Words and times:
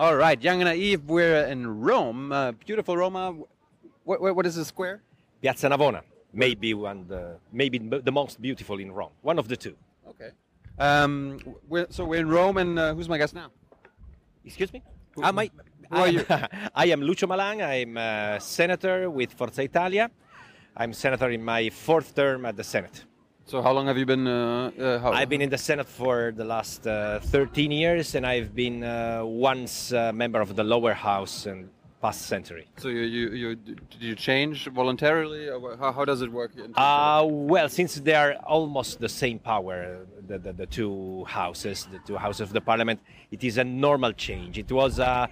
All 0.00 0.16
right, 0.16 0.42
Young 0.42 0.62
and 0.62 0.68
Naive, 0.70 1.04
we're 1.10 1.44
in 1.44 1.78
Rome, 1.78 2.32
uh, 2.32 2.52
beautiful 2.52 2.96
Roma. 2.96 3.36
What, 4.04 4.22
what, 4.22 4.34
what 4.34 4.46
is 4.46 4.54
the 4.54 4.64
square? 4.64 5.02
Piazza 5.42 5.68
Navona, 5.68 6.00
maybe 6.32 6.72
one 6.72 7.06
the 7.06 7.36
maybe 7.52 7.76
the 7.76 8.10
most 8.10 8.40
beautiful 8.40 8.78
in 8.80 8.92
Rome, 8.92 9.10
one 9.20 9.38
of 9.38 9.46
the 9.46 9.58
two. 9.58 9.76
Okay. 10.08 10.30
Um, 10.78 11.38
we're, 11.68 11.86
so 11.90 12.06
we're 12.06 12.20
in 12.20 12.30
Rome, 12.30 12.56
and 12.56 12.78
uh, 12.78 12.94
who's 12.94 13.10
my 13.10 13.18
guest 13.18 13.34
now? 13.34 13.48
Excuse 14.42 14.72
me. 14.72 14.82
Who- 15.16 15.32
my, 15.32 15.50
who 15.90 15.96
are 15.98 16.08
you? 16.08 16.24
I 16.74 16.86
am 16.86 17.02
Lucio 17.02 17.28
Malan. 17.28 17.60
I'm 17.60 17.98
a 17.98 18.40
senator 18.40 19.10
with 19.10 19.34
Forza 19.34 19.64
Italia. 19.64 20.10
I'm 20.74 20.94
senator 20.94 21.28
in 21.28 21.44
my 21.44 21.68
fourth 21.68 22.14
term 22.14 22.46
at 22.46 22.56
the 22.56 22.64
Senate. 22.64 23.04
So 23.50 23.60
how 23.60 23.72
long 23.72 23.88
have 23.88 23.98
you 23.98 24.06
been? 24.06 24.28
Uh, 24.28 24.70
uh, 24.78 24.98
how, 25.00 25.10
I've 25.10 25.28
been 25.28 25.42
in 25.42 25.50
the 25.50 25.58
Senate 25.58 25.88
for 25.88 26.30
the 26.30 26.44
last 26.44 26.86
uh, 26.86 27.18
13 27.18 27.72
years, 27.72 28.14
and 28.14 28.24
I've 28.24 28.54
been 28.54 28.84
uh, 28.84 29.24
once 29.24 29.90
a 29.90 30.12
member 30.12 30.40
of 30.40 30.54
the 30.54 30.62
lower 30.62 30.94
house 30.94 31.46
in 31.46 31.68
past 32.00 32.26
century. 32.26 32.68
So 32.76 32.86
you, 32.86 33.00
you, 33.00 33.30
you 33.30 33.56
did 33.56 33.80
you 33.98 34.14
change 34.14 34.68
voluntarily, 34.68 35.48
how, 35.80 35.90
how 35.90 36.04
does 36.04 36.22
it 36.22 36.30
work? 36.30 36.52
Uh, 36.76 37.26
well, 37.28 37.68
since 37.68 37.96
they 37.96 38.14
are 38.14 38.34
almost 38.46 39.00
the 39.00 39.08
same 39.08 39.40
power, 39.40 40.06
the, 40.28 40.38
the, 40.38 40.52
the 40.52 40.66
two 40.66 41.24
houses, 41.24 41.88
the 41.90 41.98
two 42.06 42.18
houses 42.18 42.42
of 42.42 42.52
the 42.52 42.60
parliament, 42.60 43.00
it 43.32 43.42
is 43.42 43.58
a 43.58 43.64
normal 43.64 44.12
change. 44.12 44.58
It 44.58 44.70
was. 44.70 45.00
Uh, 45.00 45.26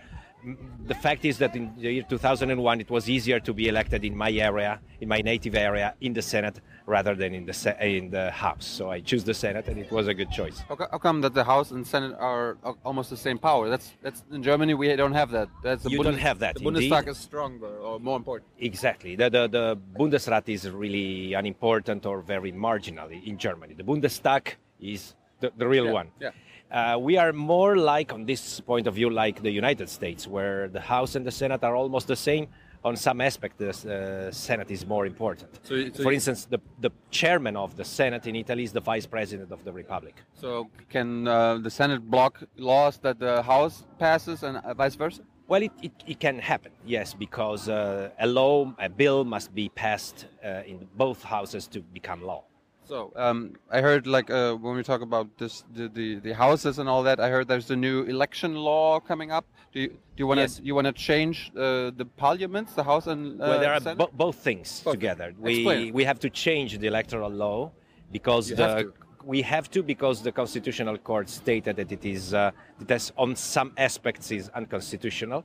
the 0.87 0.95
fact 0.95 1.25
is 1.25 1.39
that 1.39 1.55
in 1.55 1.73
the 1.77 1.93
year 1.93 2.05
2001, 2.09 2.81
it 2.81 2.91
was 2.91 3.09
easier 3.09 3.41
to 3.41 3.53
be 3.53 3.69
elected 3.69 4.05
in 4.05 4.17
my 4.17 4.31
area, 4.31 4.81
in 5.01 5.09
my 5.09 5.21
native 5.21 5.55
area, 5.55 5.95
in 6.01 6.13
the 6.13 6.23
Senate, 6.23 6.61
rather 6.89 7.15
than 7.15 7.35
in 7.35 7.45
the 7.45 7.55
in 7.99 8.11
the 8.11 8.31
House. 8.31 8.67
So 8.67 8.91
I 8.91 8.99
choose 9.01 9.23
the 9.23 9.35
Senate, 9.35 9.69
and 9.69 9.79
it 9.79 9.91
was 9.93 10.09
a 10.09 10.15
good 10.15 10.31
choice. 10.31 10.59
How, 10.69 10.77
how 10.93 10.99
come 10.99 11.21
that 11.21 11.35
the 11.35 11.45
House 11.45 11.71
and 11.71 11.87
Senate 11.87 12.15
are 12.19 12.57
almost 12.85 13.11
the 13.11 13.17
same 13.27 13.39
power? 13.39 13.69
That's 13.69 13.89
that's 14.05 14.25
in 14.33 14.43
Germany 14.43 14.73
we 14.75 14.97
don't 14.97 15.13
have 15.23 15.31
that. 15.33 15.49
That's 15.63 15.83
the 15.85 15.91
You 15.91 16.03
don't 16.03 16.25
have 16.31 16.39
that, 16.45 16.53
The 16.57 16.65
Bundestag 16.65 17.07
is 17.09 17.19
stronger 17.19 17.73
or 17.87 18.01
more 18.01 18.17
important. 18.17 18.49
Exactly. 18.59 19.13
The, 19.17 19.29
the, 19.37 19.49
the 19.49 19.67
Bundesrat 20.01 20.49
is 20.49 20.63
really 20.71 21.35
unimportant 21.35 22.07
or 22.07 22.17
very 22.23 22.53
marginal 22.53 23.09
in 23.31 23.37
Germany. 23.47 23.75
The 23.75 23.85
Bundestag 23.85 24.43
is 24.81 25.15
the, 25.41 25.53
the 25.57 25.69
real 25.69 25.87
Yeah, 25.87 26.01
one. 26.01 26.09
yeah. 26.21 26.31
Uh, 26.71 26.99
we 26.99 27.17
are 27.17 27.33
more 27.33 27.77
like, 27.79 28.13
on 28.13 28.27
this 28.27 28.61
point 28.61 28.87
of 28.87 28.95
view, 28.95 29.09
like 29.09 29.41
the 29.43 29.51
United 29.51 29.89
States, 29.89 30.27
where 30.27 30.69
the 30.69 30.81
House 30.81 31.15
and 31.17 31.25
the 31.27 31.31
Senate 31.31 31.65
are 31.65 31.75
almost 31.75 32.07
the 32.09 32.17
same. 32.17 32.49
On 32.85 32.97
some 32.97 33.21
aspect, 33.21 33.59
the 33.59 33.71
uh, 33.71 34.31
Senate 34.31 34.71
is 34.71 34.87
more 34.87 35.05
important. 35.07 35.51
So 35.63 35.75
so 35.93 36.03
For 36.03 36.13
instance, 36.13 36.45
the, 36.45 36.61
the 36.81 36.91
chairman 37.11 37.57
of 37.57 37.77
the 37.77 37.85
Senate 37.85 38.27
in 38.27 38.37
Italy 38.37 38.63
is 38.63 38.73
the 38.73 38.81
vice 38.81 39.07
president 39.07 39.51
of 39.51 39.65
the 39.65 39.73
Republic. 39.73 40.15
So 40.35 40.71
can 40.89 41.27
uh, 41.27 41.59
the 41.59 41.71
Senate 41.71 42.09
block 42.09 42.43
laws 42.57 42.99
that 42.99 43.19
the 43.19 43.43
House 43.43 43.85
passes 43.99 44.43
and 44.43 44.59
uh, 44.59 44.75
vice 44.75 44.95
versa? 44.95 45.23
Well, 45.49 45.63
it, 45.63 45.73
it, 45.83 45.93
it 46.07 46.21
can 46.21 46.39
happen, 46.39 46.73
yes, 46.85 47.15
because 47.15 47.71
uh, 47.71 48.11
a 48.21 48.27
law, 48.27 48.75
a 48.79 48.91
bill 48.91 49.25
must 49.25 49.55
be 49.55 49.71
passed 49.71 50.27
uh, 50.45 50.63
in 50.67 50.87
both 50.95 51.23
houses 51.23 51.67
to 51.69 51.81
become 51.81 52.23
law. 52.23 52.45
So 52.89 53.13
um, 53.17 53.39
I 53.71 53.81
heard 53.81 54.07
like 54.07 54.31
uh, 54.31 54.55
when 54.55 54.75
we 54.77 54.83
talk 54.83 55.03
about 55.03 55.27
this 55.39 55.65
the, 55.75 55.89
the, 55.89 56.15
the 56.27 56.33
houses 56.35 56.79
and 56.79 56.89
all 56.89 57.03
that, 57.03 57.21
I 57.21 57.29
heard 57.29 57.47
there's 57.49 57.71
a 57.71 57.77
new 57.77 58.03
election 58.05 58.55
law 58.55 58.99
coming 59.01 59.31
up. 59.31 59.45
Do 59.73 59.81
you 59.81 59.89
do 59.89 60.19
you 60.23 60.27
want 60.27 60.39
to 60.39 60.43
Yes. 60.45 60.61
you 60.69 60.75
want 60.75 60.87
to 60.87 60.93
change 61.11 61.51
uh, 61.55 61.91
the 62.01 62.07
parliaments, 62.17 62.73
the 62.73 62.83
House 62.85 63.07
and 63.07 63.41
uh, 63.41 63.45
well, 63.49 63.61
there 63.61 63.75
are 63.75 63.95
bo- 63.95 64.11
both 64.13 64.37
things 64.37 64.81
Both. 64.85 64.95
together. 64.95 65.35
We 65.39 65.55
it. 65.89 65.95
we 65.95 66.05
have 66.05 66.19
to 66.21 66.31
change 66.31 66.79
the 66.79 66.87
electoral 66.87 67.31
law 67.31 67.71
because 68.11 68.49
You 68.51 68.57
the 68.57 68.67
have 68.69 68.87
we 69.25 69.43
have 69.43 69.67
to 69.73 69.83
because 69.83 70.23
the 70.23 70.33
constitutional 70.33 70.97
court 70.97 71.29
stated 71.29 71.77
that 71.77 71.93
it 71.93 72.05
is 72.07 72.33
uh, 72.33 72.51
that 72.91 73.11
on 73.19 73.37
some 73.37 73.73
aspects 73.77 74.31
is 74.31 74.49
unconstitutional. 74.61 75.45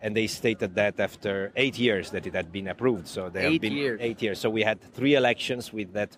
And 0.00 0.14
they 0.14 0.28
stated 0.28 0.76
that 0.76 1.00
after 1.00 1.50
eight 1.56 1.76
years 1.76 2.10
that 2.12 2.24
it 2.24 2.32
had 2.34 2.52
been 2.52 2.68
approved. 2.68 3.08
So 3.08 3.28
there 3.30 3.42
Eight 3.46 3.52
have 3.54 3.60
been 3.62 3.72
years. 3.72 3.98
eight 4.00 4.22
years. 4.22 4.38
So 4.38 4.48
we 4.48 4.62
had 4.62 4.78
three 4.98 5.14
elections 5.16 5.72
with 5.72 5.92
that, 5.94 6.16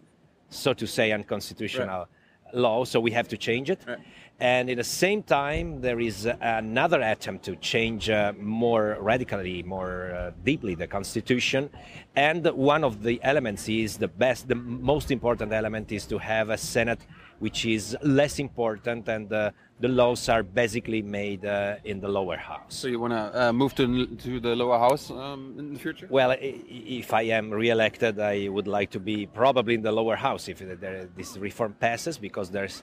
so 0.50 0.75
to 0.75 0.87
say, 0.87 1.12
unconstitutional 1.12 2.09
law. 2.53 2.84
So 2.84 3.00
we 3.00 3.12
have 3.12 3.28
to 3.28 3.37
change 3.37 3.71
it. 3.71 3.81
Right. 3.87 3.99
And 4.41 4.71
at 4.71 4.78
the 4.78 4.84
same 4.84 5.22
time, 5.22 5.83
there 5.83 6.00
is 6.00 6.27
another 6.41 7.03
attempt 7.03 7.44
to 7.44 7.56
change 7.56 8.09
uh, 8.09 8.33
more 8.38 8.97
radically, 8.99 9.62
more 9.62 10.15
uh, 10.15 10.31
deeply 10.44 10.75
the 10.75 10.87
constitution. 10.87 11.69
And 12.16 12.47
one 12.47 12.83
of 12.83 13.03
the 13.03 13.21
elements 13.22 13.69
is 13.69 13.99
the 13.99 14.09
best, 14.09 14.49
the 14.49 14.55
most 14.55 15.11
important 15.11 15.53
element 15.53 15.93
is 15.93 16.06
to 16.06 16.19
have 16.19 16.49
a 16.49 16.56
Senate 16.56 17.00
which 17.38 17.67
is 17.67 17.97
less 18.03 18.38
important, 18.38 19.09
and 19.09 19.32
uh, 19.32 19.50
the 19.80 19.88
laws 19.88 20.28
are 20.28 20.42
basically 20.42 21.02
made 21.02 21.44
uh, 21.44 21.76
in 21.84 22.00
the 22.00 22.08
lower 22.08 22.36
house. 22.36 22.74
So 22.74 22.86
you 22.88 23.00
want 23.00 23.14
to 23.14 23.48
uh, 23.48 23.52
move 23.52 23.74
to 23.76 24.06
to 24.06 24.41
the 24.41 24.54
lower 24.54 24.78
house 24.78 25.10
um, 25.10 25.54
in 25.58 25.72
the 25.72 25.78
future? 25.78 26.06
Well, 26.10 26.36
if 26.38 27.12
I 27.12 27.22
am 27.22 27.50
re-elected, 27.50 28.20
I 28.20 28.48
would 28.48 28.69
like 28.69 28.90
to 28.90 29.00
be 29.00 29.26
probably 29.26 29.74
in 29.74 29.82
the 29.82 29.92
lower 29.92 30.16
house 30.16 30.48
if 30.48 30.58
there, 30.58 31.08
this 31.16 31.36
reform 31.38 31.74
passes, 31.80 32.19
because 32.19 32.50
there's 32.50 32.82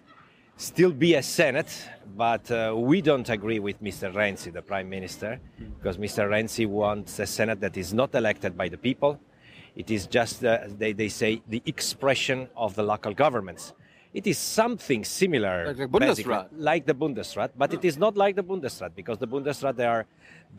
still 0.57 0.91
be 0.91 1.13
a 1.13 1.22
Senate, 1.22 1.72
but 2.16 2.50
uh, 2.50 2.74
we 2.75 3.00
don't 3.02 3.30
agree 3.30 3.59
with 3.59 3.81
Mr. 3.81 4.12
Renzi, 4.12 4.52
the 4.52 4.62
Prime 4.62 4.90
Minister, 4.90 5.40
because 5.78 5.97
Mr. 5.97 6.28
Renzi 6.28 6.66
wants 6.68 7.19
a 7.19 7.28
Senate 7.28 7.62
that 7.62 7.78
is 7.78 7.94
not 7.94 8.16
elected 8.16 8.57
by 8.57 8.68
the 8.68 8.78
people. 8.78 9.19
It 9.75 9.91
is 9.91 10.07
just, 10.07 10.44
uh, 10.44 10.62
they, 10.68 10.94
they 10.94 11.09
say, 11.09 11.44
the 11.47 11.62
expression 11.68 12.50
of 12.56 12.74
the 12.74 12.81
local 12.81 13.13
governments. 13.13 13.74
It 14.18 14.26
is 14.26 14.40
something 14.40 15.04
similar, 15.06 15.68
Like 15.68 15.78
the 15.78 15.88
Bundesrat. 15.88 16.48
like 16.72 16.84
the 16.88 16.96
Bundesrat, 16.96 17.50
but 17.56 17.72
it 17.78 17.86
is 17.86 17.96
not 18.00 18.18
like 18.18 18.36
the 18.36 18.44
Bundesrat 18.52 18.92
because 18.96 19.20
the 19.20 19.28
Bundesrat 19.28 19.76
they 19.76 19.86
are 19.86 20.06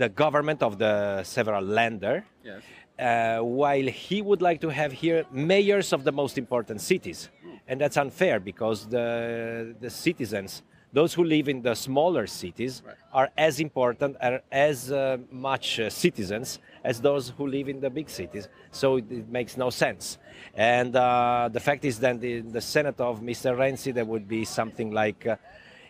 the 0.02 0.08
government 0.08 0.62
of 0.62 0.72
the 0.78 1.24
several 1.24 1.62
länder, 1.78 2.22
Yes. 2.44 2.62
uh, 2.62 3.42
while 3.60 3.88
he 4.06 4.22
would 4.28 4.42
like 4.48 4.60
to 4.60 4.68
have 4.80 4.92
here 4.92 5.24
mayors 5.32 5.92
of 5.92 6.00
the 6.04 6.12
most 6.12 6.38
important 6.38 6.80
cities, 6.80 7.30
and 7.68 7.80
that's 7.80 7.96
unfair 7.96 8.36
because 8.50 8.78
the 8.96 9.74
the 9.84 9.90
citizens, 10.06 10.50
those 10.98 11.12
who 11.16 11.24
live 11.24 11.46
in 11.54 11.58
the 11.68 11.74
smaller 11.74 12.24
cities, 12.42 12.74
Right. 12.86 12.96
are 13.20 13.28
as 13.48 13.54
important, 13.68 14.12
are 14.28 14.40
as 14.52 14.92
uh, 14.92 15.16
much 15.50 15.66
uh, 15.80 15.90
citizens 16.04 16.60
as 16.88 17.00
those 17.08 17.24
who 17.36 17.44
live 17.46 17.68
in 17.68 17.78
the 17.80 17.90
big 17.98 18.08
cities. 18.08 18.48
So 18.70 18.96
it, 18.96 19.06
it 19.10 19.28
makes 19.28 19.56
no 19.64 19.68
sense. 19.84 20.18
And 20.54 20.96
uh, 20.96 21.50
the 21.52 21.60
fact 21.60 21.84
is 21.84 21.96
that 22.00 22.22
in 22.24 22.50
the 22.58 22.64
Senate 22.74 22.98
of 23.08 23.20
Mr. 23.20 23.50
Renzi, 23.62 23.92
there 23.92 24.08
would 24.12 24.26
be 24.26 24.44
something 24.44 24.90
like. 24.90 25.26
Uh, 25.26 25.36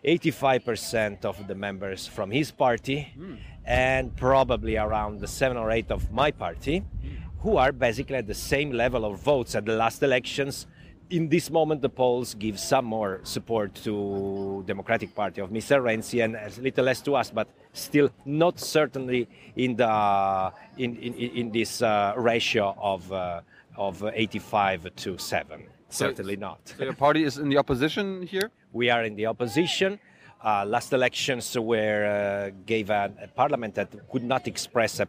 85% 0.04 1.24
of 1.24 1.36
the 1.48 1.56
members 1.56 2.06
from 2.06 2.30
his 2.30 2.52
party 2.52 3.12
and 3.64 4.14
probably 4.16 4.76
around 4.76 5.18
the 5.18 5.26
7 5.26 5.56
or 5.56 5.72
8 5.72 5.90
of 5.90 6.12
my 6.12 6.30
party 6.30 6.84
who 7.40 7.56
are 7.56 7.72
basically 7.72 8.16
at 8.16 8.26
the 8.28 8.40
same 8.52 8.70
level 8.70 9.04
of 9.04 9.18
votes 9.18 9.56
at 9.56 9.64
the 9.64 9.74
last 9.74 10.02
elections 10.02 10.68
in 11.10 11.28
this 11.28 11.50
moment 11.50 11.80
the 11.82 11.88
polls 11.88 12.34
give 12.34 12.58
some 12.58 12.84
more 12.84 13.20
support 13.22 13.74
to 13.74 14.62
democratic 14.66 15.14
party 15.14 15.40
of 15.40 15.50
mr 15.50 15.80
renzi 15.82 16.22
and 16.22 16.36
a 16.36 16.50
little 16.60 16.84
less 16.84 17.00
to 17.00 17.14
us 17.14 17.30
but 17.30 17.48
still 17.72 18.10
not 18.24 18.58
certainly 18.58 19.28
in 19.56 19.76
the 19.76 20.52
in 20.76 20.96
in, 20.96 21.14
in 21.14 21.52
this 21.52 21.82
uh, 21.82 22.12
ratio 22.16 22.76
of 22.80 23.12
uh, 23.12 23.40
of 23.76 24.02
85 24.02 24.94
to 24.96 25.18
7 25.18 25.62
certainly 25.88 26.36
not 26.36 26.60
So 26.76 26.84
your 26.84 26.94
party 26.94 27.24
is 27.24 27.38
in 27.38 27.48
the 27.48 27.58
opposition 27.58 28.22
here. 28.22 28.50
we 28.72 28.90
are 28.90 29.04
in 29.04 29.14
the 29.14 29.26
opposition. 29.26 29.98
Uh, 30.44 30.64
last 30.66 30.92
elections 30.92 31.56
were 31.58 32.04
uh, 32.04 32.50
gave 32.66 32.90
a, 32.90 33.10
a 33.22 33.28
parliament 33.28 33.74
that 33.74 33.88
could 34.10 34.22
not 34.22 34.46
express 34.46 35.00
a, 35.00 35.08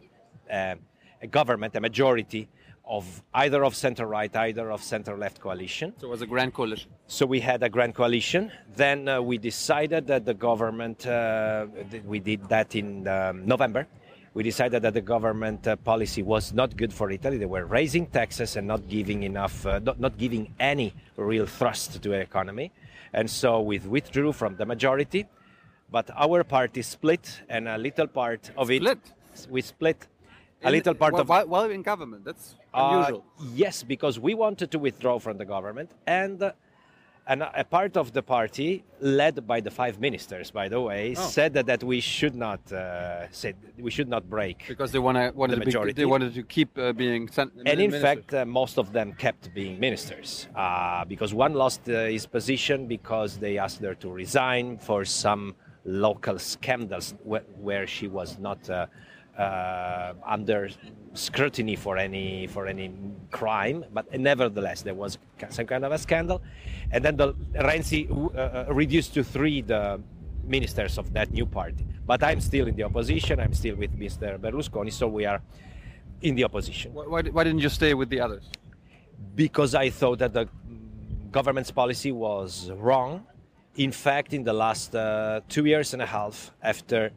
a, 0.50 0.76
a 1.22 1.26
government, 1.26 1.76
a 1.76 1.80
majority 1.80 2.48
of 2.90 3.22
either 3.34 3.64
of 3.64 3.74
center 3.74 4.04
right, 4.04 4.34
either 4.34 4.72
of 4.72 4.82
center 4.82 5.16
left 5.16 5.40
coalition. 5.40 5.94
So 5.98 6.08
it 6.08 6.10
was 6.10 6.22
a 6.22 6.26
grand 6.26 6.52
coalition. 6.52 6.90
So 7.06 7.24
we 7.24 7.38
had 7.38 7.62
a 7.62 7.68
grand 7.68 7.94
coalition. 7.94 8.50
Then 8.74 9.08
uh, 9.08 9.22
we 9.22 9.38
decided 9.38 10.08
that 10.08 10.24
the 10.24 10.34
government, 10.34 11.06
uh, 11.06 11.66
we 12.04 12.18
did 12.18 12.48
that 12.48 12.74
in 12.74 13.06
um, 13.06 13.46
November. 13.46 13.86
We 14.34 14.42
decided 14.42 14.82
that 14.82 14.94
the 14.94 15.00
government 15.00 15.66
uh, 15.68 15.76
policy 15.76 16.22
was 16.22 16.52
not 16.52 16.76
good 16.76 16.92
for 16.92 17.10
Italy. 17.12 17.38
They 17.38 17.46
were 17.46 17.64
raising 17.64 18.06
taxes 18.06 18.56
and 18.56 18.66
not 18.66 18.88
giving 18.88 19.22
enough, 19.22 19.64
uh, 19.66 19.78
not, 19.78 20.00
not 20.00 20.18
giving 20.18 20.52
any 20.58 20.92
real 21.16 21.46
thrust 21.46 21.92
to 22.02 22.08
the 22.08 22.20
economy. 22.20 22.72
And 23.12 23.30
so 23.30 23.60
we 23.60 23.78
withdrew 23.78 24.32
from 24.32 24.56
the 24.56 24.66
majority. 24.66 25.26
But 25.92 26.10
our 26.16 26.44
party 26.44 26.82
split, 26.82 27.42
and 27.48 27.68
a 27.68 27.78
little 27.78 28.06
part 28.06 28.50
of 28.56 28.70
it, 28.70 28.82
Split? 28.82 28.98
we 29.48 29.60
split. 29.62 30.06
A 30.62 30.70
little 30.70 30.94
part 30.94 31.14
of 31.14 31.28
while, 31.28 31.46
while 31.46 31.70
in 31.70 31.82
government. 31.82 32.24
That's 32.24 32.56
uh, 32.74 32.90
unusual. 32.92 33.24
yes, 33.54 33.82
because 33.82 34.18
we 34.18 34.34
wanted 34.34 34.70
to 34.72 34.78
withdraw 34.78 35.18
from 35.18 35.38
the 35.38 35.44
government, 35.44 35.90
and 36.06 36.42
uh, 36.42 36.52
and 37.26 37.42
a 37.42 37.64
part 37.64 37.96
of 37.96 38.12
the 38.12 38.22
party, 38.22 38.82
led 39.00 39.46
by 39.46 39.60
the 39.60 39.70
five 39.70 40.00
ministers, 40.00 40.50
by 40.50 40.68
the 40.68 40.80
way, 40.80 41.14
Oh. 41.16 41.20
said 41.20 41.54
that, 41.54 41.66
that 41.66 41.84
we 41.84 42.00
should 42.00 42.34
not 42.34 42.60
uh, 42.72 43.30
said 43.30 43.54
we 43.78 43.90
should 43.90 44.08
not 44.08 44.28
break. 44.28 44.64
because 44.68 44.90
they 44.90 44.98
wanna, 44.98 45.30
wanted 45.34 45.52
the 45.52 45.60
to 45.60 45.60
be, 45.60 45.66
majority. 45.66 45.92
they 45.92 46.06
wanted 46.06 46.34
to 46.34 46.42
keep 46.42 46.76
uh, 46.76 46.92
being 46.92 47.28
sent. 47.28 47.52
And 47.64 47.80
in 47.80 47.92
fact, 47.92 48.34
uh, 48.34 48.44
most 48.44 48.78
of 48.78 48.92
them 48.92 49.12
kept 49.12 49.54
being 49.54 49.78
ministers 49.78 50.48
uh, 50.56 51.04
because 51.04 51.32
one 51.32 51.54
lost 51.54 51.88
uh, 51.88 52.06
his 52.06 52.26
position 52.26 52.86
because 52.86 53.38
they 53.38 53.58
asked 53.58 53.80
her 53.80 53.94
to 53.96 54.10
resign 54.10 54.78
for 54.78 55.04
some 55.04 55.54
local 55.84 56.38
scandals 56.38 57.14
where, 57.24 57.44
where 57.60 57.86
she 57.86 58.08
was 58.08 58.38
not 58.38 58.68
uh, 59.40 59.60
uh, 60.10 60.14
under 60.26 60.68
scrutiny 61.14 61.76
for 61.76 61.96
any 61.96 62.46
for 62.46 62.66
any 62.66 62.92
crime, 63.30 63.84
but 63.92 64.06
nevertheless 64.18 64.82
there 64.82 64.94
was 64.94 65.18
some 65.48 65.66
kind 65.66 65.84
of 65.84 65.92
a 65.92 65.98
scandal, 65.98 66.42
and 66.92 67.04
then 67.04 67.16
the 67.16 67.32
Renzi 67.54 68.10
uh, 68.10 68.72
reduced 68.72 69.14
to 69.14 69.24
three 69.24 69.62
the 69.62 70.00
ministers 70.44 70.98
of 70.98 71.12
that 71.12 71.30
new 71.32 71.46
party. 71.46 71.86
But 72.06 72.22
I'm 72.22 72.40
still 72.40 72.66
in 72.66 72.74
the 72.74 72.84
opposition. 72.84 73.40
I'm 73.40 73.54
still 73.54 73.76
with 73.76 73.98
Mr. 73.98 74.38
Berlusconi, 74.38 74.92
so 74.92 75.06
we 75.08 75.24
are 75.26 75.40
in 76.22 76.34
the 76.34 76.44
opposition. 76.44 76.92
Why, 76.92 77.22
why 77.22 77.44
didn't 77.44 77.60
you 77.60 77.68
stay 77.68 77.94
with 77.94 78.08
the 78.10 78.20
others? 78.20 78.44
Because 79.34 79.74
I 79.74 79.90
thought 79.90 80.18
that 80.18 80.32
the 80.32 80.48
government's 81.30 81.70
policy 81.70 82.12
was 82.12 82.70
wrong. 82.72 83.26
In 83.76 83.92
fact, 83.92 84.32
in 84.32 84.42
the 84.44 84.52
last 84.52 84.94
uh, 84.94 85.40
two 85.48 85.64
years 85.64 85.92
and 85.94 86.02
a 86.02 86.06
half, 86.06 86.52
after 86.62 87.12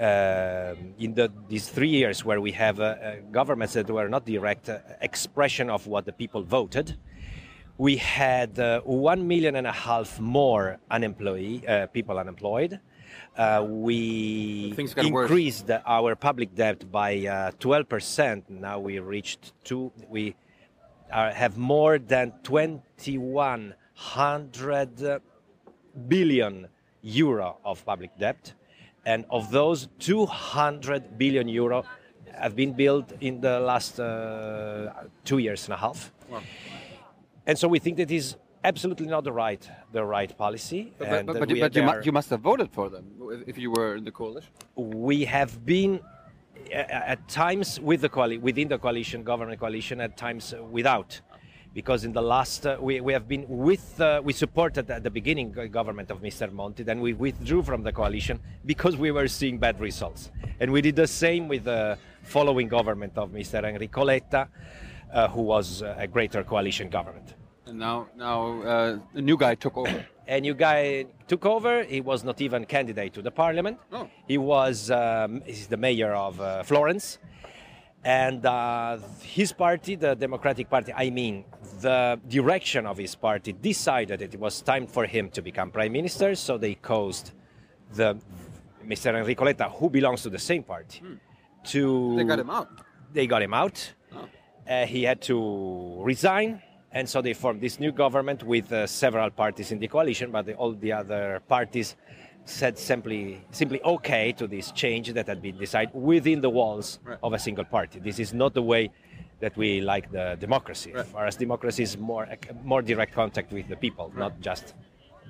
uh, 0.00 0.74
in 0.98 1.14
the, 1.14 1.30
these 1.48 1.68
three 1.68 1.88
years 1.88 2.24
where 2.24 2.40
we 2.40 2.52
have 2.52 2.78
uh, 2.78 2.84
uh 2.84 3.16
governments 3.32 3.74
that 3.74 3.90
were 3.90 4.08
not 4.08 4.24
direct 4.24 4.68
uh, 4.68 4.78
expression 5.00 5.68
of 5.68 5.88
what 5.88 6.06
the 6.06 6.12
people 6.12 6.40
voted, 6.42 6.96
we 7.78 7.96
had 7.96 8.60
uh, 8.60 8.80
one 8.82 9.26
million 9.26 9.56
and 9.56 9.66
a 9.66 9.72
half 9.72 10.20
more 10.20 10.78
unemployed 10.90 11.66
people 11.92 12.16
unemployed. 12.18 12.78
we 13.62 14.74
increased 14.76 15.68
worse. 15.68 15.82
our 15.86 16.14
public 16.14 16.54
debt 16.54 16.92
by 16.92 17.16
12%. 17.60 18.42
Now 18.48 18.78
we 18.78 19.00
reached 19.00 19.52
two. 19.64 19.90
We 20.08 20.36
have 21.10 21.56
more 21.56 21.98
than 21.98 22.34
2100 22.42 25.20
billion 26.08 26.68
euro 27.02 27.58
of 27.64 27.84
public 27.84 28.16
debt 28.18 28.54
and 29.06 29.24
of 29.30 29.50
those 29.50 29.88
200 29.98 31.18
billion 31.18 31.48
euro 31.48 31.84
have 32.34 32.54
been 32.54 32.72
built 32.72 33.12
in 33.20 33.40
the 33.40 33.60
last 33.60 33.98
uh, 33.98 34.92
two 35.24 35.38
years 35.38 35.64
and 35.64 35.74
a 35.74 35.76
half. 35.76 36.12
Wow. 36.30 36.42
and 37.46 37.58
so 37.58 37.66
we 37.68 37.78
think 37.78 37.96
that 37.96 38.10
is 38.10 38.36
absolutely 38.64 39.06
not 39.06 39.24
the 39.24 39.32
right 39.32 39.68
the 39.92 40.04
right 40.04 40.36
policy. 40.36 40.92
But, 40.98 41.08
but, 41.08 41.26
but, 41.26 41.38
but 41.40 41.50
you, 41.50 41.56
you, 41.56 41.82
mu- 41.82 42.00
you, 42.04 42.12
must 42.12 42.30
have 42.30 42.40
voted 42.40 42.70
for 42.70 42.88
them 42.90 43.04
if 43.46 43.56
you 43.56 43.70
were 43.70 43.96
in 43.96 44.04
the 44.04 44.10
coalition. 44.10 44.50
We 44.76 45.24
have 45.24 45.64
been 45.64 46.00
at 46.72 47.26
times 47.28 47.80
with 47.80 48.00
the 48.00 48.08
coali- 48.08 48.40
within 48.40 48.68
the 48.68 48.78
coalition 48.78 49.22
government 49.22 49.58
coalition 49.60 50.00
at 50.00 50.16
times 50.16 50.54
without 50.70 51.20
because 51.74 52.04
in 52.04 52.12
the 52.12 52.22
last 52.22 52.66
uh, 52.66 52.76
we, 52.80 53.00
we 53.00 53.12
have 53.12 53.28
been 53.28 53.44
with 53.48 54.00
uh, 54.00 54.20
we 54.24 54.32
supported 54.32 54.90
at 54.90 55.02
the 55.02 55.10
beginning 55.10 55.52
government 55.70 56.10
of 56.10 56.20
Mr. 56.22 56.50
Monti 56.50 56.82
then 56.82 57.00
we 57.00 57.12
withdrew 57.12 57.62
from 57.62 57.82
the 57.82 57.92
coalition 57.92 58.40
because 58.66 58.96
we 58.96 59.10
were 59.10 59.28
seeing 59.28 59.58
bad 59.58 59.78
results 59.80 60.30
and 60.60 60.72
we 60.72 60.80
did 60.80 60.96
the 60.96 61.06
same 61.06 61.48
with 61.48 61.64
the 61.64 61.98
following 62.22 62.68
government 62.68 63.12
of 63.16 63.30
Mr. 63.30 63.62
Enrico 63.64 64.04
Letta 64.04 64.48
uh, 65.12 65.28
who 65.28 65.42
was 65.42 65.82
a 65.82 66.06
greater 66.06 66.42
coalition 66.42 66.88
government 66.88 67.34
and 67.66 67.78
now 67.78 68.08
now 68.16 68.62
uh, 68.62 68.98
a 69.14 69.20
new 69.20 69.36
guy 69.36 69.54
took 69.54 69.76
over 69.76 70.06
a 70.28 70.40
new 70.40 70.54
guy 70.54 71.06
took 71.26 71.44
over 71.46 71.84
he 71.84 72.00
was 72.00 72.24
not 72.24 72.40
even 72.40 72.64
candidate 72.64 73.12
to 73.12 73.22
the 73.22 73.30
parliament 73.30 73.78
oh. 73.92 74.08
he 74.26 74.38
was 74.38 74.90
um, 74.90 75.42
he's 75.46 75.66
the 75.66 75.76
mayor 75.76 76.12
of 76.14 76.40
uh, 76.40 76.62
Florence 76.62 77.18
and 78.04 78.46
uh, 78.46 78.98
his 79.22 79.52
party, 79.52 79.96
the 79.96 80.14
Democratic 80.14 80.70
Party, 80.70 80.92
I 80.94 81.10
mean, 81.10 81.44
the 81.80 82.20
direction 82.28 82.86
of 82.86 82.98
his 82.98 83.14
party 83.14 83.52
decided 83.52 84.20
that 84.20 84.34
it 84.34 84.40
was 84.40 84.60
time 84.62 84.86
for 84.86 85.06
him 85.06 85.30
to 85.30 85.42
become 85.42 85.70
prime 85.70 85.92
minister, 85.92 86.34
so 86.34 86.58
they 86.58 86.74
caused 86.74 87.32
the 87.94 88.18
Mr. 88.84 89.14
Enrico 89.18 89.44
Letta, 89.44 89.68
who 89.68 89.90
belongs 89.90 90.22
to 90.22 90.30
the 90.30 90.38
same 90.38 90.62
party, 90.62 91.00
hmm. 91.00 91.14
to. 91.64 92.16
They 92.16 92.24
got 92.24 92.38
him 92.38 92.50
out. 92.50 92.70
They 93.12 93.26
got 93.26 93.42
him 93.42 93.54
out. 93.54 93.92
Oh. 94.14 94.28
Uh, 94.68 94.86
he 94.86 95.02
had 95.02 95.20
to 95.22 96.02
resign, 96.02 96.62
and 96.92 97.08
so 97.08 97.22
they 97.22 97.34
formed 97.34 97.60
this 97.60 97.78
new 97.80 97.92
government 97.92 98.42
with 98.42 98.72
uh, 98.72 98.86
several 98.86 99.30
parties 99.30 99.72
in 99.72 99.78
the 99.78 99.88
coalition, 99.88 100.30
but 100.30 100.46
the, 100.46 100.54
all 100.54 100.72
the 100.72 100.92
other 100.92 101.42
parties 101.48 101.96
said 102.44 102.78
simply 102.78 103.44
simply 103.50 103.80
okay 103.82 104.32
to 104.32 104.46
this 104.46 104.72
change 104.72 105.12
that 105.12 105.26
had 105.26 105.42
been 105.42 105.58
decided 105.58 105.90
within 105.94 106.40
the 106.40 106.48
walls 106.48 106.98
right. 107.04 107.18
of 107.22 107.32
a 107.34 107.38
single 107.38 107.64
party. 107.64 108.00
This 108.00 108.18
is 108.18 108.32
not 108.32 108.54
the 108.54 108.62
way 108.62 108.90
that 109.40 109.56
we 109.56 109.80
like 109.80 110.10
the 110.10 110.36
democracy. 110.40 110.92
Right. 110.92 111.06
For 111.06 111.26
us, 111.26 111.36
democracy 111.36 111.82
is 111.82 111.96
more 111.96 112.26
more 112.64 112.82
direct 112.82 113.14
contact 113.14 113.52
with 113.52 113.68
the 113.68 113.76
people, 113.76 114.08
right. 114.08 114.18
not 114.18 114.40
just 114.40 114.74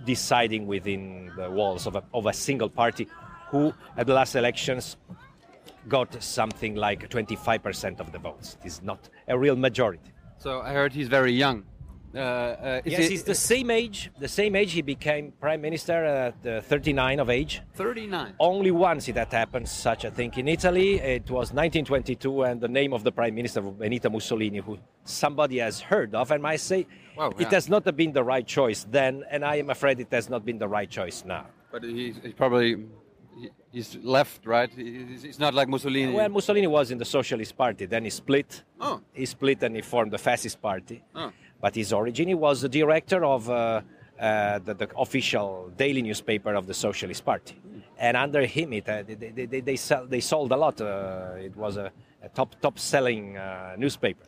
deciding 0.05 0.67
within 0.67 1.33
the 1.37 1.51
walls 1.51 1.87
of 1.87 1.97
a, 1.97 2.03
of 2.15 2.27
a 2.27 2.33
single 2.33 2.69
party, 2.69 3.09
who 3.51 3.73
at 3.97 4.07
the 4.07 4.15
last 4.15 4.35
elections 4.35 4.97
got 5.89 6.23
something 6.23 6.75
like 6.75 7.09
25% 7.09 8.01
of 8.01 8.13
the 8.13 8.19
votes. 8.19 8.57
It 8.61 8.67
is 8.67 8.83
not 8.83 9.09
a 9.27 9.39
real 9.39 9.57
majority. 9.57 10.13
So 10.37 10.61
I 10.61 10.73
heard 10.73 10.93
he's 10.93 11.09
very 11.09 11.33
young. 11.33 11.65
Uh, 12.15 12.19
uh, 12.19 12.81
yes, 12.85 13.05
he, 13.05 13.09
he's 13.11 13.23
the 13.23 13.35
same 13.35 13.71
age. 13.71 14.11
The 14.19 14.29
same 14.29 14.57
age 14.57 14.73
he 14.73 14.83
became 14.83 15.33
prime 15.33 15.61
minister 15.61 16.05
at 16.05 16.47
uh, 16.47 16.61
39 16.63 17.21
of 17.21 17.29
age. 17.29 17.61
39. 17.75 18.35
Only 18.41 18.71
once 18.71 19.07
did 19.07 19.17
that 19.17 19.33
happened, 19.33 19.69
such 19.69 20.05
a 20.05 20.11
thing 20.11 20.33
in 20.37 20.49
Italy. 20.49 20.95
It 20.95 21.31
was 21.31 21.53
1922, 21.53 22.45
and 22.45 22.61
the 22.61 22.69
name 22.69 22.93
of 22.93 23.05
the 23.05 23.13
prime 23.13 23.35
minister 23.35 23.61
was 23.61 23.75
Benito 23.75 24.09
Mussolini, 24.09 24.59
who 24.59 24.79
somebody 25.05 25.59
has 25.59 25.81
heard 25.81 26.15
of, 26.15 26.31
and 26.31 26.43
might 26.43 26.61
say 26.61 26.87
yeah. 27.17 27.31
it 27.39 27.49
has 27.49 27.69
not 27.69 27.85
been 27.95 28.13
the 28.13 28.25
right 28.25 28.47
choice 28.47 28.87
then, 28.91 29.25
and 29.31 29.45
I 29.45 29.57
am 29.57 29.69
afraid 29.69 30.01
it 30.01 30.13
has 30.13 30.31
not 30.31 30.45
been 30.45 30.59
the 30.59 30.69
right 30.69 30.89
choice 30.89 31.25
now. 31.27 31.47
But 31.71 31.85
he's, 31.85 32.17
he's 32.23 32.33
probably 32.33 32.87
he's 33.71 33.97
left, 33.97 34.47
right? 34.47 34.71
He's 34.75 35.39
not 35.39 35.53
like 35.53 35.69
Mussolini. 35.69 36.15
Well, 36.15 36.31
Mussolini 36.31 36.67
was 36.67 36.91
in 36.91 36.97
the 36.97 37.05
Socialist 37.05 37.57
Party. 37.57 37.85
Then 37.85 38.05
he 38.05 38.11
split. 38.11 38.63
Oh. 38.81 39.03
He 39.13 39.27
split 39.27 39.63
and 39.63 39.77
he 39.77 39.83
formed 39.83 40.13
the 40.13 40.19
Fascist 40.19 40.63
Party. 40.63 41.05
Oh 41.15 41.31
but 41.61 41.75
his 41.75 41.93
origin. 41.93 42.29
He 42.29 42.35
was 42.35 42.61
the 42.61 42.69
director 42.69 43.25
of 43.25 43.49
uh, 43.51 43.83
uh, 44.19 44.59
the, 44.61 44.75
the, 44.75 44.89
official 44.97 45.71
daily 45.77 46.03
newspaper 46.03 46.55
of 46.55 46.67
the 46.67 46.75
Socialist 46.75 47.25
Party. 47.25 47.57
And 47.99 48.17
under 48.17 48.45
him, 48.47 48.73
it, 48.73 48.89
uh, 48.89 49.03
they, 49.07 49.47
they, 49.47 49.61
they, 49.61 49.77
sell, 49.77 50.07
they, 50.07 50.21
sold 50.21 50.53
a 50.53 50.57
lot. 50.57 50.81
Uh, 50.81 51.35
it 51.39 51.57
was 51.57 51.77
a, 51.77 51.91
a, 52.23 52.29
top, 52.29 52.61
top 52.61 52.79
selling 52.79 53.37
uh, 53.37 53.75
newspaper. 53.79 54.25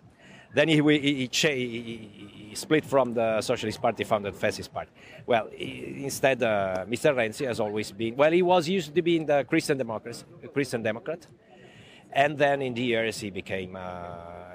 Then 0.52 0.68
he, 0.68 0.76
he, 0.76 1.28
he, 1.32 2.10
he, 2.48 2.54
split 2.54 2.84
from 2.84 3.14
the 3.14 3.40
Socialist 3.40 3.80
Party, 3.80 4.02
founded 4.02 4.34
Fascist 4.34 4.72
Party. 4.72 4.90
Well, 5.24 5.46
instead, 5.56 6.42
uh, 6.42 6.84
Mr. 6.88 7.14
Renzi 7.14 7.46
has 7.46 7.60
always 7.60 7.92
been, 7.92 8.16
well, 8.16 8.32
he 8.32 8.42
was 8.42 8.68
used 8.68 8.92
to 8.92 9.02
be 9.02 9.16
in 9.16 9.26
the 9.26 9.44
Christian 9.44 9.78
Democracy, 9.78 10.24
Christian 10.52 10.82
Democrat. 10.82 11.26
And 12.12 12.36
then 12.36 12.62
in 12.62 12.74
the 12.74 12.82
years, 12.82 13.20
he 13.20 13.30
became 13.30 13.76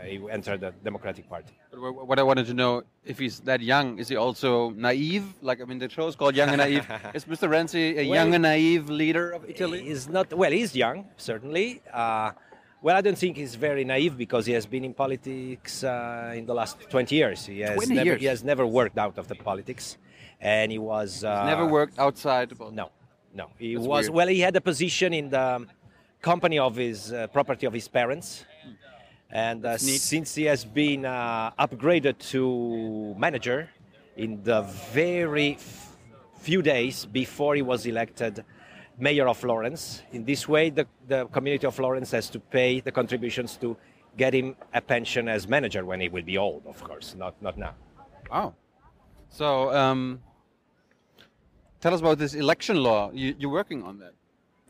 he 0.06 0.22
entered 0.30 0.62
the 0.62 0.72
Democratic 0.84 1.28
Party. 1.30 1.54
But 1.72 1.92
what 1.92 2.20
I 2.20 2.24
wanted 2.24 2.46
to 2.48 2.54
know, 2.54 2.84
if 3.04 3.20
he's 3.20 3.40
that 3.42 3.62
young, 3.62 4.00
is 4.00 4.08
he 4.08 4.16
also 4.16 4.72
naive? 4.72 5.26
Like, 5.42 5.62
I 5.62 5.66
mean, 5.66 5.80
the 5.80 5.90
show 5.90 6.08
is 6.08 6.16
called 6.16 6.36
Young 6.36 6.50
and 6.50 6.58
Naive. 6.58 6.88
is 7.14 7.26
Mr. 7.26 7.50
Renzi 7.50 7.98
a 7.98 8.08
well, 8.08 8.16
young 8.16 8.34
and 8.34 8.44
naive 8.44 8.90
leader 8.90 9.32
of 9.32 9.50
Italy? 9.50 9.84
He's 9.84 10.08
not, 10.08 10.34
well, 10.34 10.52
he's 10.52 10.76
young, 10.76 11.06
certainly. 11.18 11.82
Uh, 11.92 12.32
well, 12.82 12.96
I 12.96 13.02
don't 13.02 13.18
think 13.18 13.38
he's 13.38 13.56
very 13.56 13.84
naive 13.84 14.18
because 14.18 14.46
he 14.46 14.54
has 14.54 14.66
been 14.66 14.86
in 14.86 14.94
politics 14.94 15.84
uh, 15.84 16.34
in 16.36 16.46
the 16.46 16.54
last 16.54 16.78
20 16.90 17.16
years. 17.16 17.46
He 17.46 17.62
has, 17.62 17.76
20 17.76 17.94
never, 17.94 18.06
years. 18.06 18.22
he 18.22 18.28
has 18.28 18.44
never 18.44 18.66
worked 18.66 18.98
out 18.98 19.18
of 19.18 19.28
the 19.28 19.36
politics. 19.36 19.98
And 20.40 20.72
he 20.72 20.78
was. 20.78 21.24
Uh, 21.24 21.46
never 21.46 21.66
worked 21.66 21.98
outside? 21.98 22.54
No, 22.72 22.92
no. 23.34 23.50
He 23.58 23.76
That's 23.76 23.88
was, 23.88 24.06
weird. 24.06 24.16
well, 24.16 24.28
he 24.28 24.40
had 24.42 24.56
a 24.56 24.62
position 24.62 25.14
in 25.14 25.30
the 25.30 25.66
company 26.26 26.58
of 26.58 26.76
his 26.76 27.14
uh, 27.14 27.28
property 27.28 27.66
of 27.68 27.74
his 27.74 27.88
parents 27.88 28.46
and 29.30 29.66
uh, 29.66 29.78
since 29.78 30.34
he 30.34 30.46
has 30.46 30.66
been 30.66 31.06
uh, 31.06 31.52
upgraded 31.66 32.18
to 32.18 33.14
manager 33.26 33.70
in 34.18 34.42
the 34.44 34.62
very 34.92 35.58
few 36.40 36.62
days 36.64 37.06
before 37.06 37.54
he 37.54 37.62
was 37.62 37.86
elected 37.86 38.44
mayor 38.98 39.28
of 39.28 39.38
Florence, 39.38 40.02
in 40.14 40.24
this 40.26 40.48
way 40.48 40.70
the, 40.70 40.88
the 41.08 41.26
community 41.28 41.68
of 41.68 41.76
Florence 41.76 42.10
has 42.12 42.30
to 42.30 42.40
pay 42.40 42.80
the 42.80 42.92
contributions 42.92 43.58
to 43.58 43.78
get 44.18 44.34
him 44.34 44.56
a 44.74 44.82
pension 44.82 45.28
as 45.28 45.48
manager 45.48 45.86
when 45.86 46.00
he 46.00 46.10
will 46.10 46.24
be 46.24 46.38
old, 46.38 46.64
of 46.66 46.82
course, 46.84 47.16
not 47.16 47.34
not 47.42 47.58
now. 47.58 47.74
Oh, 48.32 48.54
so 49.30 49.48
um, 49.76 50.22
tell 51.82 51.94
us 51.94 52.00
about 52.00 52.18
this 52.18 52.34
election 52.34 52.78
law. 52.78 53.12
You, 53.14 53.36
you're 53.38 53.52
working 53.52 53.84
on 53.84 54.00
that. 54.00 54.14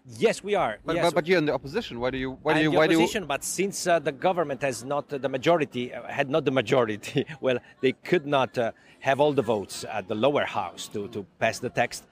Yes, 0.08 0.44
we 0.44 0.54
are. 0.54 0.78
But, 0.86 0.96
yes. 0.96 1.06
but, 1.06 1.16
but, 1.16 1.28
you're 1.28 1.40
in 1.40 1.46
the 1.46 1.54
opposition. 1.54 2.00
Why 2.00 2.12
do 2.12 2.18
you? 2.18 2.38
Why 2.44 2.54
do 2.54 2.62
you? 2.62 2.70
the 2.70 2.78
why 2.78 2.86
opposition, 2.86 3.24
do 3.24 3.26
you... 3.26 3.28
but 3.28 3.44
since 3.44 3.88
uh, 3.88 3.98
the 3.98 4.12
government 4.12 4.62
has 4.62 4.84
not 4.84 5.12
uh, 5.12 5.18
the 5.18 5.30
majority, 5.30 5.94
uh, 5.94 6.04
had 6.08 6.30
not 6.30 6.46
the 6.46 6.52
majority, 6.52 7.26
well, 7.42 7.58
they 7.82 7.94
could 7.94 8.28
not 8.28 8.56
uh, 8.58 8.72
have 9.00 9.20
all 9.20 9.34
the 9.34 9.42
votes 9.42 9.84
at 9.90 10.08
the 10.08 10.14
lower 10.14 10.46
house 10.46 10.88
to, 10.90 11.08
to 11.08 11.26
pass 11.40 11.58
the 11.58 11.70
text. 11.70 12.06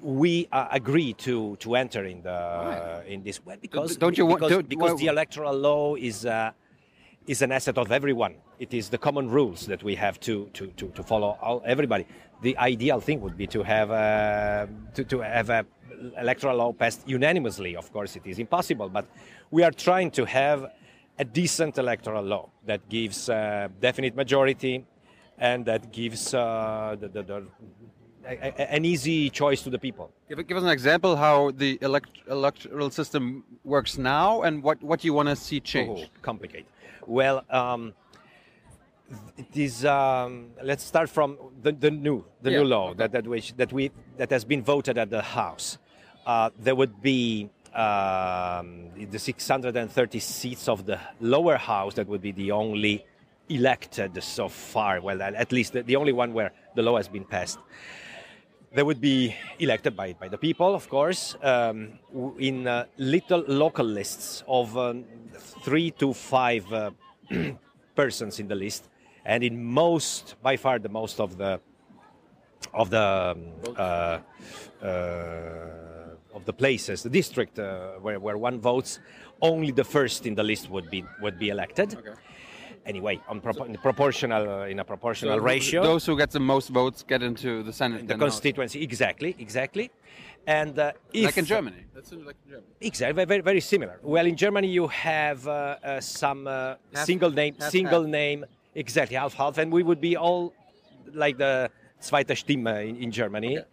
We 0.00 0.48
uh, 0.52 0.68
agree 0.70 1.12
to 1.14 1.56
to 1.56 1.74
enter 1.74 2.04
in 2.04 2.22
the 2.22 3.04
in 3.06 3.22
this 3.24 3.44
way 3.44 3.56
because 3.60 3.96
don't 3.96 4.16
you 4.16 4.24
want, 4.24 4.40
because, 4.40 4.50
don't, 4.52 4.68
because 4.68 4.98
the 4.98 5.08
electoral 5.08 5.54
law 5.54 5.96
is 5.96 6.24
uh, 6.24 6.52
is 7.26 7.42
an 7.42 7.52
asset 7.52 7.76
of 7.76 7.92
everyone. 7.92 8.36
It 8.58 8.72
is 8.72 8.88
the 8.88 8.98
common 8.98 9.28
rules 9.28 9.66
that 9.66 9.82
we 9.82 9.96
have 9.96 10.18
to 10.20 10.48
to, 10.54 10.68
to, 10.68 10.88
to 10.90 11.02
follow 11.02 11.36
all, 11.42 11.62
everybody. 11.66 12.06
The 12.42 12.56
ideal 12.56 13.00
thing 13.00 13.20
would 13.20 13.36
be 13.36 13.48
to 13.48 13.64
have 13.64 13.88
to, 14.94 15.04
to 15.04 15.18
have 15.20 15.50
a 15.50 15.66
electoral 16.18 16.56
law 16.56 16.72
passed 16.72 17.06
unanimously. 17.06 17.76
Of 17.76 17.92
course, 17.92 18.16
it 18.16 18.26
is 18.26 18.38
impossible, 18.38 18.88
but 18.88 19.06
we 19.50 19.62
are 19.62 19.70
trying 19.70 20.10
to 20.12 20.24
have 20.24 20.70
a 21.18 21.24
decent 21.24 21.78
electoral 21.78 22.24
law 22.24 22.50
that 22.66 22.88
gives 22.88 23.28
uh, 23.28 23.68
definite 23.80 24.14
majority 24.14 24.84
and 25.38 25.64
that 25.66 25.92
gives 25.92 26.34
uh, 26.34 26.96
the, 27.00 27.08
the, 27.08 27.22
the, 27.22 27.46
a, 28.26 28.72
an 28.72 28.84
easy 28.84 29.30
choice 29.30 29.62
to 29.62 29.70
the 29.70 29.78
people. 29.78 30.10
Give, 30.28 30.46
give 30.46 30.56
us 30.56 30.62
an 30.62 30.70
example 30.70 31.16
how 31.16 31.50
the 31.52 31.78
elect, 31.80 32.10
electoral 32.28 32.90
system 32.90 33.44
works 33.64 33.98
now 33.98 34.42
and 34.42 34.62
what, 34.62 34.82
what 34.82 35.04
you 35.04 35.12
want 35.12 35.28
to 35.28 35.36
see 35.36 35.60
change. 35.60 36.00
Oh, 36.04 36.20
complicated. 36.22 36.66
Well, 37.06 37.44
um, 37.50 37.94
it 39.36 39.56
is. 39.56 39.84
Um, 39.84 40.50
let's 40.62 40.84
start 40.84 41.08
from 41.08 41.38
the, 41.62 41.72
the 41.72 41.90
new 41.90 42.24
the 42.42 42.50
yeah. 42.50 42.58
new 42.58 42.64
law 42.64 42.90
okay. 42.90 42.98
that 42.98 43.12
that 43.12 43.26
which 43.26 43.56
that 43.56 43.72
we 43.72 43.90
that 44.18 44.30
has 44.30 44.44
been 44.44 44.62
voted 44.62 44.98
at 44.98 45.08
the 45.08 45.22
House. 45.22 45.78
Uh, 46.28 46.50
there 46.58 46.74
would 46.74 47.00
be 47.00 47.48
um, 47.74 48.90
the 49.10 49.18
630 49.18 50.18
seats 50.18 50.68
of 50.68 50.84
the 50.84 51.00
lower 51.22 51.56
house 51.56 51.94
that 51.94 52.06
would 52.06 52.20
be 52.20 52.32
the 52.32 52.52
only 52.52 53.02
elected 53.48 54.22
so 54.22 54.46
far. 54.46 55.00
Well, 55.00 55.22
at 55.22 55.52
least 55.52 55.72
the, 55.72 55.82
the 55.82 55.96
only 55.96 56.12
one 56.12 56.34
where 56.34 56.52
the 56.74 56.82
law 56.82 56.98
has 56.98 57.08
been 57.08 57.24
passed. 57.24 57.58
They 58.74 58.82
would 58.82 59.00
be 59.00 59.34
elected 59.58 59.96
by, 59.96 60.12
by 60.12 60.28
the 60.28 60.36
people, 60.36 60.74
of 60.74 60.90
course, 60.90 61.34
um, 61.42 61.98
in 62.38 62.66
uh, 62.66 62.84
little 62.98 63.42
local 63.48 63.86
lists 63.86 64.44
of 64.46 64.76
um, 64.76 65.06
three 65.64 65.92
to 65.92 66.12
five 66.12 66.70
uh, 66.70 66.90
persons 67.94 68.38
in 68.38 68.48
the 68.48 68.54
list, 68.54 68.90
and 69.24 69.42
in 69.42 69.64
most, 69.64 70.34
by 70.42 70.58
far, 70.58 70.78
the 70.78 70.90
most 70.90 71.20
of 71.20 71.38
the 71.38 71.58
of 72.74 72.90
the 72.90 73.00
um, 73.00 73.76
uh, 73.78 74.18
uh, 74.84 75.87
of 76.38 76.44
the 76.44 76.56
places, 76.64 76.96
the 77.08 77.14
district 77.20 77.54
uh, 77.58 77.64
where, 78.04 78.18
where 78.26 78.38
one 78.48 78.58
votes, 78.70 79.00
only 79.50 79.72
the 79.82 79.88
first 79.96 80.20
in 80.28 80.34
the 80.40 80.46
list 80.52 80.64
would 80.74 80.88
be 80.94 81.00
would 81.22 81.38
be 81.44 81.48
elected. 81.56 81.88
Okay 81.94 82.14
anyway 82.88 83.20
on 83.28 83.40
pro- 83.40 83.64
in 83.64 83.76
proportional 83.88 84.44
uh, 84.48 84.72
in 84.72 84.78
a 84.78 84.84
proportional 84.92 85.38
so 85.38 85.44
ratio. 85.54 85.82
Those 85.82 86.06
who 86.06 86.16
get 86.16 86.30
the 86.30 86.44
most 86.54 86.68
votes 86.80 87.04
get 87.12 87.22
into 87.22 87.62
the 87.62 87.72
Senate. 87.72 88.08
The 88.08 88.16
constituency, 88.26 88.82
exactly, 88.82 89.36
exactly. 89.38 89.90
And 90.46 90.78
uh, 90.78 90.92
if, 91.12 91.26
like 91.26 91.36
in 91.36 91.44
Germany, 91.44 91.82
that's 91.94 92.10
like 92.12 92.36
in 92.44 92.50
Germany. 92.52 92.72
Exactly, 92.80 93.24
very, 93.32 93.42
very 93.42 93.60
similar. 93.60 93.96
Well, 94.02 94.26
in 94.32 94.36
Germany 94.44 94.68
you 94.78 94.86
have 94.88 95.46
uh, 95.46 95.52
uh 95.52 96.00
some 96.00 96.46
uh, 96.46 96.76
half, 96.94 97.06
single 97.10 97.30
name, 97.30 97.54
half, 97.60 97.70
single 97.70 98.02
half. 98.02 98.20
name, 98.20 98.46
exactly 98.74 99.16
half 99.16 99.34
half, 99.34 99.58
and 99.58 99.70
we 99.70 99.82
would 99.82 100.00
be 100.00 100.16
all 100.16 100.54
like 101.12 101.36
the 101.36 101.70
zweite 102.00 102.34
Stimme 102.42 102.74
in, 102.88 102.96
in 103.04 103.10
Germany. 103.10 103.58
Okay. 103.58 103.66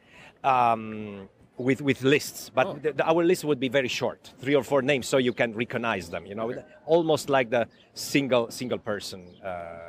Um, 0.43 1.29
with 1.57 1.81
with 1.81 2.03
lists, 2.03 2.51
but 2.53 2.67
oh. 2.67 2.79
the, 2.81 2.93
the, 2.93 3.05
our 3.05 3.23
list 3.23 3.43
would 3.45 3.59
be 3.59 3.69
very 3.69 3.87
short, 3.87 4.33
three 4.39 4.55
or 4.55 4.63
four 4.63 4.81
names, 4.81 5.07
so 5.07 5.17
you 5.17 5.33
can 5.33 5.53
recognize 5.53 6.09
them. 6.09 6.25
You 6.25 6.35
know, 6.35 6.51
okay. 6.51 6.63
almost 6.85 7.29
like 7.29 7.49
the 7.49 7.67
single 7.93 8.51
single 8.51 8.77
person 8.77 9.25
uh, 9.43 9.79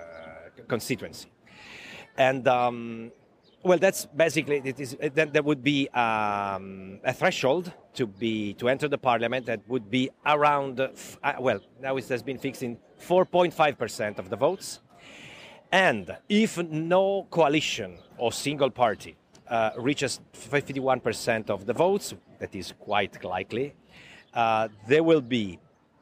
constituency. 0.68 1.28
And 2.16 2.46
um, 2.49 3.12
well, 3.62 3.78
that's 3.78 4.06
basically 4.06 4.62
it 4.64 4.78
is. 4.78 4.96
Then 5.14 5.30
there 5.32 5.42
would 5.42 5.62
be 5.62 5.88
um, 5.88 7.00
a 7.04 7.12
threshold 7.12 7.73
to 7.94 8.06
be 8.06 8.54
to 8.54 8.68
enter 8.68 8.88
the 8.88 8.99
parliament 8.99 9.46
that 9.46 9.61
would 9.68 9.90
be 9.90 10.11
around. 10.25 10.80
Uh, 10.80 10.88
well, 11.40 11.61
now 11.80 11.96
it 11.96 12.08
has 12.08 12.23
been 12.23 12.38
fixed 12.38 12.62
in 12.62 12.78
4.5 13.00 13.76
percent 13.76 14.18
of 14.18 14.30
the 14.30 14.37
votes, 14.37 14.80
and 15.73 16.16
if 16.28 16.58
no 16.58 17.26
coalition 17.30 17.99
or 18.18 18.32
single 18.32 18.70
party 18.70 19.16
uh, 19.49 19.71
reaches 19.76 20.21
51% 20.35 21.50
of 21.50 21.67
the 21.67 21.73
votes, 21.73 22.15
that 22.38 22.55
is 22.55 22.73
quite 22.79 23.23
likely, 23.25 23.75
uh, 24.35 24.69
there 24.88 25.03
will 25.03 25.21
be 25.21 25.59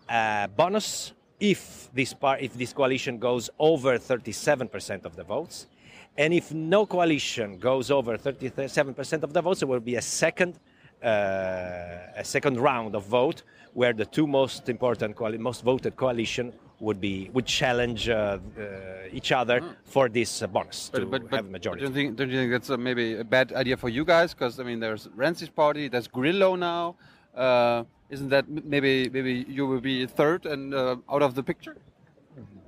a 0.09 0.49
bonus 0.57 1.13
if 1.41 1.91
this, 1.93 2.15
par- 2.15 2.39
if 2.41 2.55
this 2.55 2.73
coalition 2.73 3.19
goes 3.19 3.51
over 3.59 3.99
37% 3.99 5.05
of 5.05 5.17
the 5.17 5.25
votes. 5.25 5.67
And 6.17 6.33
if 6.33 6.53
no 6.53 6.87
coalition 6.87 7.59
goes 7.59 7.91
over 7.91 8.17
37% 8.17 9.23
of 9.23 9.33
the 9.33 9.43
votes, 9.43 9.61
there 9.61 9.69
will 9.69 9.81
be 9.81 9.97
a 9.97 10.03
second, 10.03 10.59
uh, 11.03 11.09
a 12.17 12.25
second 12.25 12.59
round 12.59 12.95
of 12.95 13.05
vote 13.07 13.43
where 13.73 13.93
the 13.93 14.07
two 14.07 14.27
most 14.27 14.69
important, 14.69 15.17
coali- 15.17 15.39
most 15.39 15.63
voted 15.63 15.97
coalition 15.97 16.53
would 16.85 17.01
be 17.01 17.31
would 17.33 17.47
challenge 17.47 18.09
uh, 18.09 18.15
uh, 18.15 19.19
each 19.19 19.33
other 19.33 19.61
mm. 19.61 19.75
for 19.85 20.09
this 20.09 20.43
uh, 20.43 20.47
bonus 20.47 20.91
but, 20.93 20.99
to 21.01 21.07
but, 21.07 21.23
but, 21.31 21.37
have 21.37 21.47
a 21.47 21.51
majority. 21.59 21.83
Don't, 21.83 21.95
think, 21.95 22.17
don't 22.17 22.31
you 22.31 22.39
think 22.41 22.53
that's 22.53 22.71
maybe 22.79 23.17
a 23.17 23.25
bad 23.25 23.53
idea 23.53 23.77
for 23.77 23.89
you 23.89 24.05
guys? 24.05 24.35
Because 24.35 24.61
I 24.61 24.65
mean, 24.65 24.81
there's 24.81 25.09
Renzi's 25.17 25.49
party, 25.49 25.89
there's 25.89 26.09
Grillo 26.09 26.55
now. 26.57 26.97
isn't 28.15 28.31
that 28.35 28.45
maybe 28.49 29.09
maybe 29.17 29.35
you 29.49 29.67
will 29.67 29.81
be 29.81 30.07
third 30.07 30.47
and 30.47 30.75
out 30.75 31.23
of 31.29 31.35
the 31.35 31.43
picture? 31.43 31.77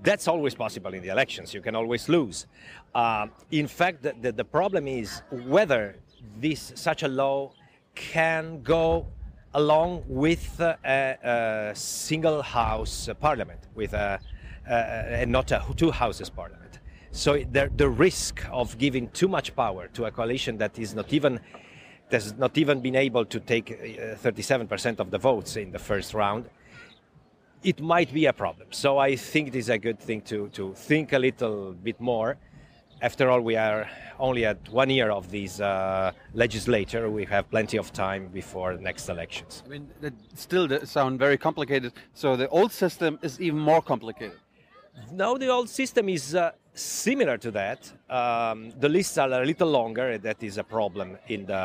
That's 0.03 0.29
always 0.29 0.55
possible 0.55 0.95
in 0.95 1.03
the 1.03 1.09
elections. 1.09 1.53
You 1.53 1.61
can 1.61 1.75
always 1.75 2.09
lose. 2.09 2.47
Uh, 2.95 3.27
in 3.51 3.67
fact, 3.67 4.03
the, 4.03 4.15
the, 4.23 4.31
the, 4.33 4.45
problem 4.45 4.87
is 4.87 5.23
whether 5.55 5.97
this 6.39 6.73
such 6.77 7.03
a 7.03 7.09
law 7.09 7.51
can 7.95 8.63
go 8.63 9.07
along 9.57 10.05
with 10.07 10.61
a, 10.61 10.77
a 10.85 11.75
single 11.75 12.43
house 12.43 13.09
parliament, 13.21 13.61
with 13.75 13.95
uh, 13.95 14.19
a, 14.69 15.23
a, 15.23 15.27
not 15.27 15.51
a 15.51 15.65
two 15.75 15.91
houses 15.91 16.29
parliament. 16.29 16.79
So 17.11 17.39
the, 17.39 17.71
the 17.75 17.89
risk 17.89 18.45
of 18.53 18.77
giving 18.77 19.09
too 19.11 19.29
much 19.29 19.57
power 19.57 19.89
to 19.95 20.05
a 20.05 20.11
coalition 20.11 20.59
that 20.59 20.79
is 20.79 20.95
not 20.95 21.11
even 21.13 21.41
has 22.13 22.35
not 22.37 22.57
even 22.59 22.81
been 22.81 22.95
able 22.95 23.25
to 23.25 23.41
take 23.41 23.67
37% 24.23 25.01
uh, 25.01 25.03
of 25.03 25.11
the 25.11 25.19
votes 25.19 25.57
in 25.57 25.73
the 25.73 25.79
first 25.79 26.15
round, 26.15 26.45
it 27.65 27.81
might 27.81 28.13
be 28.13 28.27
a 28.27 28.33
problem. 28.33 28.69
So 28.71 28.99
I 28.99 29.17
think 29.17 29.49
it 29.49 29.57
is 29.57 29.71
a 29.71 29.79
good 29.79 29.99
thing 29.99 30.21
to, 30.23 30.49
to 30.51 30.75
think 30.75 31.13
a 31.13 31.19
little 31.19 31.73
bit 31.73 32.01
more 32.01 32.37
after 33.07 33.31
all, 33.31 33.41
we 33.41 33.57
are 33.57 33.89
only 34.19 34.45
at 34.53 34.59
one 34.83 34.91
year 34.91 35.11
of 35.19 35.31
this 35.31 35.53
uh, 35.61 36.11
legislature. 36.35 37.05
We 37.21 37.25
have 37.35 37.45
plenty 37.57 37.79
of 37.79 37.93
time 37.93 38.23
before 38.43 38.71
the 38.79 38.83
next 38.91 39.09
elections. 39.09 39.63
I 39.65 39.69
mean, 39.69 39.85
that 40.01 40.15
still 40.35 40.67
sound 40.97 41.13
very 41.27 41.39
complicated. 41.39 41.93
So 42.15 42.29
the 42.43 42.49
old 42.49 42.73
system 42.73 43.13
is 43.23 43.41
even 43.41 43.61
more 43.61 43.83
complicated. 43.93 44.39
No, 45.13 45.39
the 45.39 45.49
old 45.57 45.69
system 45.69 46.09
is 46.09 46.35
uh, 46.35 46.51
similar 46.75 47.37
to 47.47 47.51
that. 47.61 47.81
Um, 48.11 48.73
the 48.85 48.89
lists 48.89 49.17
are 49.19 49.31
a 49.31 49.47
little 49.53 49.71
longer. 49.81 50.19
That 50.19 50.43
is 50.43 50.59
a 50.59 50.65
problem 50.65 51.09
in 51.29 51.47
the 51.47 51.63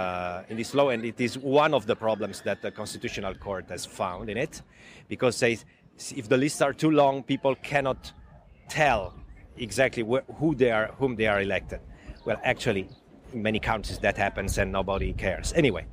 in 0.49 0.55
this 0.57 0.71
law, 0.75 0.89
and 0.93 1.03
it 1.03 1.19
is 1.27 1.33
one 1.39 1.73
of 1.73 1.83
the 1.91 1.95
problems 1.95 2.41
that 2.41 2.61
the 2.61 2.71
Constitutional 2.81 3.33
Court 3.45 3.65
has 3.69 3.83
found 4.01 4.29
in 4.29 4.37
it, 4.37 4.61
because 5.07 5.35
they, 5.39 5.57
if 6.21 6.25
the 6.33 6.37
lists 6.37 6.61
are 6.61 6.73
too 6.83 6.91
long, 6.91 7.23
people 7.23 7.55
cannot 7.71 8.13
tell 8.69 9.13
exactly 9.57 10.03
wh- 10.03 10.25
who 10.39 10.55
they 10.55 10.71
are, 10.71 10.87
whom 10.97 11.15
they 11.15 11.27
are 11.27 11.41
elected. 11.41 11.79
Well, 12.25 12.39
actually, 12.43 12.87
in 13.33 13.41
many 13.41 13.59
countries 13.59 13.99
that 13.99 14.17
happens 14.17 14.57
and 14.57 14.71
nobody 14.71 15.13
cares. 15.13 15.53
Anyway, 15.53 15.85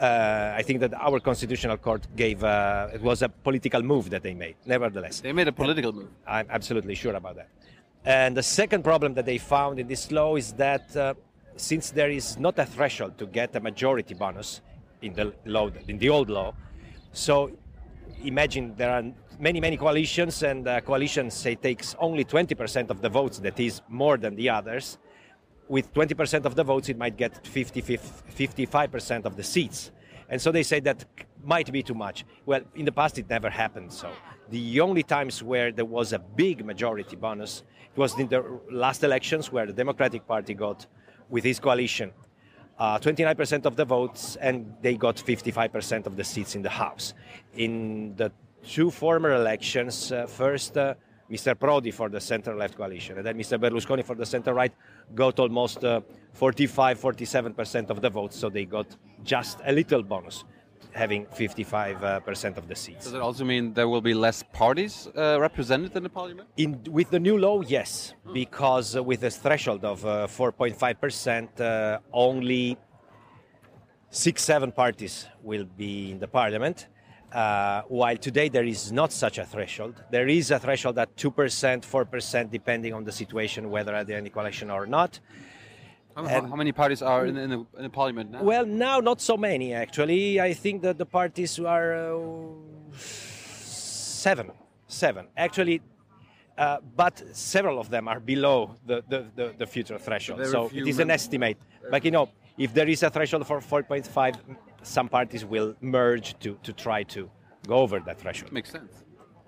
uh, 0.00 0.54
I 0.56 0.62
think 0.62 0.80
that 0.80 0.94
our 0.94 1.20
constitutional 1.20 1.76
court 1.76 2.06
gave 2.16 2.42
uh, 2.42 2.88
it 2.92 3.02
was 3.02 3.22
a 3.22 3.28
political 3.28 3.82
move 3.82 4.10
that 4.10 4.22
they 4.22 4.34
made. 4.34 4.56
Nevertheless, 4.66 5.20
they 5.20 5.32
made 5.32 5.48
a 5.48 5.52
political 5.52 5.92
move. 5.92 6.08
I'm 6.26 6.46
absolutely 6.50 6.94
sure 6.94 7.14
about 7.14 7.36
that. 7.36 7.48
And 8.04 8.36
the 8.36 8.42
second 8.42 8.82
problem 8.82 9.14
that 9.14 9.26
they 9.26 9.38
found 9.38 9.78
in 9.78 9.86
this 9.86 10.10
law 10.10 10.36
is 10.36 10.52
that 10.54 10.96
uh, 10.96 11.14
since 11.56 11.90
there 11.90 12.10
is 12.10 12.38
not 12.38 12.58
a 12.58 12.64
threshold 12.64 13.18
to 13.18 13.26
get 13.26 13.54
a 13.54 13.60
majority 13.60 14.14
bonus 14.14 14.62
in 15.02 15.12
the 15.12 15.34
law, 15.44 15.70
in 15.88 15.98
the 15.98 16.08
old 16.08 16.30
law, 16.30 16.54
so 17.12 17.50
imagine 18.24 18.74
there 18.76 18.90
are 18.90 19.04
many, 19.38 19.60
many 19.60 19.76
coalitions, 19.76 20.42
and 20.42 20.66
uh, 20.66 20.80
coalitions 20.80 21.34
say 21.34 21.54
takes 21.54 21.94
only 21.98 22.24
20% 22.24 22.90
of 22.90 23.00
the 23.00 23.08
votes, 23.08 23.38
that 23.38 23.58
is 23.58 23.80
more 23.88 24.16
than 24.16 24.34
the 24.34 24.48
others. 24.48 24.98
With 25.68 25.92
20% 25.94 26.44
of 26.44 26.54
the 26.54 26.64
votes, 26.64 26.88
it 26.88 26.98
might 26.98 27.16
get 27.16 27.46
50, 27.46 27.82
55% 27.82 29.24
of 29.24 29.36
the 29.36 29.42
seats. 29.42 29.92
And 30.28 30.40
so 30.40 30.52
they 30.52 30.62
say 30.62 30.80
that 30.80 31.04
might 31.44 31.70
be 31.72 31.82
too 31.82 31.94
much. 31.94 32.24
Well, 32.46 32.62
in 32.74 32.84
the 32.84 32.92
past, 32.92 33.18
it 33.18 33.28
never 33.28 33.50
happened. 33.50 33.92
So 33.92 34.10
the 34.48 34.80
only 34.80 35.02
times 35.02 35.42
where 35.42 35.72
there 35.72 35.84
was 35.84 36.12
a 36.12 36.18
big 36.18 36.64
majority 36.64 37.16
bonus, 37.16 37.62
it 37.94 37.98
was 37.98 38.18
in 38.18 38.28
the 38.28 38.60
last 38.70 39.02
elections 39.02 39.50
where 39.50 39.66
the 39.66 39.72
Democratic 39.72 40.26
Party 40.26 40.54
got, 40.54 40.86
with 41.28 41.44
his 41.44 41.60
coalition, 41.60 42.12
uh, 42.80 42.98
29% 42.98 43.66
of 43.66 43.76
the 43.76 43.84
votes, 43.84 44.36
and 44.40 44.74
they 44.82 44.96
got 44.96 45.16
55% 45.16 46.06
of 46.06 46.16
the 46.16 46.24
seats 46.24 46.56
in 46.56 46.62
the 46.62 46.70
House. 46.70 47.14
In 47.54 48.16
the 48.16 48.32
two 48.62 48.90
former 48.90 49.32
elections. 49.32 50.12
Uh, 50.12 50.26
first, 50.26 50.76
uh, 50.76 50.94
Mr. 51.30 51.54
Prodi 51.54 51.94
for 51.94 52.08
the 52.08 52.20
center-left 52.20 52.76
coalition, 52.76 53.16
and 53.18 53.26
then 53.26 53.36
Mr. 53.38 53.58
Berlusconi 53.58 54.04
for 54.04 54.16
the 54.16 54.26
center-right 54.26 54.72
got 55.14 55.38
almost 55.38 55.84
uh, 55.84 56.00
45, 56.32 57.00
47% 57.00 57.90
of 57.90 58.00
the 58.00 58.10
votes, 58.10 58.36
so 58.36 58.50
they 58.50 58.64
got 58.64 58.86
just 59.22 59.60
a 59.64 59.72
little 59.72 60.02
bonus, 60.02 60.44
having 60.92 61.26
55% 61.26 62.56
of 62.56 62.68
the 62.68 62.74
seats. 62.74 63.04
Does 63.04 63.14
it 63.14 63.20
also 63.20 63.44
mean 63.44 63.72
there 63.74 63.88
will 63.88 64.00
be 64.00 64.14
less 64.14 64.42
parties 64.52 65.08
uh, 65.16 65.38
represented 65.40 65.96
in 65.96 66.02
the 66.02 66.08
parliament? 66.08 66.48
In, 66.56 66.82
with 66.88 67.10
the 67.10 67.20
new 67.20 67.38
law, 67.38 67.60
yes, 67.62 68.14
because 68.32 68.96
with 68.96 69.22
a 69.24 69.30
threshold 69.30 69.84
of 69.84 70.02
4.5%, 70.02 71.60
uh, 71.60 71.98
only 72.12 72.76
six, 74.10 74.42
seven 74.42 74.72
parties 74.72 75.26
will 75.42 75.64
be 75.64 76.10
in 76.12 76.18
the 76.18 76.28
parliament. 76.28 76.88
Uh, 77.32 77.82
while 77.82 78.16
today 78.16 78.48
there 78.48 78.64
is 78.64 78.90
not 78.90 79.12
such 79.12 79.38
a 79.38 79.46
threshold, 79.46 80.02
there 80.10 80.26
is 80.26 80.50
a 80.50 80.58
threshold 80.58 80.98
at 80.98 81.16
2%, 81.16 81.32
4%, 81.32 82.50
depending 82.50 82.92
on 82.92 83.04
the 83.04 83.12
situation, 83.12 83.70
whether 83.70 83.94
at 83.94 84.06
the 84.08 84.14
end 84.14 84.26
of 84.26 84.36
election 84.36 84.68
or 84.68 84.84
not. 84.84 85.20
How, 86.16 86.26
how 86.26 86.56
many 86.56 86.72
parties 86.72 87.02
are 87.02 87.26
in, 87.26 87.36
in, 87.36 87.50
the, 87.50 87.66
in, 87.76 87.82
the, 87.84 87.90
parliament 87.90 88.30
now? 88.30 88.42
Well, 88.42 88.66
now 88.66 89.00
not 89.00 89.20
so 89.20 89.36
many 89.36 89.72
actually. 89.72 90.40
I 90.40 90.52
think 90.54 90.82
that 90.82 90.98
the 90.98 91.06
parties 91.06 91.58
are 91.58 91.94
uh, 91.94 92.18
seven, 92.96 94.50
seven. 94.88 95.28
Actually, 95.36 95.80
uh, 96.58 96.78
but 96.96 97.22
several 97.32 97.78
of 97.78 97.88
them 97.90 98.08
are 98.08 98.20
below 98.20 98.76
the, 98.86 99.02
the, 99.08 99.26
the, 99.34 99.54
the 99.56 99.66
future 99.66 99.98
threshold. 99.98 100.44
so 100.46 100.70
it 100.74 100.86
is 100.86 100.98
an 100.98 101.10
estimate. 101.10 101.58
But 101.90 102.04
you 102.04 102.10
know, 102.10 102.28
if 102.58 102.74
there 102.74 102.88
is 102.88 103.02
a 103.02 103.10
threshold 103.10 103.46
for 103.46 103.60
4.5, 103.60 104.36
some 104.82 105.08
parties 105.08 105.44
will 105.44 105.74
merge 105.80 106.38
to, 106.40 106.58
to 106.62 106.72
try 106.72 107.02
to 107.04 107.30
go 107.66 107.76
over 107.76 108.00
that 108.00 108.20
threshold. 108.20 108.52
Makes 108.52 108.72
sense. 108.72 108.92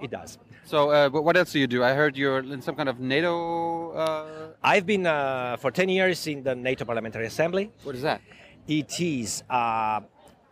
It 0.03 0.11
does. 0.11 0.39
So, 0.65 0.91
uh, 0.91 1.09
what 1.11 1.37
else 1.37 1.53
do 1.53 1.61
you 1.61 1.67
do? 1.67 1.85
I 1.85 1.93
heard 1.95 2.17
you're 2.17 2.41
in 2.41 2.61
some 2.61 2.75
kind 2.75 2.89
of 2.89 2.99
NATO. 2.99 3.93
Uh... 3.93 4.27
I've 4.63 4.87
been 4.87 5.07
uh, 5.07 5.57
for 5.59 5.71
10 5.71 5.89
years 5.89 6.27
in 6.27 6.43
the 6.43 6.55
NATO 6.55 6.85
Parliamentary 6.85 7.27
Assembly. 7.27 7.71
What 7.85 7.95
is 7.95 8.03
that? 8.03 8.21
It 8.67 9.01
is 9.01 9.43
a 9.49 10.03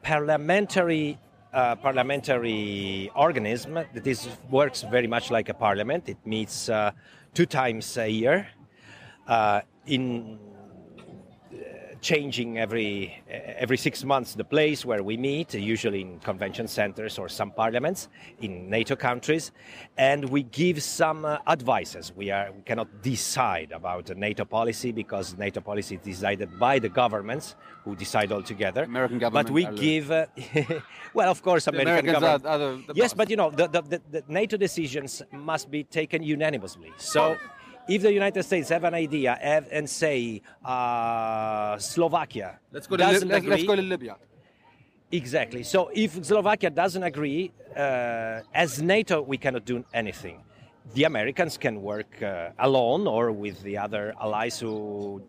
parliamentary 0.02 1.18
uh, 1.52 1.74
parliamentary 1.76 3.10
organism 3.16 3.74
that 3.74 4.06
is 4.06 4.28
works 4.50 4.82
very 4.82 5.06
much 5.06 5.30
like 5.30 5.48
a 5.48 5.54
parliament. 5.54 6.08
It 6.08 6.18
meets 6.24 6.68
uh, 6.68 6.92
two 7.34 7.46
times 7.46 7.96
a 7.96 8.08
year. 8.08 8.46
Uh, 9.26 9.60
in 9.86 10.38
changing 12.00 12.58
every 12.58 13.22
every 13.28 13.76
six 13.76 14.04
months 14.04 14.34
the 14.34 14.44
place 14.44 14.84
where 14.84 15.02
we 15.02 15.16
meet, 15.16 15.54
usually 15.54 16.00
in 16.00 16.18
convention 16.20 16.66
centers 16.66 17.18
or 17.18 17.28
some 17.28 17.50
parliaments 17.50 18.08
in 18.40 18.68
NATO 18.70 18.96
countries, 18.96 19.52
and 19.98 20.24
we 20.30 20.42
give 20.44 20.82
some 20.82 21.24
uh, 21.24 21.38
advices. 21.46 22.12
We 22.16 22.30
are 22.30 22.52
we 22.52 22.62
cannot 22.62 23.02
decide 23.02 23.72
about 23.72 24.06
the 24.06 24.14
NATO 24.14 24.44
policy 24.44 24.92
because 24.92 25.36
NATO 25.36 25.60
policy 25.60 25.96
is 25.96 26.00
decided 26.02 26.58
by 26.58 26.78
the 26.78 26.88
governments 26.88 27.54
who 27.84 27.96
decide 27.96 28.32
all 28.32 28.42
together. 28.42 28.84
American 28.84 29.18
government. 29.18 29.48
But 29.48 29.54
we 29.54 29.64
give, 29.66 30.10
uh, 30.10 30.26
well, 31.14 31.30
of 31.30 31.42
course, 31.42 31.66
American 31.66 32.08
Americans 32.08 32.20
government. 32.20 32.46
Are, 32.46 32.48
are 32.48 32.58
the, 32.58 32.82
the 32.88 32.94
yes, 32.94 33.12
boss. 33.12 33.18
but 33.18 33.30
you 33.30 33.36
know 33.36 33.50
the, 33.50 33.66
the, 33.68 33.82
the, 33.82 34.02
the 34.10 34.24
NATO 34.28 34.56
decisions 34.56 35.22
must 35.32 35.70
be 35.70 35.84
taken 35.84 36.22
unanimously. 36.22 36.92
So 36.96 37.36
if 37.88 38.02
the 38.02 38.12
United 38.12 38.42
States 38.42 38.68
have 38.68 38.84
an 38.84 38.94
idea 38.94 39.38
have, 39.40 39.68
and 39.70 39.88
say 39.88 40.42
uh, 40.64 41.78
Slovakia 41.78 42.58
let's 42.72 42.86
go 42.86 42.96
to, 42.96 43.02
doesn't 43.02 43.28
Li- 43.28 43.34
let's, 43.34 43.44
agree, 43.44 43.50
let's 43.50 43.64
go 43.64 43.76
to 43.76 43.82
Libya. 43.82 44.16
exactly. 45.10 45.62
So 45.62 45.90
if 45.94 46.24
Slovakia 46.24 46.70
doesn't 46.70 47.02
agree, 47.02 47.52
uh, 47.76 48.40
as 48.54 48.80
NATO 48.82 49.22
we 49.22 49.38
cannot 49.38 49.64
do 49.64 49.84
anything. 49.94 50.42
The 50.94 51.04
Americans 51.04 51.56
can 51.56 51.82
work 51.82 52.20
uh, 52.22 52.50
alone 52.58 53.06
or 53.06 53.30
with 53.30 53.62
the 53.62 53.78
other 53.78 54.14
allies 54.20 54.58
who 54.58 55.22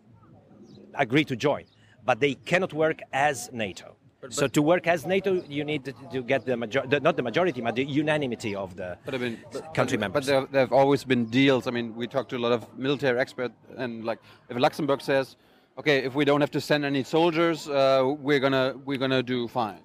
agree 0.94 1.24
to 1.24 1.36
join, 1.36 1.64
but 2.04 2.18
they 2.18 2.34
cannot 2.34 2.72
work 2.72 3.00
as 3.12 3.48
NATO. 3.52 3.94
So 4.30 4.46
to 4.46 4.62
work 4.62 4.86
as 4.86 5.04
NATO, 5.06 5.42
you 5.48 5.64
need 5.64 5.84
to, 5.84 5.92
to 6.12 6.22
get 6.22 6.44
the 6.46 6.56
majority, 6.56 7.00
not 7.00 7.16
the 7.16 7.22
majority, 7.22 7.60
but 7.60 7.74
the 7.74 7.84
unanimity 7.84 8.54
of 8.54 8.76
the 8.76 8.96
But 9.04 9.14
I 9.14 9.18
mean, 9.18 9.38
but, 9.52 9.74
country 9.74 9.96
but, 9.96 10.00
members. 10.02 10.26
But 10.26 10.32
there, 10.32 10.46
there 10.50 10.60
have 10.60 10.72
always 10.72 11.04
been 11.04 11.24
deals. 11.26 11.66
I 11.66 11.70
mean, 11.70 11.94
we 11.96 12.06
talked 12.06 12.30
to 12.30 12.36
a 12.36 12.38
lot 12.38 12.52
of 12.52 12.66
military 12.78 13.18
experts, 13.18 13.54
and 13.76 14.04
like, 14.04 14.20
if 14.48 14.56
Luxembourg 14.56 15.00
says, 15.00 15.36
"Okay, 15.78 15.98
if 16.04 16.14
we 16.14 16.24
don't 16.24 16.40
have 16.40 16.50
to 16.52 16.60
send 16.60 16.84
any 16.84 17.02
soldiers, 17.02 17.68
uh, 17.68 18.14
we're 18.18 18.40
gonna 18.40 18.74
we're 18.84 18.98
gonna 18.98 19.22
do 19.22 19.48
fine." 19.48 19.80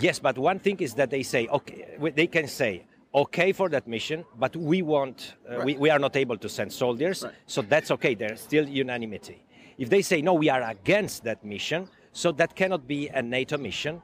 Yes, 0.00 0.18
but 0.18 0.36
one 0.38 0.58
thing 0.58 0.78
is 0.80 0.94
that 0.94 1.10
they 1.10 1.22
say, 1.22 1.46
okay, 1.48 1.96
they 2.14 2.26
can 2.26 2.46
say, 2.46 2.84
okay 3.14 3.52
for 3.52 3.68
that 3.70 3.88
mission, 3.88 4.24
but 4.38 4.54
we 4.54 4.82
want, 4.82 5.34
uh, 5.48 5.62
we, 5.64 5.76
we 5.76 5.88
are 5.88 5.98
not 5.98 6.14
able 6.14 6.36
to 6.36 6.48
send 6.48 6.70
soldiers, 6.70 7.22
Right. 7.22 7.32
so 7.46 7.62
that's 7.62 7.90
okay. 7.92 8.14
There's 8.14 8.40
still 8.40 8.68
unanimity. 8.68 9.42
If 9.78 9.88
they 9.88 10.02
say, 10.02 10.20
no, 10.20 10.34
we 10.34 10.50
are 10.50 10.62
against 10.62 11.24
that 11.24 11.42
mission, 11.44 11.88
so 12.22 12.32
that 12.40 12.50
cannot 12.60 12.82
be 12.94 13.00
a 13.20 13.22
NATO 13.36 13.56
mission, 13.68 13.94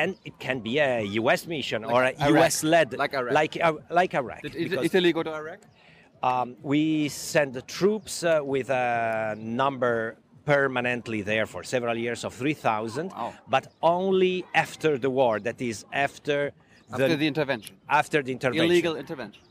and 0.00 0.10
it 0.28 0.34
can 0.38 0.58
be 0.68 0.74
a 0.78 1.02
US 1.20 1.40
mission 1.54 1.80
or 1.84 2.00
a 2.04 2.12
Iraq. 2.28 2.44
US 2.44 2.54
led, 2.74 2.88
Like 3.04 3.14
Iraq. 3.20 3.34
like, 3.40 3.54
uh, 3.60 3.72
like 4.00 4.12
Iraq. 4.22 4.42
Did 4.42 4.54
It- 4.54 4.84
Italy 4.88 5.10
go 5.18 5.22
to 5.28 5.32
Iraq? 5.42 5.60
um, 6.30 6.48
we 6.72 6.82
send 7.32 7.48
the 7.58 7.62
troops 7.78 8.14
uh, 8.24 8.28
with 8.54 8.68
a 8.70 9.34
number 9.62 10.16
permanently 10.52 11.20
there 11.32 11.46
for 11.54 11.60
several 11.74 11.96
years 12.06 12.20
of 12.26 12.32
3,000, 12.32 13.10
Wow. 13.10 13.34
but 13.54 13.64
only 13.82 14.44
after 14.54 14.96
the 15.04 15.10
war. 15.20 15.34
That 15.48 15.58
is 15.60 15.84
after 16.06 16.38
the, 16.88 16.94
After 17.04 17.16
the 17.22 17.26
intervention, 17.32 17.74
after 18.02 18.18
the 18.26 18.32
intervention. 18.38 18.66
illegal 18.70 18.94
intervention. 19.04 19.42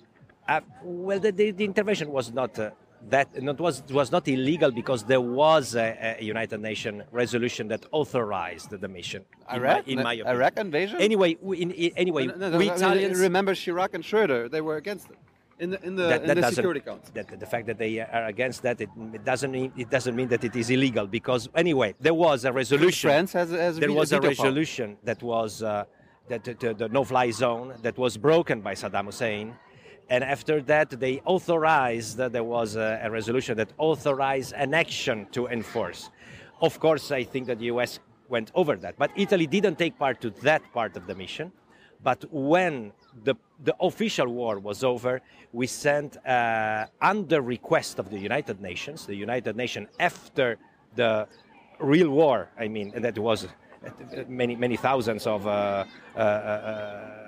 Uh, 0.48 0.62
well, 1.08 1.20
the, 1.26 1.32
the, 1.40 1.52
the 1.52 1.66
intervention 1.72 2.08
was 2.18 2.32
not 2.32 2.58
uh, 2.58 2.70
that. 3.10 3.42
Not 3.42 3.60
was 3.60 3.84
was 3.90 4.12
not 4.12 4.28
illegal 4.28 4.72
because 4.72 5.04
there 5.04 5.22
was 5.22 5.76
a, 5.76 6.16
a 6.20 6.24
United 6.24 6.60
Nations 6.62 7.04
resolution 7.12 7.68
that 7.70 7.86
authorized 7.92 8.70
the 8.72 8.88
mission. 8.88 9.22
in 9.24 9.48
my- 9.50 9.56
Iraq, 9.58 9.88
in 9.88 9.98
my, 10.04 10.14
opinion. 10.14 10.36
Iraq 10.36 10.58
invasion. 10.58 11.02
Anyway, 11.02 11.38
we, 11.42 11.58
in, 11.64 11.72
in- 11.72 11.92
anyway, 11.98 12.26
No, 12.28 12.36
no, 12.36 12.50
no, 12.52 12.58
we 12.58 12.70
Italians. 12.70 13.20
remember 13.20 13.54
Chirac 13.54 13.94
and 13.94 14.04
Schroeder; 14.04 14.50
they 14.50 14.62
were 14.62 14.78
against 14.78 15.10
it 15.10 15.18
in 15.60 15.70
the 15.72 15.80
in 15.88 15.96
the, 15.96 16.08
that, 16.08 16.22
in 16.22 16.28
that 16.28 16.36
the 16.42 16.52
Security 16.52 16.82
Council. 16.82 17.12
That, 17.14 17.40
the 17.40 17.46
fact 17.46 17.66
that 17.68 17.78
they 17.78 18.00
are 18.00 18.26
against 18.26 18.62
that, 18.64 18.82
it, 18.82 18.90
it 19.14 19.24
doesn't 19.24 19.52
mean 19.52 19.72
it 19.78 19.90
doesn't 19.90 20.16
mean 20.16 20.28
that 20.30 20.44
it 20.44 20.56
is 20.56 20.70
illegal 20.70 21.06
because 21.08 21.48
anyway, 21.56 21.96
there 22.00 22.14
was 22.14 22.44
a 22.46 22.52
resolution. 22.52 23.10
France 23.10 23.34
has, 23.34 23.50
has 23.52 23.78
there 23.80 23.92
was 23.92 24.12
a 24.12 24.20
power. 24.20 24.30
resolution 24.30 24.98
that 25.04 25.22
was 25.24 25.64
uh, 25.64 25.86
that 26.28 26.44
the, 26.44 26.54
the, 26.56 26.74
the 26.74 26.90
no-fly 26.90 27.30
zone 27.32 27.74
that 27.84 27.98
was 27.98 28.18
broken 28.18 28.60
by 28.62 28.74
Saddam 28.74 29.06
Hussein, 29.06 29.56
and 30.10 30.24
after 30.24 30.62
that 30.62 30.90
they 31.00 31.22
authorized 31.26 32.18
that 32.18 32.32
there 32.32 32.44
was 32.44 32.76
a, 32.76 33.00
a 33.04 33.10
resolution 33.10 33.58
that 33.58 33.72
authorized 33.78 34.54
an 34.54 34.74
action 34.74 35.28
to 35.32 35.48
enforce. 35.48 36.10
Of 36.62 36.80
course, 36.80 37.12
I 37.12 37.24
think 37.24 37.48
that 37.48 37.60
the 37.60 37.66
U.S. 37.66 38.00
went 38.30 38.52
over 38.56 38.76
that, 38.78 38.96
but 38.98 39.12
Italy 39.16 39.48
didn't 39.48 39.78
take 39.78 39.98
part 39.98 40.22
to 40.22 40.30
that 40.42 40.62
part 40.74 40.96
of 40.96 41.08
the 41.08 41.16
mission. 41.16 41.52
But 42.04 42.24
when 42.32 42.92
the, 43.24 43.36
the 43.64 43.76
official 43.80 44.28
war 44.28 44.60
was 44.60 44.84
over, 44.84 45.22
we 45.54 45.66
sent, 45.66 46.18
uh, 46.26 46.86
under 47.02 47.42
request 47.42 47.98
of 47.98 48.10
the 48.12 48.20
United 48.20 48.62
Nations, 48.62 49.06
the 49.06 49.16
United 49.16 49.56
Nations 49.56 49.88
after 50.00 50.58
the 50.96 51.28
real 51.80 52.10
war, 52.10 52.50
I 52.60 52.68
mean, 52.68 52.92
and 52.96 53.04
that 53.04 53.18
was 53.18 53.46
uh, 53.46 53.50
many, 54.28 54.56
many 54.56 54.78
thousands 54.78 55.26
of 55.28 55.48
uh, 55.48 55.86
uh, 56.16 56.20
uh, 56.20 57.25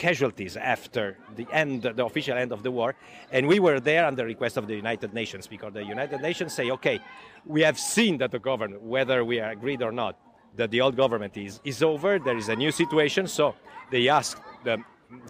casualties 0.00 0.56
after 0.56 1.16
the 1.36 1.46
end, 1.52 1.82
the 1.82 2.04
official 2.04 2.36
end 2.36 2.52
of 2.52 2.62
the 2.62 2.70
war. 2.70 2.96
And 3.30 3.46
we 3.46 3.60
were 3.60 3.78
there 3.78 4.04
under 4.06 4.24
request 4.24 4.56
of 4.56 4.66
the 4.66 4.74
United 4.74 5.12
Nations 5.14 5.46
because 5.46 5.72
the 5.74 5.84
United 5.84 6.20
Nations 6.22 6.52
say, 6.54 6.70
okay, 6.70 6.98
we 7.44 7.60
have 7.60 7.78
seen 7.78 8.18
that 8.18 8.30
the 8.32 8.38
government, 8.38 8.82
whether 8.82 9.24
we 9.24 9.38
are 9.38 9.50
agreed 9.50 9.82
or 9.82 9.92
not, 9.92 10.18
that 10.56 10.70
the 10.70 10.80
old 10.80 10.96
government 10.96 11.36
is, 11.36 11.60
is 11.64 11.82
over, 11.82 12.18
there 12.18 12.36
is 12.36 12.48
a 12.48 12.56
new 12.56 12.72
situation. 12.72 13.26
So 13.28 13.54
they 13.90 14.08
asked 14.08 14.42
the 14.64 14.82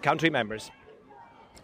country 0.03 0.31
members 0.31 0.71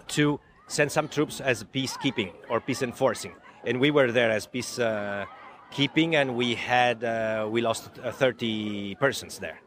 to 0.09 0.41
send 0.67 0.91
some 0.91 1.09
troops 1.09 1.41
as 1.41 1.65
peacekeeping 1.65 2.33
or 2.51 2.61
peace 2.61 2.83
enforcing. 2.83 3.35
And 3.65 3.81
we 3.81 3.91
were 3.91 4.11
there 4.13 4.31
as 4.31 4.47
peace 4.47 4.79
uh, 4.79 5.25
keeping, 5.71 6.17
and 6.17 6.37
we 6.37 6.55
had 6.55 7.03
uh, 7.03 7.49
we 7.51 7.61
lost 7.61 7.91
uh, 8.03 8.11
30 8.11 8.97
persons 8.97 9.39
there. 9.39 9.61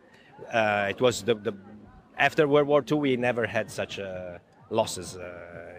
Uh, 0.53 0.87
it 0.89 1.01
was 1.01 1.23
the, 1.23 1.35
the 1.35 1.53
after 2.19 2.47
World 2.47 2.67
War 2.67 2.83
II 2.89 2.97
we 2.99 3.17
never 3.17 3.45
had 3.47 3.71
such 3.71 3.99
uh, 3.99 4.37
losses. 4.69 5.17
Uh, 5.17 5.25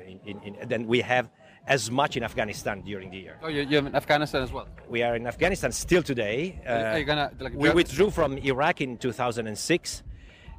in, 0.07 0.18
in, 0.24 0.55
in, 0.55 0.68
then 0.68 0.87
we 0.87 1.00
have 1.03 1.31
as 1.66 1.90
much 1.90 2.16
in 2.16 2.22
Afghanistan 2.24 2.81
during 2.81 3.11
the 3.11 3.18
year. 3.18 3.37
Oh, 3.42 3.48
you, 3.48 3.62
you 3.62 3.76
have 3.76 3.87
in 3.87 3.94
Afghanistan 3.94 4.42
as 4.42 4.50
well. 4.50 4.66
We 4.88 5.03
are 5.03 5.14
in 5.14 5.26
Afghanistan 5.26 5.70
still 5.72 6.03
today. 6.03 6.61
Uh, 6.66 6.72
Are 6.72 6.98
you 6.98 7.05
gonna 7.05 7.31
like 7.38 7.55
we 7.55 7.70
withdrew 7.70 8.11
from 8.11 8.38
Iraq 8.38 8.81
in 8.81 8.96
2006, 8.96 10.03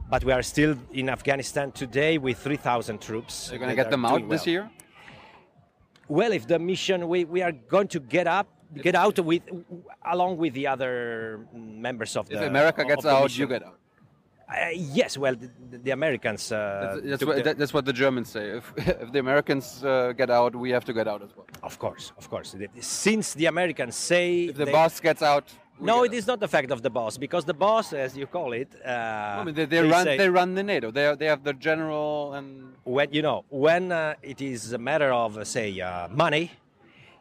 but 0.10 0.24
we 0.24 0.32
are 0.32 0.44
still 0.44 0.78
in 0.94 1.10
Afghanistan 1.10 1.72
today 1.72 2.18
with 2.18 2.38
3,000 2.38 3.02
troops. 3.02 3.50
Are 3.50 3.56
you 3.56 3.60
gonna 3.60 3.76
get 3.76 3.90
them 3.90 4.06
out 4.06 4.20
doing 4.20 4.30
this 4.30 4.46
well. 4.46 4.54
year? 4.54 4.70
Well, 6.08 6.34
if 6.34 6.46
the 6.46 6.60
mission, 6.60 7.08
we, 7.08 7.24
we 7.24 7.42
are 7.42 7.54
going 7.54 7.88
to 7.90 8.00
get 8.00 8.28
up, 8.28 8.48
get 8.76 8.96
out 8.96 9.18
with, 9.20 9.44
along 10.06 10.38
with 10.38 10.54
the 10.54 10.68
other 10.68 11.48
members 11.54 12.18
of 12.18 12.30
If 12.30 12.40
the. 12.40 12.48
America 12.48 12.84
gets 12.84 13.06
out, 13.06 13.24
mission. 13.24 13.42
you 13.42 13.48
get 13.48 13.64
out. 13.64 13.80
Uh, 14.52 14.68
yes, 14.76 15.18
well, 15.18 15.36
the, 15.36 15.50
the 15.78 15.92
Americans. 15.92 16.52
Uh, 16.52 16.58
That's, 17.04 17.10
that's, 17.10 17.26
what, 17.26 17.44
the- 17.44 17.54
that's 17.54 17.74
what 17.74 17.86
the 17.86 17.94
Germans 17.94 18.30
say. 18.30 18.58
If, 18.58 18.74
if 18.78 19.12
the 19.12 19.20
Americans 19.20 19.84
uh, 19.84 20.12
get 20.14 20.30
out, 20.30 20.56
we 20.56 20.70
have 20.72 20.84
to 20.86 20.94
get 20.94 21.08
out 21.08 21.22
as 21.24 21.30
well. 21.36 21.48
of 21.64 21.80
course, 21.80 22.12
of 22.18 22.30
course. 22.30 22.56
Since 22.80 23.34
the 23.36 23.46
Americans 23.46 23.96
say. 23.96 24.46
If 24.46 24.58
the 24.58 24.66
they- 24.66 24.72
boss 24.72 25.00
gets 25.00 25.22
out, 25.22 25.46
No, 25.80 26.04
get 26.04 26.14
it 26.14 26.18
is 26.18 26.28
not 26.28 26.40
the 26.40 26.48
fact 26.48 26.70
of 26.72 26.82
the 26.82 26.90
boss, 26.90 27.18
because 27.18 27.44
the 27.46 27.54
boss, 27.68 27.94
as 27.94 28.16
you 28.18 28.28
call 28.28 28.52
it. 28.54 28.70
Uh, 28.86 28.90
I 29.40 29.44
mean, 29.46 29.56
they, 29.56 29.66
they, 29.66 29.82
run. 29.82 30.04
say- 30.04 30.18
they 30.18 30.30
run 30.30 30.54
the 30.54 30.64
NATO. 30.64 30.92
They 30.92 31.06
are, 31.08 31.16
they 31.16 31.28
have 31.34 31.44
the 31.44 31.54
general 31.54 32.34
and 32.34 32.48
when 32.84 33.08
you 33.14 33.22
know 33.22 33.46
when 33.50 33.92
uh, 33.92 34.16
it 34.32 34.42
is 34.42 34.74
a 34.74 34.78
matter 34.78 35.12
of 35.14 35.38
uh, 35.38 35.44
say 35.46 35.80
uh, 35.80 36.08
money 36.10 36.52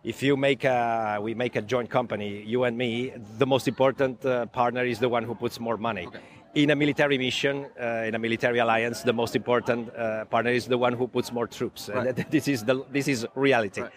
if 0.02 0.22
you 0.22 0.36
make 0.36 0.64
a, 0.64 1.18
we 1.20 1.34
make 1.34 1.56
a 1.56 1.62
joint 1.62 1.90
company, 1.90 2.42
you 2.46 2.64
and 2.64 2.76
me, 2.76 3.12
the 3.38 3.46
most 3.46 3.68
important 3.68 4.24
uh, 4.24 4.46
partner 4.46 4.84
is 4.84 4.98
the 4.98 5.08
one 5.08 5.24
who 5.24 5.34
puts 5.34 5.60
more 5.60 5.76
money. 5.76 6.06
Okay. 6.06 6.18
In 6.54 6.70
a 6.70 6.74
military 6.76 7.16
mission, 7.16 7.66
uh, 7.80 8.04
in 8.08 8.14
a 8.16 8.18
military 8.18 8.58
alliance, 8.58 9.02
the 9.02 9.12
most 9.12 9.36
important 9.36 9.94
uh, 9.94 10.24
partner 10.24 10.50
is 10.50 10.66
the 10.66 10.76
one 10.76 10.92
who 10.94 11.06
puts 11.06 11.32
more 11.32 11.46
troops. 11.46 11.88
Right. 11.88 12.14
that- 12.16 12.30
this 12.36 12.48
is 12.48 12.64
the 12.64 12.84
this 12.90 13.06
is 13.06 13.24
reality. 13.36 13.82
Right. 13.82 13.92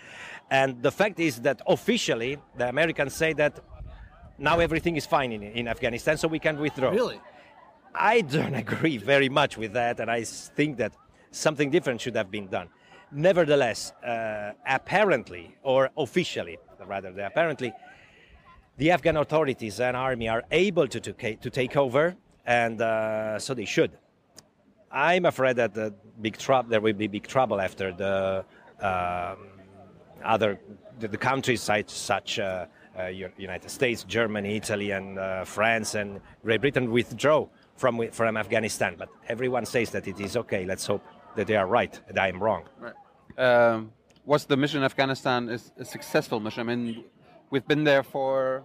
And 0.52 0.84
the 0.84 0.92
fact 0.92 1.20
is 1.20 1.42
that 1.42 1.62
officially, 1.66 2.38
the 2.56 2.70
Americans 2.70 3.16
say 3.16 3.34
that 3.34 3.60
now 4.38 4.60
everything 4.60 4.98
is 4.98 5.06
fine 5.08 5.32
in, 5.32 5.42
in 5.42 5.68
Afghanistan, 5.68 6.18
so 6.18 6.28
we 6.28 6.38
can 6.38 6.60
withdraw. 6.60 6.92
Really, 6.92 7.20
I 7.96 8.22
don't 8.22 8.54
agree 8.66 8.98
very 8.98 9.30
much 9.30 9.58
with 9.58 9.74
that, 9.74 10.00
and 10.00 10.12
I 10.12 10.24
think 10.24 10.78
that 10.78 10.94
something 11.32 11.72
different 11.72 12.02
should 12.02 12.16
have 12.16 12.30
been 12.30 12.48
done. 12.48 12.70
Nevertheless, 13.12 13.94
uh, 14.06 14.52
apparently, 14.68 15.56
or 15.64 15.90
officially, 15.98 16.58
rather, 16.86 17.12
than 17.12 17.26
apparently, 17.26 17.74
the 18.78 18.92
Afghan 18.92 19.18
authorities 19.18 19.80
and 19.80 19.96
army 19.96 20.28
are 20.30 20.44
able 20.52 20.88
to, 20.88 21.00
to, 21.00 21.14
to 21.36 21.50
take 21.50 21.78
over, 21.78 22.16
and 22.46 22.82
uh, 22.82 23.40
so 23.40 23.54
they 23.54 23.66
should. 23.66 23.92
I'm 24.92 25.26
afraid 25.26 25.56
that 25.56 25.74
the 25.74 25.94
big 26.22 26.38
trouble 26.38 26.70
there 26.70 26.82
will 26.82 26.94
be 26.94 27.08
big 27.08 27.28
trouble 27.28 27.60
after 27.60 27.92
the 27.92 28.46
um, 28.80 29.48
other 30.24 30.60
the, 31.00 31.08
the 31.08 31.18
countries 31.18 31.62
such, 31.62 31.90
such 31.90 32.40
uh, 32.40 32.66
uh, 32.98 33.08
United 33.38 33.70
States, 33.70 34.04
Germany, 34.04 34.58
Italy, 34.58 34.92
and 34.92 35.18
uh, 35.18 35.44
France 35.44 35.96
and 35.96 36.22
Great 36.44 36.62
Britain 36.62 36.92
withdraw 36.92 37.48
from 37.76 38.08
from 38.12 38.38
Afghanistan. 38.38 38.96
But 38.98 39.10
everyone 39.28 39.66
says 39.66 39.90
that 39.92 40.08
it 40.08 40.20
is 40.20 40.38
okay. 40.38 40.66
Let's 40.66 40.86
hope 40.86 41.04
that 41.36 41.48
they 41.48 41.56
are 41.56 41.68
right 41.68 42.00
and 42.08 42.20
I 42.20 42.28
am 42.28 42.42
wrong. 42.42 42.64
Right. 42.80 42.94
Um, 43.38 43.92
was 44.26 44.46
the 44.46 44.56
mission 44.56 44.80
in 44.80 44.86
Afghanistan 44.86 45.50
is 45.50 45.72
a 45.78 45.86
successful 45.86 46.40
mission? 46.40 46.62
I 46.62 46.76
mean, 46.76 47.04
we've 47.50 47.68
been 47.68 47.84
there 47.84 48.04
for 48.04 48.64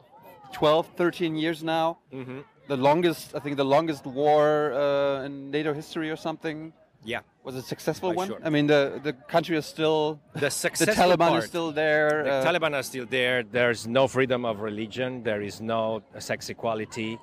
12, 0.53 0.88
13 0.97 1.35
years 1.35 1.64
now. 1.64 1.99
Mm-hmm. 2.12 2.41
The 2.69 2.77
longest, 2.77 3.35
I 3.35 3.39
think, 3.41 3.57
the 3.57 3.65
longest 3.65 4.05
war 4.07 4.73
uh, 4.75 5.25
in 5.27 5.51
NATO 5.51 5.73
history 5.73 6.11
or 6.11 6.17
something. 6.17 6.73
Yeah. 7.05 7.21
Was 7.45 7.55
it 7.57 7.61
a 7.61 7.63
successful 7.63 8.13
one? 8.13 8.29
sure. 8.29 8.41
I 8.45 8.51
mean, 8.51 8.67
the, 8.67 9.01
the 9.03 9.15
country 9.15 9.57
is 9.57 9.65
still 9.65 10.21
The 10.35 10.51
successful. 10.51 10.95
the 10.95 11.01
Taliban 11.17 11.29
part- 11.31 11.43
is 11.45 11.49
still 11.49 11.73
there. 11.73 12.25
The 12.25 12.33
uh, 12.33 12.45
Taliban 12.45 12.75
are 12.75 12.83
still 12.83 13.07
there. 13.07 13.43
There's 13.43 13.87
no 13.87 14.07
freedom 14.09 14.45
of 14.45 14.61
religion. 14.61 15.23
There 15.23 15.41
is 15.41 15.61
no 15.61 16.03
sex 16.19 16.49
equality. 16.51 17.19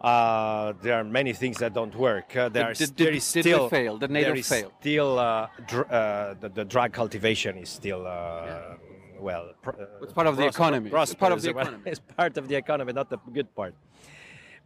Uh, 0.00 0.72
there 0.82 0.94
are 0.94 1.04
many 1.04 1.32
things 1.32 1.58
that 1.58 1.74
don't 1.74 1.94
work. 1.94 2.34
Uh, 2.36 2.48
there, 2.48 2.62
Did- 2.64 2.70
are 2.70 2.74
did- 2.74 2.96
there 2.96 3.12
is 3.12 3.24
still 3.24 3.68
fail? 3.68 3.98
Did 3.98 4.10
NATO 4.10 4.28
there 4.28 4.36
is 4.38 4.48
fail? 4.48 4.72
Still, 4.80 5.18
uh, 5.18 5.48
dr- 5.66 5.90
uh, 5.90 6.34
the, 6.40 6.48
the 6.48 6.64
drug 6.64 6.92
cultivation 6.92 7.58
is 7.58 7.68
still 7.68 8.06
uh, 8.06 8.76
well. 9.18 9.52
Pr- 9.60 9.70
uh, 9.70 10.02
It's 10.04 10.12
part 10.12 10.26
of 10.26 10.36
the 10.38 10.46
economy. 10.46 10.90
It's 10.92 11.14
part 11.14 11.32
of 11.32 11.42
the 11.42 11.50
economy. 11.56 11.82
It's 11.84 12.00
part 12.16 12.38
of 12.38 12.48
the 12.48 12.54
economy, 12.56 12.92
not 12.94 13.10
the 13.10 13.18
good 13.32 13.54
part. 13.54 13.74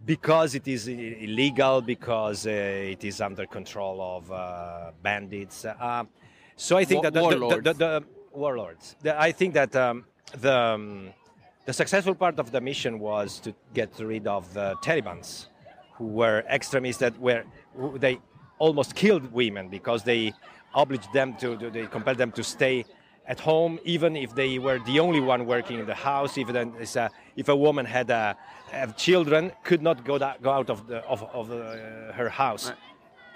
Because 0.05 0.55
it 0.55 0.69
is 0.69 0.89
illegal, 0.89 1.81
because 1.81 2.47
uh, 2.47 2.51
it 2.51 3.05
is 3.05 3.21
under 3.21 3.47
control 3.47 4.01
of 4.01 4.31
uh, 4.31 4.93
bandits. 5.03 5.65
Uh, 5.65 6.05
so 6.57 6.77
I 6.77 6.85
think 6.85 7.03
that 7.03 7.15
the, 7.15 7.23
warlords. 7.23 7.65
the, 7.65 7.73
the 7.73 8.05
warlords. 8.33 8.97
The, 9.03 9.21
I 9.21 9.33
think 9.33 9.55
that 9.55 9.75
um, 9.75 10.05
the 10.41 10.57
um, 10.57 11.15
the 11.65 11.73
successful 11.73 12.15
part 12.15 12.39
of 12.39 12.51
the 12.53 12.61
mission 12.61 12.99
was 12.99 13.41
to 13.41 13.55
get 13.73 13.99
rid 13.99 14.27
of 14.27 14.53
the 14.53 14.77
Talibans, 14.83 15.49
who 15.95 16.07
were 16.07 16.45
extremists 16.51 17.01
that 17.01 17.19
were 17.19 17.45
who 17.77 17.99
they 17.99 18.21
almost 18.59 18.95
killed 18.95 19.33
women 19.33 19.69
because 19.69 20.03
they 20.05 20.33
obliged 20.75 21.13
them 21.13 21.35
to, 21.37 21.57
to 21.57 21.71
they 21.71 21.87
compelled 21.87 22.19
them 22.19 22.33
to 22.33 22.45
stay 22.45 22.85
at 23.27 23.41
home 23.41 23.79
even 23.85 24.17
if 24.17 24.35
they 24.35 24.59
were 24.59 24.79
the 24.81 25.01
only 25.01 25.21
one 25.21 25.47
working 25.47 25.79
in 25.79 25.87
the 25.87 25.95
house 25.95 26.37
even 26.39 26.55
if 26.81 26.97
a, 26.97 27.11
if 27.37 27.49
a 27.49 27.57
woman 27.57 27.87
had 27.87 28.11
uh, 28.11 28.35
have 28.71 28.97
children 28.97 29.51
could 29.63 29.81
not 29.83 30.05
go, 30.05 30.19
da- 30.19 30.37
go 30.43 30.51
out 30.51 30.69
of 30.71 30.87
the 30.87 30.99
of, 31.07 31.23
of 31.33 31.51
uh, 31.51 32.13
her 32.13 32.29
house 32.29 32.69
Right. 32.69 32.79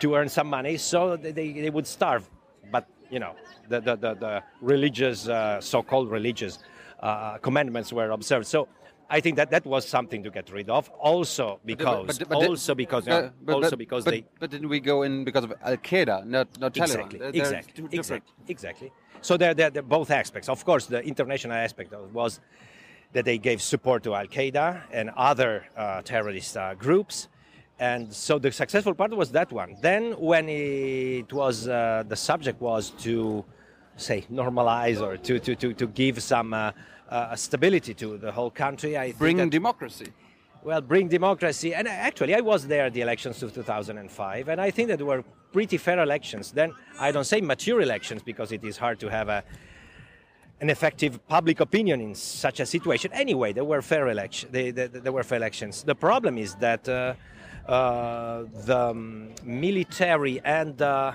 to 0.01 0.15
earn 0.15 0.29
some 0.29 0.49
money, 0.49 0.77
so 0.77 1.17
they, 1.17 1.33
they, 1.33 1.53
they 1.53 1.71
would 1.71 1.87
starve. 1.87 2.29
But 2.71 2.87
you 3.11 3.19
know, 3.19 3.35
the 3.69 3.81
the, 3.81 3.97
the, 3.97 4.15
the 4.15 4.43
religious, 4.61 5.29
uh, 5.29 5.61
so-called 5.61 6.11
religious 6.11 6.59
uh, 7.01 7.39
commandments 7.39 7.93
were 7.93 8.11
observed. 8.11 8.47
So 8.47 8.69
I 9.11 9.21
think 9.21 9.37
that 9.37 9.51
that 9.51 9.65
was 9.65 9.89
something 9.89 10.23
to 10.23 10.31
get 10.31 10.51
rid 10.51 10.69
of. 10.69 10.89
Also 10.91 11.61
because, 11.65 12.19
but- 12.19 12.29
but- 12.29 12.37
also 12.49 12.75
because, 12.75 13.05
but- 13.07 13.25
yeah, 13.25 13.31
but- 13.43 13.55
also 13.55 13.71
but- 13.71 13.79
because 13.79 14.05
but- 14.05 14.11
they 14.11 14.25
But 14.39 14.51
didn't 14.51 14.69
we 14.69 14.81
go 14.81 15.03
in 15.03 15.25
because 15.25 15.45
of 15.45 15.53
Al 15.63 15.77
Qaeda, 15.79 16.27
not 16.27 16.49
not 16.61 16.75
Taliban? 16.75 16.83
exactly, 16.83 17.19
They're- 17.19 17.33
they're 17.33 17.41
exactly, 17.41 17.85
exactly, 17.93 18.33
exactly. 18.49 18.93
So 19.21 19.37
there, 19.37 19.55
there, 19.55 19.71
there 19.71 19.83
are 19.83 19.87
both 19.99 20.11
aspects. 20.11 20.49
Of 20.49 20.65
course, 20.65 20.87
the 20.87 21.01
international 21.03 21.57
aspect 21.57 21.93
was 22.13 22.41
that 23.15 23.25
they 23.25 23.39
gave 23.39 23.61
support 23.63 24.03
to 24.05 24.15
Al 24.15 24.27
Qaeda 24.27 24.83
and 24.93 25.11
other 25.17 25.65
uh, 25.77 26.03
terrorist 26.03 26.57
uh, 26.57 26.75
groups. 26.75 27.29
And 27.81 28.13
so 28.13 28.39
the 28.39 28.53
successful 28.53 28.95
part 28.95 29.11
was 29.17 29.31
that 29.33 29.51
one. 29.53 29.77
Then, 29.81 30.13
when 30.19 30.49
it 30.49 31.33
was 31.33 31.67
uh, 31.69 32.05
the 32.07 32.17
subject 32.17 32.61
was 32.61 32.91
to 33.07 33.45
say 33.97 34.27
normalize 34.31 35.01
or 35.01 35.17
to 35.17 35.39
to 35.41 35.55
to, 35.57 35.73
to 35.75 35.87
give 35.87 36.23
some 36.23 36.53
uh, 37.11 37.15
uh, 37.15 37.37
stability 37.37 37.95
to 37.95 38.19
the 38.19 38.31
whole 38.33 38.51
country, 38.51 38.97
I 38.99 39.07
think 39.07 39.19
Bring 39.19 39.37
that- 39.39 39.51
democracy. 39.51 40.09
well, 40.63 40.81
bring 40.81 41.09
democracy. 41.09 41.75
And 41.75 41.89
actually, 41.89 42.35
I 42.35 42.41
was 42.41 42.67
there 42.67 42.87
at 42.87 42.93
the 42.93 43.01
elections 43.01 43.43
of 43.43 43.53
2005, 43.55 44.49
and 44.49 44.61
I 44.61 44.71
think 44.71 44.89
that 44.89 45.01
were 45.03 45.23
pretty 45.53 45.79
fair 45.79 45.99
elections. 46.01 46.53
Then 46.53 46.73
I 47.01 47.11
don't 47.13 47.25
say 47.25 47.41
mature 47.41 47.81
elections 47.81 48.23
because 48.23 48.53
it 48.53 48.63
is 48.65 48.77
hard 48.77 48.99
to 49.01 49.09
have 49.09 49.29
a, 49.29 49.43
an 50.61 50.69
effective 50.69 51.27
public 51.29 51.61
opinion 51.61 52.01
in 52.01 52.15
such 52.15 52.61
a 52.61 52.67
situation. 52.67 53.11
Anyway, 53.15 53.53
there 53.53 53.65
were 53.65 53.81
fair 53.81 54.09
elections. 54.09 54.53
They, 54.53 54.71
they, 54.71 54.87
there 54.89 55.13
were 55.13 55.23
fair 55.23 55.39
elections. 55.39 55.83
The 55.85 55.95
problem 55.95 56.37
is 56.37 56.55
that 56.57 56.87
uh, 56.89 57.15
uh, 57.71 58.45
the 58.67 58.79
um, 58.91 59.31
military 59.45 60.41
and 60.45 60.81
uh, 60.83 61.13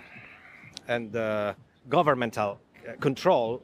and 0.88 1.16
uh, 1.16 1.54
governmental 1.90 2.60
uh, 2.88 2.94
control 3.00 3.62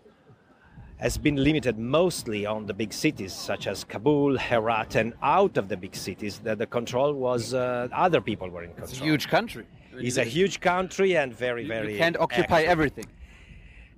has 0.99 1.17
been 1.17 1.37
limited 1.37 1.77
mostly 1.79 2.45
on 2.45 2.65
the 2.65 2.73
big 2.73 2.91
cities 2.91 3.33
such 3.33 3.67
as 3.67 3.83
Kabul, 3.85 4.37
Herat, 4.37 4.95
and 4.95 5.13
out 5.23 5.57
of 5.57 5.69
the 5.69 5.77
big 5.77 5.95
cities, 5.95 6.39
the, 6.39 6.55
the 6.55 6.67
control 6.67 7.13
was 7.13 7.53
uh, 7.53 7.87
other 7.93 8.19
people 8.21 8.49
were 8.49 8.63
in 8.63 8.71
control. 8.71 8.89
It's 8.91 8.99
a 8.99 9.03
huge 9.03 9.27
country. 9.29 9.65
It's 9.93 10.17
a 10.17 10.23
huge 10.23 10.59
country 10.59 11.15
and 11.17 11.33
very, 11.33 11.63
You, 11.63 11.67
very. 11.69 11.93
you 11.93 11.97
can't 11.97 12.17
occupy 12.17 12.59
active. 12.59 12.69
everything. 12.69 13.05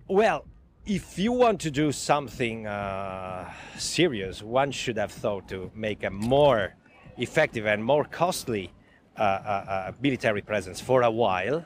Well, 0.07 0.45
if 0.85 1.17
you 1.17 1.31
want 1.31 1.59
to 1.61 1.71
do 1.71 1.91
something 1.91 2.67
uh, 2.67 3.51
serious, 3.77 4.41
one 4.43 4.71
should 4.71 4.97
have 4.97 5.11
thought 5.11 5.47
to 5.49 5.71
make 5.75 6.03
a 6.03 6.09
more 6.09 6.75
effective 7.17 7.65
and 7.65 7.83
more 7.83 8.03
costly 8.05 8.71
uh, 9.17 9.21
uh, 9.21 9.25
uh, 9.25 9.91
military 10.01 10.41
presence 10.41 10.79
for 10.79 11.01
a 11.01 11.11
while, 11.11 11.65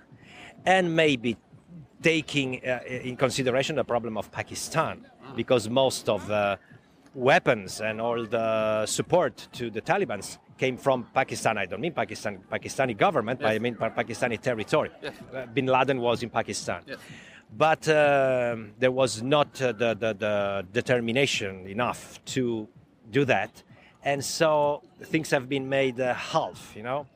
and 0.65 0.95
maybe 0.95 1.37
taking 2.01 2.65
uh, 2.65 2.79
in 2.87 3.15
consideration 3.15 3.75
the 3.75 3.83
problem 3.83 4.17
of 4.17 4.31
Pakistan, 4.31 5.05
because 5.35 5.69
most 5.69 6.09
of 6.09 6.27
the 6.27 6.57
weapons 7.13 7.81
and 7.81 8.01
all 8.01 8.25
the 8.25 8.85
support 8.85 9.47
to 9.53 9.69
the 9.69 9.81
Taliban 9.81 10.21
came 10.57 10.77
from 10.77 11.07
Pakistan. 11.13 11.57
I 11.57 11.65
don't 11.65 11.81
mean 11.81 11.93
Pakistan, 11.93 12.39
Pakistani 12.51 12.97
government, 12.97 13.39
but 13.39 13.51
I 13.51 13.59
mean 13.59 13.75
Pakistani 13.75 14.39
territory. 14.39 14.89
Yes. 15.01 15.13
Uh, 15.33 15.45
Bin 15.47 15.65
Laden 15.65 15.99
was 15.99 16.23
in 16.23 16.29
Pakistan. 16.29 16.81
Yes. 16.87 16.97
But 17.57 17.87
um, 17.87 18.73
there 18.79 18.91
was 18.91 19.21
not 19.21 19.61
uh, 19.61 19.71
the, 19.71 19.93
the, 19.93 20.13
the 20.13 20.65
determination 20.73 21.67
enough 21.67 22.23
to 22.25 22.67
do 23.11 23.25
that. 23.25 23.63
And 24.03 24.23
so 24.23 24.83
things 25.03 25.31
have 25.31 25.47
been 25.47 25.67
made 25.69 25.99
uh, 25.99 26.13
half, 26.13 26.73
you 26.75 26.83
know. 26.83 27.07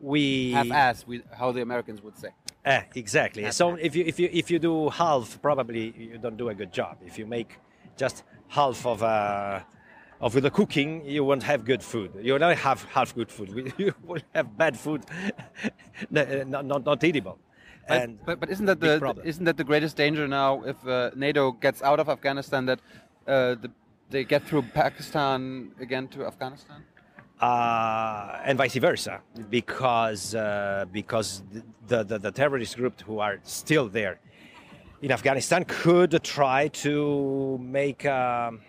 We 0.00 0.52
Half-ass, 0.52 1.04
how 1.36 1.52
the 1.52 1.62
Americans 1.62 2.02
would 2.02 2.16
say. 2.18 2.30
Eh, 2.64 2.82
exactly. 2.94 3.50
So 3.50 3.74
if 3.74 3.96
you 3.96 4.04
if 4.06 4.20
you 4.20 4.28
if 4.32 4.50
you 4.50 4.58
do 4.58 4.88
half, 4.90 5.40
probably 5.42 5.92
you 5.96 6.18
don't 6.18 6.36
do 6.36 6.48
a 6.48 6.54
good 6.54 6.72
job. 6.72 6.98
If 7.04 7.18
you 7.18 7.26
make 7.26 7.58
just 7.96 8.22
half 8.48 8.86
of 8.86 9.02
uh, 9.02 9.60
of 10.20 10.40
the 10.40 10.50
cooking, 10.50 11.04
you 11.04 11.24
won't 11.24 11.42
have 11.42 11.64
good 11.64 11.82
food. 11.82 12.12
You 12.22 12.38
don't 12.38 12.56
have 12.56 12.84
half 12.84 13.14
good 13.14 13.30
food. 13.30 13.72
You 13.78 13.92
will 14.04 14.22
have 14.34 14.56
bad 14.56 14.78
food, 14.78 15.02
not, 16.10 16.64
not 16.64 16.84
not 16.84 17.02
eatable. 17.02 17.38
But, 17.88 18.02
And 18.02 18.18
but, 18.24 18.38
but 18.38 18.48
isn't 18.48 18.66
that 18.66 18.78
big 18.78 18.90
the 18.90 18.98
problem. 19.00 19.26
isn't 19.26 19.44
that 19.44 19.56
the 19.56 19.64
greatest 19.64 19.96
danger 19.96 20.28
now 20.28 20.62
if 20.62 20.76
uh, 20.86 21.10
NATO 21.16 21.50
gets 21.50 21.82
out 21.82 21.98
of 21.98 22.08
Afghanistan 22.08 22.66
that 22.66 22.78
uh, 23.26 23.56
the, 23.62 23.70
they 24.08 24.22
get 24.22 24.46
through 24.46 24.62
Pakistan 24.72 25.72
again 25.80 26.06
to 26.08 26.24
Afghanistan? 26.24 26.84
Uh, 27.42 28.38
and 28.44 28.56
vice 28.56 28.76
versa, 28.76 29.20
because 29.50 30.34
uh, 30.34 30.84
because 30.92 31.42
the, 31.88 32.04
the 32.04 32.18
the 32.18 32.30
terrorist 32.30 32.76
group 32.76 33.00
who 33.02 33.18
are 33.18 33.40
still 33.42 33.88
there 33.88 34.20
in 35.02 35.10
Afghanistan 35.10 35.64
could 35.66 36.22
try 36.22 36.68
to 36.68 37.58
make 37.60 38.06
um, 38.06 38.60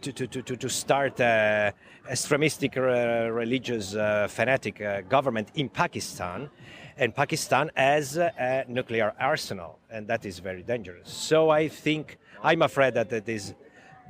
to, 0.00 0.12
to, 0.12 0.26
to, 0.26 0.56
to- 0.56 0.68
start 0.68 1.20
a 1.20 1.74
extremistic 2.08 2.76
uh, 2.76 3.28
religious 3.30 3.94
uh, 3.94 4.26
fanatic 4.28 4.80
uh, 4.80 5.00
government 5.02 5.48
in 5.54 5.68
Pakistan, 5.68 6.48
and 6.96 7.14
Pakistan 7.14 7.70
has 7.74 8.16
a 8.16 8.64
nuclear 8.68 9.12
arsenal, 9.18 9.78
and 9.90 10.06
that 10.06 10.24
is 10.24 10.38
very 10.38 10.62
dangerous. 10.62 11.10
So 11.10 11.50
I 11.50 11.68
think 11.68 12.18
I'm 12.42 12.62
afraid 12.62 12.94
that 12.94 13.12
it 13.12 13.28
is 13.28 13.54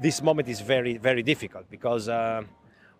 this 0.00 0.22
moment 0.22 0.48
is 0.48 0.60
very, 0.60 0.98
very 0.98 1.22
difficult 1.22 1.70
because 1.70 2.08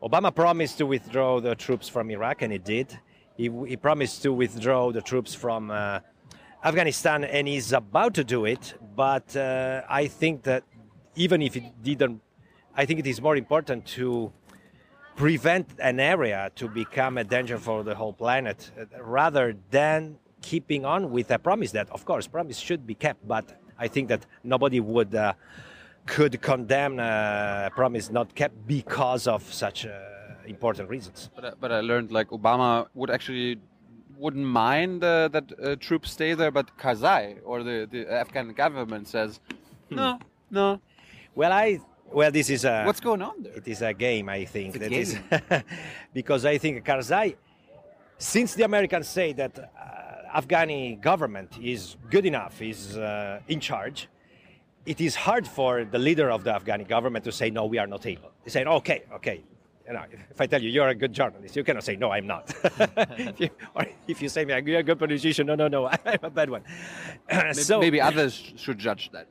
Obama 0.02 0.34
promised 0.34 0.78
to 0.78 0.86
withdraw 0.86 1.40
the 1.40 1.54
troops 1.54 1.88
from 1.88 2.10
Iraq, 2.10 2.42
and 2.42 2.52
he 2.52 2.58
did. 2.58 2.98
He, 3.36 3.48
he 3.68 3.76
promised 3.76 4.22
to 4.22 4.32
withdraw 4.32 4.90
the 4.90 5.00
troops 5.00 5.32
from 5.32 5.70
uh, 5.70 6.00
Afghanistan, 6.64 7.22
and 7.22 7.46
he's 7.46 7.72
about 7.72 8.14
to 8.14 8.24
do 8.24 8.44
it. 8.44 8.74
But 8.96 9.36
uh, 9.36 9.82
I 9.88 10.08
think 10.08 10.42
that 10.42 10.64
even 11.14 11.40
if 11.40 11.54
he 11.54 11.72
didn't, 11.82 12.20
I 12.74 12.84
think 12.84 12.98
it 12.98 13.06
is 13.06 13.22
more 13.22 13.36
important 13.36 13.86
to 13.98 14.32
prevent 15.14 15.68
an 15.78 16.00
area 16.00 16.50
to 16.56 16.68
become 16.68 17.16
a 17.16 17.22
danger 17.24 17.58
for 17.58 17.84
the 17.84 17.94
whole 17.94 18.12
planet 18.12 18.72
rather 18.98 19.54
than 19.70 20.18
keeping 20.40 20.84
on 20.84 21.12
with 21.12 21.30
a 21.30 21.38
promise 21.38 21.70
that, 21.72 21.88
of 21.90 22.04
course, 22.04 22.26
promise 22.26 22.58
should 22.58 22.86
be 22.88 22.94
kept. 22.94 23.28
But 23.28 23.56
I 23.78 23.86
think 23.86 24.08
that 24.08 24.26
nobody 24.42 24.80
would 24.80 25.14
uh, 25.14 25.34
could 26.06 26.40
condemn 26.42 26.98
a 26.98 27.70
promise 27.74 28.10
not 28.10 28.34
kept 28.34 28.66
because 28.66 29.26
of 29.26 29.42
such 29.52 29.86
uh, 29.86 29.90
important 30.46 30.88
reasons. 30.88 31.30
But, 31.34 31.44
uh, 31.44 31.50
but 31.60 31.70
I 31.72 31.80
learned 31.80 32.10
like 32.12 32.28
Obama 32.28 32.86
would 32.94 33.10
actually 33.10 33.58
wouldn't 34.18 34.46
mind 34.46 35.02
uh, 35.02 35.28
that 35.28 35.52
uh, 35.62 35.76
troops 35.76 36.10
stay 36.12 36.34
there, 36.34 36.50
but 36.50 36.76
Karzai 36.78 37.38
or 37.44 37.62
the, 37.62 37.88
the 37.90 38.10
Afghan 38.12 38.52
government 38.52 39.08
says, 39.08 39.40
Hmm. 39.88 39.96
no, 39.96 40.18
no. 40.50 40.80
Well, 41.34 41.52
I 41.52 41.80
well, 42.10 42.30
this 42.30 42.50
is 42.50 42.64
a 42.64 42.84
What's 42.84 43.00
going 43.00 43.22
on 43.22 43.42
there? 43.42 43.52
It 43.54 43.66
is 43.68 43.80
a 43.82 43.92
game, 43.94 44.28
I 44.28 44.44
think. 44.44 44.78
That 44.78 44.92
is- 44.92 45.18
because 46.12 46.44
I 46.44 46.58
think 46.58 46.84
Karzai, 46.84 47.36
since 48.18 48.54
the 48.54 48.64
Americans 48.64 49.08
say 49.08 49.32
that 49.32 49.58
uh, 49.58 50.40
Afghani 50.40 51.00
government 51.00 51.58
is 51.62 51.96
good 52.10 52.26
enough, 52.26 52.60
is 52.62 52.96
uh, 52.98 53.40
in 53.48 53.60
charge, 53.60 54.08
it 54.87 55.01
is 55.01 55.14
hard 55.14 55.47
for 55.47 55.85
the 55.85 55.99
leader 55.99 56.31
of 56.31 56.45
the 56.45 56.51
Afghani 56.51 56.87
government 56.88 57.25
to 57.25 57.33
say 57.33 57.51
no, 57.51 57.66
we 57.66 57.79
are 57.79 57.87
not 57.87 58.07
able. 58.07 58.31
They 58.45 58.51
say 58.51 58.64
okay, 58.64 59.05
okay. 59.14 59.42
You 59.87 59.95
know, 59.95 60.05
if 60.31 60.40
I 60.40 60.47
tell 60.47 60.62
you 60.62 60.71
you're 60.71 60.88
a 60.88 60.95
good 60.95 61.12
journalist, 61.12 61.57
you 61.57 61.64
cannot 61.64 61.85
say 61.85 61.97
no, 61.97 62.12
I'm 62.12 62.27
not. 62.27 62.55
if 63.18 63.40
you, 63.40 63.51
or 63.75 63.85
if 64.07 64.23
you 64.23 64.29
say 64.29 64.45
me 64.45 64.55
you're 64.64 64.81
a 64.81 64.83
good 64.83 64.99
politician, 64.99 65.47
no, 65.47 65.55
no, 65.55 65.68
no, 65.68 65.88
I'm 66.07 66.18
a 66.23 66.31
bad 66.31 66.51
one. 66.51 66.62
Maybe, 67.31 67.55
so 67.55 67.81
maybe 67.81 68.01
others 68.01 68.53
should 68.57 68.79
judge 68.79 69.11
that. 69.12 69.27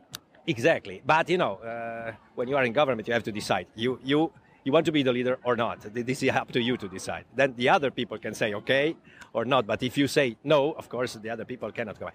Exactly. 0.48 1.02
But 1.06 1.30
you 1.30 1.38
know, 1.38 1.56
uh, 1.56 2.14
when 2.36 2.48
you 2.48 2.58
are 2.58 2.64
in 2.64 2.74
government, 2.74 3.08
you 3.08 3.14
have 3.14 3.24
to 3.24 3.32
decide. 3.32 3.68
You 3.76 4.00
you 4.04 4.32
you 4.64 4.72
want 4.72 4.86
to 4.86 4.92
be 4.92 5.04
the 5.04 5.12
leader 5.12 5.40
or 5.44 5.56
not. 5.56 5.82
This 5.94 6.24
is 6.24 6.30
up 6.30 6.52
to 6.52 6.62
you 6.62 6.78
to 6.78 6.88
decide. 6.88 7.26
Then 7.36 7.54
the 7.56 7.70
other 7.70 7.92
people 7.92 8.18
can 8.18 8.34
say 8.34 8.54
okay 8.56 8.96
or 9.34 9.46
not. 9.46 9.66
But 9.66 9.84
if 9.84 9.98
you 9.98 10.08
say 10.08 10.38
no, 10.44 10.72
of 10.74 10.90
course, 10.90 11.14
the 11.14 11.30
other 11.30 11.46
people 11.46 11.72
cannot 11.72 12.00
go. 12.00 12.10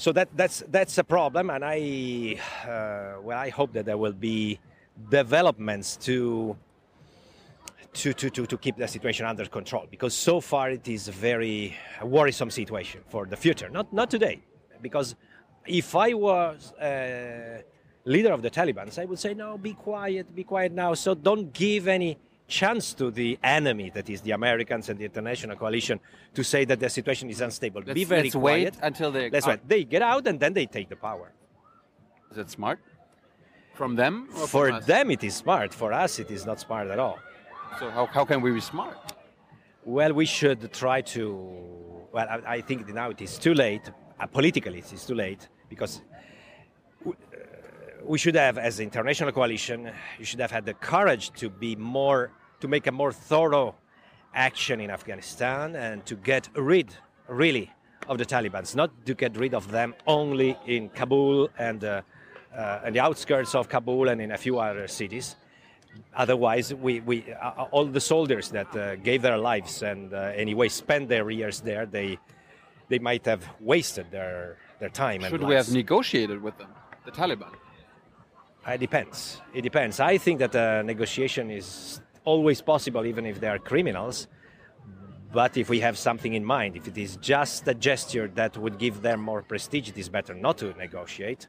So 0.00 0.12
that 0.12 0.28
that's 0.34 0.64
that's 0.68 0.96
a 0.96 1.04
problem, 1.04 1.50
and 1.50 1.62
I 1.62 2.40
uh, 2.64 3.20
well, 3.20 3.38
I 3.38 3.50
hope 3.50 3.74
that 3.74 3.84
there 3.84 3.98
will 3.98 4.18
be 4.32 4.58
developments 5.10 5.98
to. 6.08 6.56
To, 7.92 8.12
to, 8.12 8.30
to, 8.30 8.46
to 8.46 8.56
keep 8.56 8.76
the 8.76 8.86
situation 8.86 9.26
under 9.26 9.44
control 9.46 9.84
because 9.90 10.14
so 10.14 10.40
far 10.40 10.70
it 10.70 10.86
is 10.86 11.08
a 11.08 11.12
very 11.12 11.76
worrisome 12.04 12.48
situation 12.48 13.00
for 13.08 13.26
the 13.26 13.36
future 13.36 13.68
not 13.68 13.92
not 13.92 14.08
today 14.08 14.40
because 14.80 15.16
if 15.66 15.96
I 15.96 16.14
was 16.14 16.72
uh, 16.74 17.62
leader 18.04 18.32
of 18.32 18.42
the 18.42 18.50
Taliban, 18.50 18.96
I 18.96 19.04
would 19.06 19.18
say, 19.18 19.34
no, 19.34 19.58
be 19.58 19.72
quiet, 19.72 20.32
be 20.32 20.44
quiet 20.44 20.70
now. 20.70 20.94
So 20.94 21.16
don't 21.16 21.52
give 21.52 21.88
any 21.88 22.16
chance 22.58 22.84
to 23.00 23.10
the 23.20 23.30
enemy, 23.58 23.88
that 23.96 24.08
is 24.14 24.20
the 24.28 24.32
Americans 24.40 24.88
and 24.90 24.96
the 24.98 25.06
international 25.12 25.56
coalition, 25.56 25.96
to 26.34 26.42
say 26.52 26.62
that 26.70 26.78
the 26.84 26.90
situation 26.98 27.26
is 27.34 27.40
unstable. 27.40 27.80
be 27.82 27.86
Let's- 27.94 28.08
very 28.16 28.22
let's 28.24 28.34
quiet. 28.34 28.74
wait 28.74 28.84
until 28.90 29.10
they 29.16 29.26
That's 29.30 29.46
are- 29.46 29.50
right. 29.54 29.68
They 29.72 29.82
get 29.94 30.02
out 30.12 30.26
and 30.30 30.36
then 30.42 30.52
they 30.58 30.66
take 30.66 30.88
the 30.94 30.96
power. 31.10 31.28
Is 32.30 32.36
that 32.40 32.50
smart? 32.50 32.78
From 33.80 33.96
them? 33.96 34.14
Or 34.40 34.46
For 34.54 34.66
from 34.68 34.80
them, 34.92 35.06
it 35.16 35.22
is 35.24 35.34
smart. 35.44 35.70
For 35.82 35.90
us, 36.04 36.12
it 36.24 36.30
is 36.30 36.42
not 36.50 36.56
smart 36.66 36.86
at 36.94 36.98
all. 36.98 37.18
So 37.78 37.84
how, 37.96 38.04
how 38.16 38.24
can 38.30 38.38
we 38.44 38.50
be 38.52 38.60
smart? 38.74 38.98
Well, 39.96 40.12
we 40.12 40.26
should 40.26 40.60
try 40.82 41.00
to. 41.14 41.22
Well, 42.14 42.26
I, 42.34 42.56
I 42.56 42.60
think 42.68 42.78
now 43.00 43.08
it 43.14 43.20
is 43.22 43.38
too 43.38 43.54
late. 43.54 43.84
Uh, 44.20 44.26
politically, 44.38 44.78
it 44.84 44.92
is 44.92 45.02
too 45.10 45.14
late 45.26 45.42
because 45.72 45.92
we, 47.06 47.12
uh, 47.12 47.16
we 48.12 48.18
should 48.22 48.34
have, 48.34 48.58
as 48.58 48.78
an 48.80 48.84
international 48.90 49.32
coalition, 49.32 49.78
you 50.18 50.24
should 50.28 50.40
have 50.40 50.50
had 50.50 50.64
the 50.66 50.74
courage 50.74 51.30
to 51.40 51.48
be 51.48 51.72
more, 51.76 52.32
to 52.60 52.68
make 52.68 52.86
a 52.86 52.92
more 52.92 53.12
thorough 53.12 53.74
action 54.34 54.80
in 54.80 54.90
Afghanistan 54.90 55.74
and 55.74 56.04
to 56.06 56.14
get 56.14 56.48
rid, 56.54 56.94
really, 57.28 57.70
of 58.08 58.18
the 58.18 58.24
Taliban's. 58.24 58.76
Not 58.76 58.90
to 59.06 59.14
get 59.14 59.36
rid 59.36 59.54
of 59.54 59.70
them 59.70 59.94
only 60.06 60.56
in 60.66 60.88
Kabul 60.90 61.48
and, 61.58 61.84
uh, 61.84 62.02
uh, 62.56 62.80
and 62.84 62.94
the 62.94 63.00
outskirts 63.00 63.54
of 63.54 63.68
Kabul 63.68 64.08
and 64.08 64.20
in 64.20 64.32
a 64.32 64.38
few 64.38 64.58
other 64.58 64.86
cities 64.88 65.36
otherwise 66.14 66.74
we, 66.74 67.00
we 67.00 67.32
uh, 67.32 67.64
all 67.70 67.84
the 67.84 68.00
soldiers 68.00 68.48
that 68.50 68.74
uh, 68.76 68.96
gave 68.96 69.22
their 69.22 69.38
lives 69.38 69.82
and 69.82 70.12
uh, 70.12 70.32
anyway 70.34 70.68
spent 70.68 71.08
their 71.08 71.28
years 71.30 71.60
there 71.60 71.86
they 71.86 72.18
they 72.88 72.98
might 72.98 73.24
have 73.24 73.44
wasted 73.60 74.06
their 74.10 74.56
their 74.78 74.88
time 74.88 75.22
and 75.22 75.30
Should 75.30 75.42
we 75.42 75.54
have 75.54 75.70
negotiated 75.72 76.42
with 76.42 76.56
them, 76.58 76.70
the 77.04 77.10
Taliban? 77.10 77.52
it 78.68 78.78
depends 78.78 79.40
it 79.54 79.62
depends 79.62 80.00
i 80.00 80.18
think 80.18 80.38
that 80.38 80.54
uh, 80.54 80.82
negotiation 80.82 81.50
is 81.50 82.00
always 82.24 82.60
possible 82.60 83.04
even 83.06 83.26
if 83.26 83.40
they 83.40 83.48
are 83.48 83.58
criminals. 83.58 84.28
But 85.32 85.56
if 85.56 85.68
we 85.70 85.80
have 85.80 85.96
something 85.96 86.34
in 86.34 86.44
mind 86.44 86.76
if 86.76 86.88
it 86.88 86.98
is 86.98 87.16
just 87.16 87.66
a 87.68 87.74
gesture 87.74 88.28
that 88.34 88.56
would 88.56 88.78
give 88.78 89.02
them 89.02 89.20
more 89.20 89.42
prestige 89.42 89.88
it 89.88 89.98
is 89.98 90.08
better 90.08 90.34
not 90.34 90.58
to 90.58 90.72
negotiate. 90.74 91.46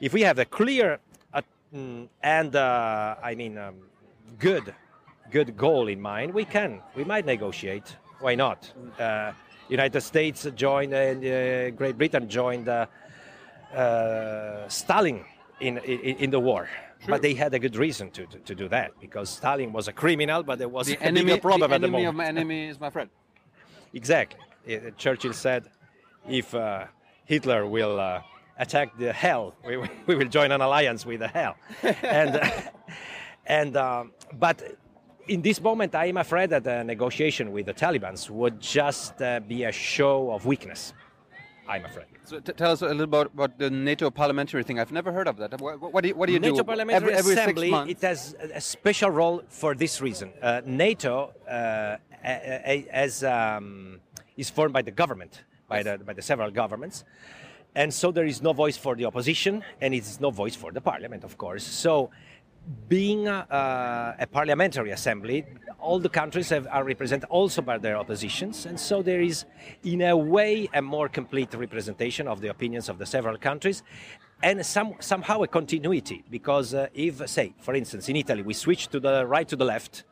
If 0.00 0.12
we 0.12 0.22
have 0.22 0.38
a 0.38 0.44
clear 0.44 0.98
uh, 1.32 1.40
mm, 1.74 2.08
and 2.22 2.54
uh, 2.54 3.16
i 3.22 3.34
mean 3.34 3.56
um, 3.56 3.76
good 4.38 4.74
good 5.30 5.56
goal 5.56 5.88
in 5.88 6.00
mind 6.00 6.34
we 6.34 6.44
can 6.44 6.80
we 6.94 7.04
might 7.04 7.24
negotiate. 7.24 7.96
Why 8.20 8.34
not? 8.34 8.70
Uh, 8.98 9.32
united 9.68 10.02
states 10.02 10.46
joined 10.54 10.92
and 10.92 11.24
uh, 11.24 11.70
great 11.70 11.96
britain 11.96 12.28
joined 12.28 12.68
uh, 12.68 12.86
uh, 13.74 14.68
Stalin 14.68 15.24
in, 15.60 15.78
in 15.78 16.16
in 16.24 16.30
the 16.30 16.40
war. 16.40 16.68
But 17.08 17.22
they 17.22 17.34
had 17.34 17.52
a 17.54 17.58
good 17.58 17.76
reason 17.76 18.10
to, 18.12 18.26
to, 18.26 18.38
to 18.38 18.54
do 18.54 18.68
that 18.68 18.92
because 19.00 19.28
Stalin 19.30 19.72
was 19.72 19.88
a 19.88 19.92
criminal, 19.92 20.42
but 20.42 20.58
there 20.58 20.68
was 20.68 20.86
The 20.86 20.96
a 21.00 21.00
enemy, 21.00 21.38
problem 21.40 21.70
the 21.70 21.74
at 21.74 21.80
the 21.80 21.86
enemy 21.88 22.04
of 22.04 22.14
moment. 22.14 22.16
my 22.34 22.40
enemy 22.40 22.68
is 22.68 22.78
my 22.80 22.90
friend. 22.90 23.10
Exactly. 23.94 24.38
Uh, 24.66 24.90
Churchill 24.96 25.32
said, 25.34 25.68
if 26.28 26.54
uh, 26.54 26.86
Hitler 27.26 27.66
will 27.66 28.00
uh, 28.00 28.22
attack 28.58 28.96
the 28.96 29.12
hell, 29.12 29.54
we, 29.66 29.76
will- 29.76 29.88
we 30.06 30.14
will 30.14 30.28
join 30.28 30.50
an 30.52 30.60
alliance 30.62 31.04
with 31.04 31.20
the 31.20 31.28
hell. 31.28 31.56
and 32.02 32.36
uh, 32.36 32.50
and 33.46 33.76
um, 33.76 34.12
but 34.38 34.62
in 35.28 35.42
this 35.42 35.60
moment, 35.60 35.94
I 35.94 36.06
am 36.06 36.16
afraid 36.16 36.50
that 36.50 36.66
a 36.66 36.84
negotiation 36.84 37.52
with 37.52 37.66
the 37.66 37.74
Taliban 37.74 38.14
would 38.30 38.60
just 38.60 39.20
uh, 39.20 39.40
be 39.40 39.64
a 39.64 39.72
show 39.72 40.30
of 40.32 40.46
weakness. 40.46 40.94
I'm 41.68 41.84
afraid. 41.84 42.06
So 42.24 42.38
t- 42.40 42.52
tell 42.52 42.72
us 42.72 42.82
a 42.82 42.86
little 42.86 43.02
about, 43.02 43.26
about 43.34 43.58
the 43.58 43.68
NATO 43.70 44.10
parliamentary 44.10 44.62
thing. 44.62 44.78
I've 44.78 44.92
never 44.92 45.12
heard 45.12 45.28
of 45.28 45.36
that. 45.38 45.60
What, 45.60 45.80
what 45.92 46.02
do 46.02 46.08
you, 46.08 46.14
what 46.14 46.26
do 46.26 46.32
you 46.32 46.38
NATO 46.40 46.56
do 46.58 46.64
Parliamentary 46.64 47.14
every, 47.14 47.32
every 47.32 47.32
Assembly 47.34 47.90
it 47.90 48.00
has 48.02 48.34
a 48.54 48.60
special 48.60 49.10
role 49.10 49.42
for 49.48 49.74
this 49.74 50.00
reason. 50.00 50.32
Uh, 50.40 50.60
NATO 50.64 51.32
uh, 51.48 51.96
a- 52.24 52.62
a- 52.72 52.86
as 52.92 53.24
um, 53.24 54.00
is 54.36 54.50
formed 54.50 54.72
by 54.72 54.82
the 54.82 54.92
government, 54.92 55.42
by 55.68 55.82
the 55.82 55.98
by 55.98 56.12
the 56.12 56.22
several 56.22 56.50
governments, 56.50 57.04
and 57.74 57.92
so 57.92 58.12
there 58.12 58.24
is 58.26 58.40
no 58.40 58.52
voice 58.52 58.76
for 58.76 58.94
the 58.94 59.04
opposition, 59.04 59.64
and 59.80 59.92
it 59.92 59.98
is 59.98 60.20
no 60.20 60.30
voice 60.30 60.54
for 60.54 60.70
the 60.72 60.80
parliament, 60.80 61.24
of 61.24 61.36
course. 61.36 61.64
So. 61.64 62.10
Being 62.88 63.26
uh, 63.26 64.14
a 64.18 64.26
parliamentary 64.26 64.92
assembly, 64.92 65.44
all 65.80 65.98
the 65.98 66.08
countries 66.08 66.48
have, 66.50 66.68
are 66.70 66.84
represented 66.84 67.28
also 67.28 67.60
by 67.60 67.76
their 67.76 67.96
oppositions, 67.96 68.66
and 68.66 68.78
so 68.78 69.02
there 69.02 69.20
is, 69.20 69.46
in 69.82 70.02
a 70.02 70.16
way, 70.16 70.68
a 70.72 70.80
more 70.80 71.08
complete 71.08 71.52
representation 71.54 72.28
of 72.28 72.40
the 72.40 72.48
opinions 72.48 72.88
of 72.88 72.98
the 72.98 73.06
several 73.06 73.36
countries, 73.36 73.82
and 74.44 74.64
some, 74.64 74.94
somehow 75.00 75.42
a 75.42 75.48
continuity. 75.48 76.22
Because 76.30 76.72
uh, 76.72 76.86
if, 76.94 77.28
say, 77.28 77.52
for 77.58 77.74
instance, 77.74 78.08
in 78.08 78.14
Italy, 78.14 78.42
we 78.42 78.54
switch 78.54 78.86
to 78.88 79.00
the 79.00 79.26
right 79.26 79.48
to 79.48 79.56
the 79.56 79.64
left, 79.64 80.04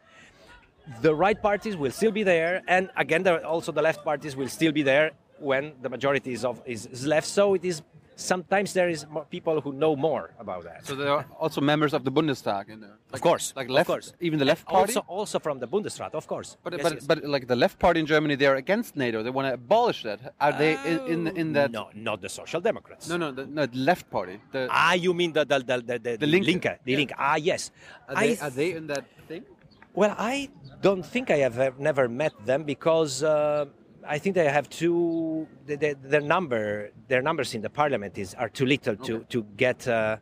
the 1.03 1.15
right 1.15 1.41
parties 1.41 1.77
will 1.77 1.93
still 1.93 2.11
be 2.11 2.25
there, 2.25 2.63
and 2.67 2.91
again, 2.97 3.23
there, 3.23 3.47
also 3.47 3.71
the 3.71 3.83
left 3.83 4.03
parties 4.03 4.35
will 4.35 4.49
still 4.49 4.73
be 4.73 4.83
there 4.83 5.13
when 5.39 5.75
the 5.83 5.89
majority 5.89 6.33
is, 6.33 6.45
of, 6.45 6.61
is 6.67 7.07
left. 7.07 7.29
So 7.29 7.55
it 7.55 7.65
is 7.65 7.83
sometimes 8.20 8.72
there 8.72 8.88
is 8.88 9.06
more 9.09 9.24
people 9.24 9.61
who 9.61 9.72
know 9.72 9.96
more 9.96 10.30
about 10.38 10.62
that. 10.64 10.87
So 10.87 10.94
there 10.94 11.11
are 11.11 11.24
also 11.38 11.61
members 11.61 11.92
of 11.94 12.04
the 12.04 12.12
Bundestag 12.12 12.68
in 12.68 12.80
there. 12.80 12.96
Like, 13.12 13.14
of 13.14 13.20
course, 13.22 13.52
like 13.56 13.68
of 13.68 13.74
left, 13.78 13.87
course. 13.88 14.12
even 14.20 14.38
the 14.38 14.44
left 14.44 14.64
party. 14.66 14.94
Also, 14.94 15.04
also 15.09 15.38
from 15.38 15.59
the 15.59 15.66
Bundesrat, 15.66 16.12
of 16.14 16.26
course. 16.26 16.56
but 16.62 16.72
Yes, 16.72 16.83
but 16.83 16.92
yes. 16.94 17.06
but 17.11 17.24
like 17.24 17.46
the 17.46 17.56
left 17.56 17.78
party 17.78 17.98
in 18.00 18.06
Germany, 18.06 18.35
they 18.37 18.46
are 18.46 18.56
against 18.56 18.94
NATO. 18.96 19.22
They 19.22 19.30
want 19.30 19.46
to 19.48 19.54
abolish 19.54 20.02
that. 20.04 20.20
Are 20.40 20.52
they 20.62 20.72
in, 20.92 20.98
in 21.12 21.37
in 21.42 21.52
that? 21.54 21.70
No, 21.72 21.88
not 21.94 22.20
the 22.20 22.28
Social 22.28 22.61
Democrats. 22.61 23.09
no, 23.09 23.16
no, 23.16 23.28
the, 23.33 23.46
no, 23.46 23.66
the 23.66 23.78
left 23.90 24.06
party. 24.11 24.37
The, 24.52 24.68
Ah, 24.70 24.94
you 24.94 25.12
mean 25.14 25.33
the 25.33 25.44
the 25.44 25.59
the 25.70 25.76
the, 25.90 25.96
the, 26.06 26.12
The 26.22 26.26
Linke. 26.35 26.46
Linke, 26.52 26.72
the 26.85 26.92
Yeah. 26.92 26.98
Linke. 27.00 27.14
Ah, 27.18 27.37
yes. 27.50 27.70
are, 28.09 28.14
they, 28.22 28.38
are 28.38 28.50
they 28.61 28.70
in 28.78 28.87
that 28.92 29.04
thing? 29.28 29.42
Well, 29.94 30.14
I 30.18 30.50
don't 30.87 31.04
think 31.04 31.30
I 31.30 31.38
have 31.46 31.59
uh, 31.59 31.70
never 31.78 32.09
met 32.09 32.33
them 32.46 32.62
because 32.64 33.24
uh, 33.24 33.66
I 34.07 34.19
think 34.19 34.35
they 34.35 34.49
have 34.49 34.69
too 34.69 35.47
the, 35.67 35.77
the, 35.77 35.97
their 36.03 36.21
number 36.21 36.91
their 37.09 37.23
numbers 37.23 37.55
in 37.55 37.63
the 37.63 37.71
parliament 37.71 38.19
is 38.19 38.35
are 38.35 38.49
too 38.49 38.67
little 38.67 38.97
to 38.97 39.17
Okay. 39.17 39.25
to 39.29 39.43
get 39.57 39.87
uh, 39.87 40.17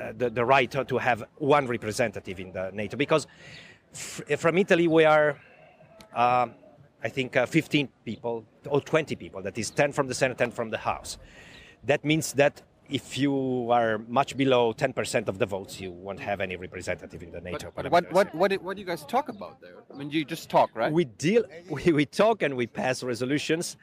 uh, 0.00 0.12
the, 0.16 0.30
the 0.30 0.44
right 0.44 0.70
to 0.70 0.98
have 0.98 1.24
one 1.38 1.66
representative 1.66 2.40
in 2.40 2.52
the 2.52 2.70
NATO 2.72 2.96
because 2.96 3.26
f- 3.92 4.22
from 4.38 4.58
Italy 4.58 4.88
we 4.88 5.04
are, 5.04 5.38
uh, 6.14 6.46
I 7.04 7.08
think, 7.08 7.36
uh, 7.36 7.46
15 7.46 7.88
people 8.04 8.44
or 8.66 8.80
20 8.80 9.14
people. 9.16 9.42
That 9.42 9.58
is 9.58 9.70
10 9.70 9.92
from 9.92 10.08
the 10.08 10.14
Senate, 10.14 10.38
10 10.38 10.50
from 10.50 10.70
the 10.70 10.78
House. 10.78 11.18
That 11.84 12.04
means 12.04 12.32
that 12.34 12.62
if 12.92 13.16
you 13.16 13.70
are 13.70 13.98
much 14.06 14.36
below 14.36 14.72
10% 14.74 15.28
of 15.28 15.38
the 15.38 15.46
votes, 15.46 15.80
you 15.80 15.90
won't 15.90 16.20
have 16.20 16.40
any 16.40 16.56
representative 16.56 17.22
in 17.22 17.30
the 17.32 17.40
NATO. 17.40 17.72
But, 17.74 17.90
what, 17.90 18.12
what, 18.12 18.34
what, 18.34 18.48
do- 18.50 18.58
what 18.58 18.76
do 18.76 18.80
you 18.80 18.86
guys 18.86 19.04
talk 19.06 19.28
about 19.28 19.60
there? 19.60 19.76
I 19.92 19.96
mean, 19.96 20.10
you 20.10 20.24
just 20.24 20.50
talk, 20.50 20.70
right? 20.74 20.92
we 20.92 21.04
deal 21.04 21.42
we, 21.70 21.92
we 21.92 22.04
talk 22.06 22.42
and 22.42 22.56
we 22.56 22.66
pass 22.66 23.02
resolutions 23.02 23.76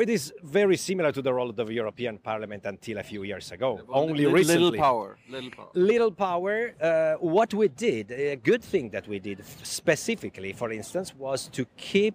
it 0.00 0.08
is 0.08 0.32
very 0.42 0.76
similar 0.76 1.12
to 1.12 1.20
the 1.20 1.32
role 1.32 1.50
of 1.50 1.56
the 1.56 1.66
european 1.66 2.16
parliament 2.18 2.64
until 2.64 2.96
a 2.98 3.02
few 3.02 3.22
years 3.24 3.52
ago 3.52 3.78
only 3.90 4.24
little, 4.24 4.32
recently 4.32 4.62
Little 4.70 4.78
power. 4.80 5.18
Little 5.28 5.50
power. 5.50 5.68
little 5.74 6.12
power 6.12 6.56
uh, 6.80 7.14
what 7.36 7.52
we 7.52 7.68
did 7.68 8.10
a 8.10 8.36
good 8.36 8.62
thing 8.62 8.88
that 8.90 9.06
we 9.06 9.18
did 9.18 9.38
specifically 9.62 10.52
for 10.54 10.70
instance 10.72 11.14
was 11.14 11.48
to 11.48 11.66
keep 11.76 12.14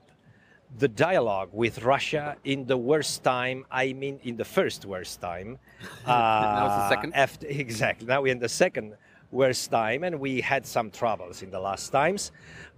the 0.75 0.87
dialogue 0.87 1.49
with 1.53 1.83
russia 1.83 2.35
in 2.43 2.65
the 2.65 2.77
worst 2.77 3.23
time 3.23 3.65
i 3.71 3.93
mean 3.93 4.19
in 4.23 4.35
the 4.37 4.45
first 4.45 4.85
worst 4.85 5.21
time. 5.21 5.57
Uh, 6.05 6.09
Now 6.09 6.65
it's 6.65 6.75
the 6.75 6.89
second? 6.89 7.13
after, 7.13 7.47
exactly. 7.65 8.07
Now 8.07 8.21
we're 8.21 8.31
in 8.31 8.39
the 8.39 8.49
second 8.49 8.95
worst 9.31 9.69
time 9.71 10.03
and 10.03 10.19
we 10.19 10.41
had 10.41 10.65
some 10.65 10.89
troubles 10.89 11.43
in 11.43 11.51
the 11.51 11.59
last 11.59 11.89
times. 11.89 12.31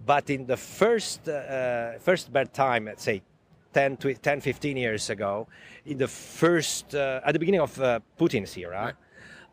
But 0.04 0.28
in 0.30 0.46
the 0.46 0.56
first 0.56 1.28
uh, 1.28 1.98
first 1.98 2.32
bad 2.32 2.52
time 2.52 2.84
let's 2.84 3.02
say 3.02 3.22
10, 3.72 3.96
to 3.98 4.14
10 4.14 4.40
15 4.40 4.76
years 4.76 5.10
ago 5.10 5.46
in 5.86 5.96
the 5.98 6.08
first 6.08 6.94
uh, 6.94 7.20
at 7.24 7.32
the 7.32 7.38
beginning 7.38 7.60
of 7.60 7.80
uh, 7.80 8.00
putin's 8.18 8.56
era 8.56 8.94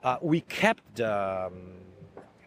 uh, 0.03 0.17
we 0.21 0.41
kept 0.41 0.99
um, 1.01 1.53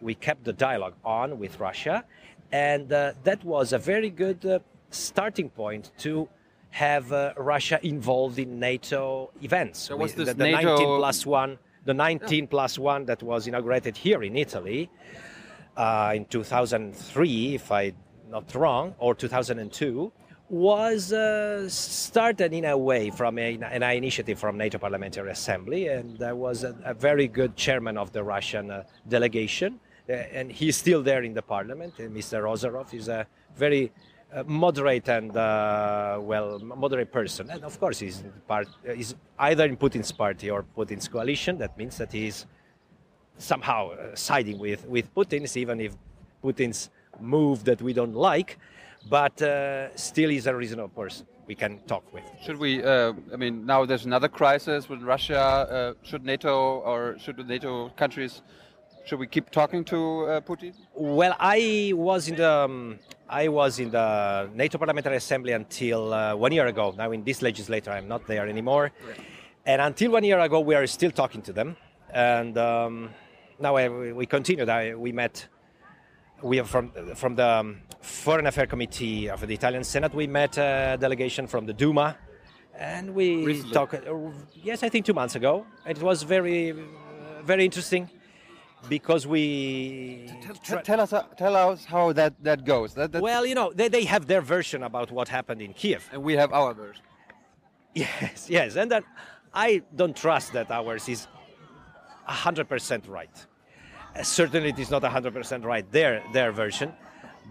we 0.01 0.13
kept 0.15 0.43
the 0.43 0.53
dialogue 0.53 0.95
on 1.03 1.39
with 1.39 1.59
russia. 1.59 2.03
And 2.51 2.91
uh, 2.91 3.13
that 3.23 3.43
was 3.45 3.71
a 3.71 3.77
very 3.77 4.09
good 4.09 4.45
uh, 4.45 4.59
starting 4.91 5.49
point 5.49 5.91
to 5.99 6.27
have 6.69 7.11
uh, 7.11 7.33
Russia 7.37 7.79
involved 7.83 8.39
in 8.39 8.59
NATO 8.59 9.31
events. 9.41 9.87
There 9.87 9.97
was 9.97 10.13
this 10.13 10.29
the, 10.29 10.33
the 10.33 10.51
NATO 10.51 10.77
19 10.77 10.97
plus 10.97 11.25
one, 11.25 11.57
the 11.85 11.93
19 11.93 12.47
plus 12.47 12.79
one 12.79 13.05
that 13.05 13.21
was 13.23 13.47
inaugurated 13.47 13.97
here 13.97 14.23
in 14.23 14.37
Italy 14.37 14.89
uh, 15.75 16.13
in 16.15 16.25
2003, 16.25 17.55
if 17.55 17.71
I'm 17.71 17.95
not 18.29 18.53
wrong, 18.55 18.95
or 18.99 19.15
2002, 19.15 20.11
was 20.49 21.13
uh, 21.13 21.67
started 21.69 22.53
in 22.53 22.65
a 22.65 22.77
way 22.77 23.09
from 23.09 23.39
a, 23.39 23.57
an 23.61 23.83
initiative 23.83 24.37
from 24.37 24.57
NATO 24.57 24.77
Parliamentary 24.77 25.31
Assembly, 25.31 25.87
and 25.87 26.17
there 26.17 26.35
was 26.35 26.63
a, 26.63 26.75
a 26.83 26.93
very 26.93 27.27
good 27.27 27.55
chairman 27.55 27.97
of 27.97 28.11
the 28.11 28.21
Russian 28.21 28.69
uh, 28.69 28.83
delegation, 29.07 29.79
uh, 30.09 30.13
and 30.13 30.51
he's 30.51 30.75
still 30.75 31.01
there 31.01 31.23
in 31.23 31.33
the 31.33 31.41
parliament. 31.41 31.95
Mr. 31.97 32.43
Ozarov 32.43 32.93
is 32.93 33.07
a 33.07 33.25
very 33.55 33.93
moderate 34.45 35.09
and 35.09 35.35
uh, 35.35 36.17
well 36.21 36.59
moderate 36.59 37.11
person, 37.11 37.49
and 37.49 37.63
of 37.63 37.79
course 37.79 37.99
he's 37.99 38.23
part 38.47 38.67
is 38.83 39.15
either 39.39 39.65
in 39.65 39.77
Putin's 39.77 40.11
party 40.11 40.49
or 40.49 40.63
Putin's 40.77 41.07
coalition. 41.07 41.57
That 41.57 41.77
means 41.77 41.97
that 41.97 42.11
he's 42.11 42.45
somehow 43.37 43.91
uh, 43.91 44.15
siding 44.15 44.59
with, 44.59 44.85
with 44.87 45.13
Putin's, 45.13 45.57
even 45.57 45.81
if 45.81 45.93
Putin's 46.43 46.89
move 47.19 47.63
that 47.65 47.81
we 47.81 47.93
don't 47.93 48.15
like, 48.15 48.57
but 49.09 49.41
uh, 49.41 49.95
still 49.95 50.29
he's 50.29 50.47
a 50.47 50.55
reasonable 50.55 50.89
person 50.89 51.25
we 51.47 51.55
can 51.55 51.79
talk 51.87 52.03
with. 52.13 52.23
Should 52.43 52.57
we? 52.57 52.83
Uh, 52.83 53.13
I 53.33 53.35
mean, 53.35 53.65
now 53.65 53.85
there's 53.85 54.05
another 54.05 54.29
crisis 54.29 54.87
with 54.87 55.01
Russia. 55.01 55.39
Uh, 55.39 55.93
should 56.03 56.23
NATO 56.23 56.79
or 56.85 57.17
should 57.19 57.45
NATO 57.47 57.89
countries? 57.89 58.41
Should 59.03 59.19
we 59.19 59.27
keep 59.27 59.49
talking 59.49 59.83
to 59.85 60.25
uh, 60.25 60.41
Putin? 60.41 60.73
Well, 60.93 61.35
I 61.39 61.91
was 61.95 62.27
in 62.27 62.35
the 62.35 62.51
um, 62.51 62.99
I 63.27 63.47
was 63.47 63.79
in 63.79 63.89
the 63.89 64.49
NATO 64.53 64.77
Parliamentary 64.77 65.15
Assembly 65.15 65.53
until 65.53 66.13
uh, 66.13 66.35
one 66.35 66.51
year 66.51 66.67
ago. 66.67 66.93
Now 66.95 67.11
in 67.11 67.23
this 67.23 67.41
legislature, 67.41 67.91
I'm 67.91 68.07
not 68.07 68.27
there 68.27 68.47
anymore, 68.47 68.91
and 69.65 69.81
until 69.81 70.11
one 70.11 70.23
year 70.23 70.39
ago, 70.39 70.59
we 70.59 70.75
are 70.75 70.85
still 70.87 71.11
talking 71.11 71.41
to 71.43 71.53
them. 71.53 71.75
And 72.13 72.57
um, 72.57 73.09
now 73.59 73.75
I, 73.75 73.89
we 73.89 74.25
continued. 74.25 74.69
I, 74.69 74.93
we 74.93 75.11
met. 75.11 75.47
We 76.43 76.57
have 76.57 76.69
from 76.69 76.91
from 77.15 77.35
the 77.35 77.47
um, 77.47 77.81
Foreign 78.01 78.45
Affairs 78.45 78.69
Committee 78.69 79.29
of 79.29 79.45
the 79.45 79.53
Italian 79.53 79.83
Senate. 79.83 80.13
We 80.13 80.27
met 80.27 80.57
a 80.57 80.97
delegation 80.99 81.47
from 81.47 81.65
the 81.65 81.73
Duma, 81.73 82.17
and 82.77 83.15
we 83.15 83.45
Recently? 83.45 83.73
talked. 83.73 83.95
Uh, 83.95 84.31
yes, 84.53 84.83
I 84.83 84.89
think 84.89 85.05
two 85.05 85.13
months 85.13 85.35
ago. 85.35 85.65
And 85.85 85.97
it 85.97 86.03
was 86.03 86.23
very, 86.23 86.71
uh, 86.71 86.75
very 87.43 87.65
interesting 87.65 88.09
because 88.89 89.27
we 89.27 90.29
T- 90.63 90.75
tell 90.83 90.99
us, 90.99 91.13
uh, 91.13 91.23
tell 91.37 91.55
us 91.55 91.85
how 91.85 92.13
that 92.13 92.33
that 92.43 92.65
goes. 92.65 92.93
That, 92.93 93.11
that, 93.11 93.21
well, 93.21 93.45
you 93.45 93.55
know, 93.55 93.71
they, 93.73 93.87
they 93.87 94.05
have 94.05 94.27
their 94.27 94.41
version 94.41 94.83
about 94.83 95.11
what 95.11 95.27
happened 95.27 95.61
in 95.61 95.73
Kiev. 95.73 96.09
and 96.11 96.23
we 96.23 96.33
have 96.33 96.51
our 96.53 96.73
version. 96.73 97.03
Yes, 97.93 98.47
yes, 98.49 98.75
and 98.75 98.91
that 98.91 99.03
I 99.53 99.81
don't 99.95 100.15
trust 100.15 100.53
that 100.53 100.71
ours 100.71 101.09
is 101.09 101.27
100% 102.27 103.09
right. 103.09 103.45
Uh, 104.15 104.23
certainly, 104.23 104.69
it 104.69 104.79
is 104.79 104.89
not 104.89 105.01
100% 105.01 105.65
right, 105.65 105.89
their, 105.91 106.23
their 106.33 106.51
version. 106.51 106.93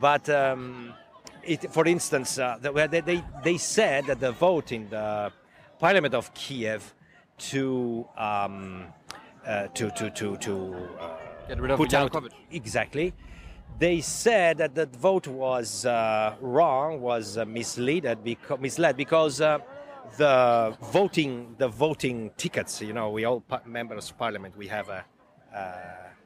But 0.00 0.28
um, 0.30 0.94
it, 1.42 1.72
for 1.72 1.86
instance, 1.86 2.38
uh, 2.38 2.58
they, 2.60 3.00
they, 3.00 3.24
they 3.42 3.58
said 3.58 4.06
that 4.06 4.20
the 4.20 4.32
vote 4.32 4.72
in 4.72 4.88
the 4.88 5.32
parliament 5.78 6.14
of 6.14 6.32
Kiev 6.34 6.94
to, 7.38 8.06
um, 8.16 8.86
uh, 9.46 9.66
to, 9.68 9.90
to, 9.90 10.10
to, 10.10 10.36
to 10.38 10.88
uh, 11.00 11.08
Get 11.48 11.60
rid 11.60 11.70
of 11.70 11.78
put 11.78 11.94
out 11.94 12.12
Yanukovych. 12.12 12.32
exactly. 12.50 13.12
They 13.78 14.00
said 14.00 14.58
that 14.58 14.74
the 14.74 14.86
vote 14.86 15.26
was 15.26 15.86
uh, 15.86 16.34
wrong, 16.40 17.00
was 17.00 17.38
uh, 17.38 17.44
misled, 17.46 18.22
because, 18.22 18.60
misled 18.60 18.96
because 18.96 19.40
uh, 19.40 19.58
the 20.16 20.76
voting, 20.92 21.54
the 21.58 21.68
voting 21.68 22.30
tickets. 22.36 22.82
You 22.82 22.92
know, 22.92 23.10
we 23.10 23.24
all 23.24 23.40
pa- 23.40 23.62
members 23.64 24.10
of 24.10 24.18
parliament, 24.18 24.56
we 24.56 24.68
have 24.68 24.88
a 24.88 25.04
uh, 25.54 25.72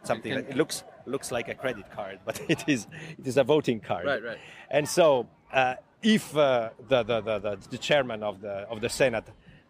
something 0.02 0.32
can- 0.32 0.44
that 0.44 0.50
it 0.50 0.56
looks 0.56 0.84
looks 1.06 1.30
like 1.30 1.48
a 1.48 1.54
credit 1.54 1.90
card, 1.92 2.18
but 2.24 2.40
it 2.48 2.64
is 2.66 2.86
it 3.18 3.26
is 3.26 3.36
a 3.36 3.44
voting 3.44 3.78
card. 3.80 4.06
Right, 4.06 4.22
right. 4.22 4.38
And 4.70 4.88
so, 4.88 5.28
uh, 5.52 5.74
if 6.02 6.36
uh, 6.36 6.70
the, 6.88 7.02
the, 7.02 7.20
the, 7.20 7.38
the 7.38 7.58
the 7.70 7.78
chairman 7.78 8.22
of 8.22 8.40
the 8.40 8.66
of 8.68 8.80
the 8.80 8.88
senate 8.88 9.24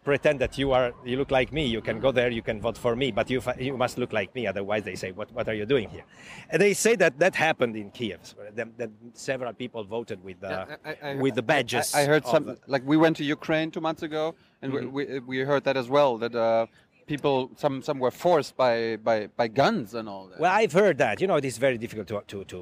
pretend 0.05 0.39
that 0.39 0.57
you 0.57 0.67
are 0.71 0.93
you 1.03 1.17
look 1.17 1.31
like 1.39 1.49
me, 1.51 1.63
you 1.75 1.81
can 1.81 1.99
go 1.99 2.11
there, 2.19 2.29
you 2.39 2.43
can 2.49 2.57
vote 2.61 2.77
for 2.85 2.93
me, 2.95 3.07
but 3.11 3.25
you 3.33 3.39
you 3.67 3.75
must 3.83 3.95
look 4.01 4.13
like 4.19 4.29
me. 4.37 4.41
Otherwise, 4.53 4.83
they 4.89 4.95
say, 5.03 5.09
what 5.11 5.29
what 5.37 5.45
are 5.49 5.57
you 5.61 5.65
doing 5.65 5.89
here? 5.95 6.05
And 6.51 6.61
they 6.61 6.73
say 6.85 6.93
that 7.03 7.13
that 7.23 7.33
happened 7.47 7.75
in 7.75 7.87
Kiev. 7.97 8.21
That, 8.57 8.69
that 8.77 8.91
several 9.13 9.51
people 9.63 9.81
voted 9.97 10.19
with 10.23 10.39
the 10.45 10.51
Yeah, 10.55 10.75
I- 10.91 10.97
I- 11.09 11.15
with 11.25 11.35
the 11.35 11.45
badges. 11.51 11.87
I, 11.93 12.01
I 12.01 12.05
heard 12.11 12.25
some, 12.33 12.43
the- 12.45 12.57
like 12.67 12.83
we 12.93 12.97
went 13.05 13.15
to 13.17 13.23
Ukraine 13.37 13.67
two 13.75 13.81
months 13.89 14.03
ago, 14.09 14.23
and 14.61 14.67
Mm-hmm. 14.71 14.91
we, 14.97 15.03
we 15.05 15.19
we 15.31 15.37
heard 15.51 15.63
that 15.67 15.77
as 15.83 15.87
well. 15.97 16.11
That 16.23 16.33
uh, 16.35 16.65
people, 17.13 17.35
some 17.63 17.75
some 17.87 17.97
were 18.05 18.15
forced 18.25 18.53
by 18.63 18.75
by 19.09 19.17
by 19.41 19.47
guns 19.61 19.87
and 19.99 20.05
all 20.11 20.23
that. 20.29 20.39
Well, 20.43 20.53
I've 20.61 20.75
heard 20.81 20.95
that. 21.05 21.15
You 21.21 21.27
know, 21.29 21.37
it 21.43 21.45
is 21.51 21.57
very 21.67 21.77
difficult 21.83 22.07
to 22.11 22.17
to 22.31 22.37
to 22.53 22.59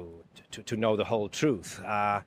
to, 0.54 0.58
to 0.70 0.74
know 0.82 0.92
the 1.02 1.06
whole 1.12 1.28
truth. 1.42 1.70
Uh, 1.96 2.20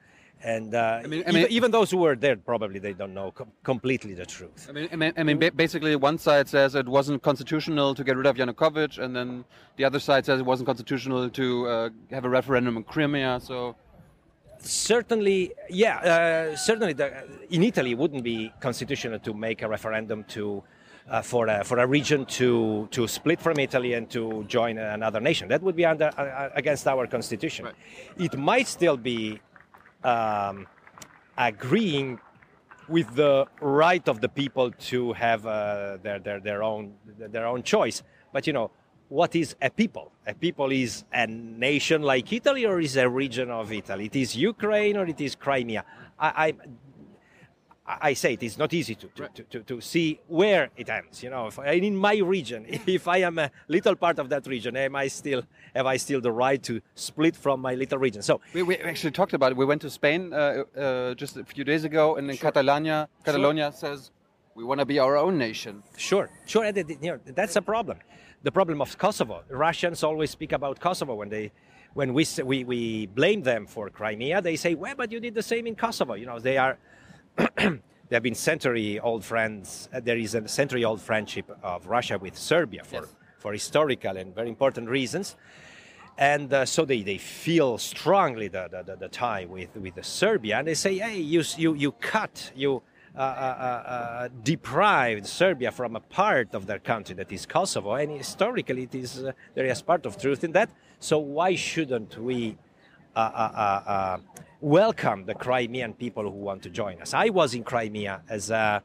and 0.43 0.73
uh, 0.75 1.01
mean- 1.07 1.23
I 1.25 1.29
even, 1.29 1.33
mean- 1.35 1.47
even 1.49 1.71
those 1.71 1.89
who 1.91 1.97
were 1.97 2.15
there 2.15 2.35
probably 2.37 2.79
they 2.79 2.93
don't 2.93 3.13
know 3.13 3.31
com- 3.31 3.51
completely 3.63 4.13
the 4.13 4.25
truth. 4.25 4.67
I 4.69 4.71
mean, 4.71 4.89
I 4.91 4.95
mean, 4.95 5.13
I 5.17 5.23
mean 5.23 5.39
ba- 5.39 5.51
basically, 5.51 5.95
one 5.95 6.17
side 6.17 6.47
says 6.47 6.75
it 6.75 6.87
wasn't 6.87 7.21
constitutional 7.23 7.95
to 7.95 8.03
get 8.03 8.15
rid 8.17 8.25
of 8.27 8.35
Yanukovych, 8.35 8.97
and 9.03 9.15
then 9.15 9.45
the 9.77 9.83
other 9.85 9.99
side 9.99 10.25
says 10.25 10.39
it 10.39 10.45
wasn't 10.45 10.67
constitutional 10.67 11.29
to 11.29 11.67
uh, 11.67 11.89
have 12.11 12.25
a 12.25 12.29
referendum 12.29 12.77
in 12.77 12.83
Crimea. 12.83 13.39
So, 13.41 13.75
Certainly, 14.59 15.51
yeah, 15.69 15.97
uh, 15.99 16.55
certainly. 16.55 16.93
The, 16.93 17.23
in 17.51 17.63
Italy, 17.63 17.91
it 17.91 17.97
wouldn't 17.97 18.23
be 18.23 18.51
constitutional 18.59 19.19
to 19.19 19.33
make 19.33 19.61
a 19.61 19.67
referendum 19.67 20.23
to 20.29 20.63
uh, 21.09 21.21
for 21.21 21.47
a, 21.47 21.63
for 21.63 21.77
a 21.77 21.87
region 21.87 22.25
to 22.25 22.87
to 22.91 23.07
split 23.07 23.39
from 23.39 23.59
Italy 23.59 23.93
and 23.93 24.09
to 24.09 24.43
join 24.47 24.77
another 24.77 25.19
nation. 25.19 25.47
That 25.47 25.61
would 25.61 25.75
be 25.75 25.85
under 25.85 26.09
uh, 26.17 26.49
against 26.55 26.87
our 26.87 27.05
constitution. 27.07 27.65
Right. 27.65 27.75
It 28.17 28.37
might 28.37 28.67
still 28.67 28.97
be 28.97 29.39
um, 30.03 30.67
agreeing 31.37 32.19
with 32.87 33.15
the 33.15 33.45
right 33.61 34.07
of 34.07 34.21
the 34.21 34.29
people 34.29 34.71
to 34.71 35.13
have 35.13 35.45
uh, 35.45 35.97
their, 36.01 36.19
their 36.19 36.39
their 36.39 36.63
own 36.63 36.93
their 37.17 37.45
own 37.45 37.63
choice. 37.63 38.01
But 38.31 38.47
you 38.47 38.53
know, 38.53 38.71
what 39.09 39.35
is 39.35 39.55
a 39.61 39.69
people? 39.69 40.11
A 40.25 40.33
people 40.33 40.71
is 40.71 41.03
a 41.11 41.27
nation 41.27 42.01
like 42.01 42.31
Italy, 42.31 42.65
or 42.65 42.79
is 42.79 42.95
a 42.95 43.09
region 43.09 43.49
of 43.51 43.71
Italy? 43.71 44.05
It 44.05 44.15
is 44.15 44.35
Ukraine, 44.35 44.97
or 44.97 45.05
it 45.05 45.19
is 45.21 45.35
Crimea. 45.35 45.83
I. 46.19 46.47
I 46.47 46.53
I 47.87 48.13
say 48.15 48.33
it 48.33 48.43
is 48.43 48.57
not 48.57 48.73
easy 48.73 48.95
to, 48.95 49.07
to, 49.07 49.29
to, 49.29 49.43
to, 49.43 49.59
to 49.63 49.81
see 49.81 50.19
where 50.27 50.69
it 50.75 50.89
ends. 50.89 51.23
You 51.23 51.29
know, 51.29 51.47
if, 51.47 51.57
I- 51.57 51.71
in 51.71 51.95
my 51.95 52.17
region, 52.17 52.65
if 52.85 53.07
I 53.07 53.19
am 53.19 53.39
a 53.39 53.49
little 53.69 53.95
part 53.95 54.19
of 54.19 54.27
that 54.29 54.45
region, 54.45 54.75
am 54.75 54.95
I 54.95 55.07
still 55.07 55.43
have 55.73 55.85
I 55.85 55.95
still 55.97 56.19
the 56.19 56.31
right 56.31 56.61
to 56.63 56.81
split 56.95 57.35
from 57.35 57.61
my 57.61 57.75
little 57.75 57.97
region? 57.97 58.21
So 58.21 58.41
we, 58.53 58.63
we 58.63 58.75
actually 58.77 59.11
talked 59.11 59.33
about 59.33 59.51
it. 59.53 59.57
We 59.57 59.65
went 59.65 59.81
to 59.83 59.89
Spain 59.89 60.33
uh, 60.33 60.63
uh, 60.77 61.13
just 61.13 61.37
a 61.37 61.45
few 61.45 61.63
days 61.63 61.85
ago, 61.85 62.17
and 62.17 62.29
in 62.29 62.35
Catalonia, 62.37 63.07
Catalonia 63.23 63.71
says 63.71 64.11
We 64.53 64.65
want 64.65 64.79
to 64.81 64.85
be 64.85 64.99
our 64.99 65.15
own 65.15 65.37
nation. 65.37 65.81
Sure, 65.95 66.29
sure. 66.45 66.65
you 66.65 66.97
know, 67.01 67.19
that's 67.25 67.55
a 67.55 67.61
problem. 67.61 67.99
The 68.43 68.51
problem 68.51 68.81
of 68.81 68.97
Kosovo. 68.97 69.43
Russians 69.49 70.03
always 70.03 70.31
speak 70.31 70.51
about 70.51 70.79
Kosovo 70.79 71.15
when 71.15 71.29
they, 71.29 71.51
when 71.93 72.13
we 72.13 72.25
we 72.43 72.63
we 72.65 73.05
blame 73.07 73.43
them 73.43 73.65
for 73.65 73.89
Crimea. 73.89 74.41
They 74.41 74.57
say, 74.57 74.75
"Well, 74.75 74.95
but 74.95 75.11
you 75.11 75.19
did 75.21 75.35
the 75.35 75.43
same 75.43 75.67
in 75.67 75.75
Kosovo." 75.75 76.15
You 76.15 76.25
know, 76.25 76.39
they 76.39 76.57
are. 76.57 76.77
they 77.57 78.15
have 78.15 78.23
been 78.23 78.35
century-old 78.35 79.23
friends. 79.23 79.89
uh, 79.93 79.99
There 79.99 80.17
is 80.17 80.35
a 80.35 80.47
century-old 80.47 81.01
friendship 81.01 81.45
of 81.63 81.87
Russia 81.87 82.17
with 82.17 82.37
Serbia 82.37 82.83
for 82.83 83.01
Yes. 83.01 83.15
for 83.37 83.53
historical 83.53 84.17
and 84.17 84.33
very 84.33 84.49
important 84.49 84.89
reasons. 84.89 85.35
And 86.17 86.51
uh, 86.51 86.65
so 86.65 86.83
they, 86.85 87.03
they 87.03 87.19
feel 87.19 87.77
strongly 87.77 88.47
the, 88.47 88.67
the, 88.71 88.95
the, 88.95 89.07
tie 89.07 89.45
with, 89.45 89.75
with 89.75 89.93
the 89.93 90.03
Serbia, 90.03 90.57
and 90.57 90.67
they 90.67 90.73
say, 90.73 90.97
hey, 90.97 91.19
you, 91.19 91.43
you, 91.57 91.75
you 91.75 91.91
cut, 91.91 92.51
you 92.55 92.81
uh, 93.15 93.19
uh, 93.19 93.23
uh, 93.23 93.89
uh, 93.89 94.29
deprived 94.43 95.27
Serbia 95.27 95.71
from 95.71 95.95
a 95.95 95.99
part 95.99 96.55
of 96.55 96.65
their 96.65 96.79
country 96.79 97.13
that 97.15 97.31
is 97.31 97.45
Kosovo, 97.45 97.93
and 97.93 98.11
historically 98.11 98.83
it 98.83 98.95
is, 98.95 99.23
uh, 99.23 99.31
there 99.53 99.65
is 99.65 99.81
part 99.83 100.07
of 100.07 100.17
truth 100.17 100.43
in 100.43 100.51
that. 100.53 100.71
So 100.99 101.19
why 101.19 101.55
shouldn't 101.55 102.17
we 102.17 102.57
uh, 103.15 103.19
uh, 103.19 103.51
uh, 103.55 103.89
uh, 103.91 104.17
welcome 104.61 105.25
the 105.25 105.35
Crimean 105.35 105.93
people 105.93 106.23
who 106.23 106.29
want 106.29 106.63
to 106.63 106.69
join 106.69 107.01
us? 107.01 107.13
I 107.13 107.29
was 107.29 107.53
in 107.53 107.63
Crimea 107.63 108.21
as 108.29 108.49
a 108.49 108.81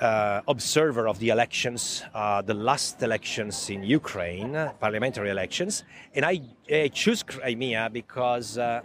uh, 0.00 0.40
observer 0.48 1.08
of 1.08 1.18
the 1.18 1.28
elections, 1.28 2.02
uh, 2.14 2.40
the 2.42 2.54
last 2.54 3.02
elections 3.02 3.68
in 3.68 3.82
Ukraine, 3.82 4.56
uh, 4.56 4.72
parliamentary 4.80 5.30
elections, 5.30 5.84
and 6.14 6.24
I, 6.24 6.40
I 6.72 6.88
choose 6.88 7.22
Crimea 7.22 7.90
because 7.92 8.56
uh, 8.56 8.80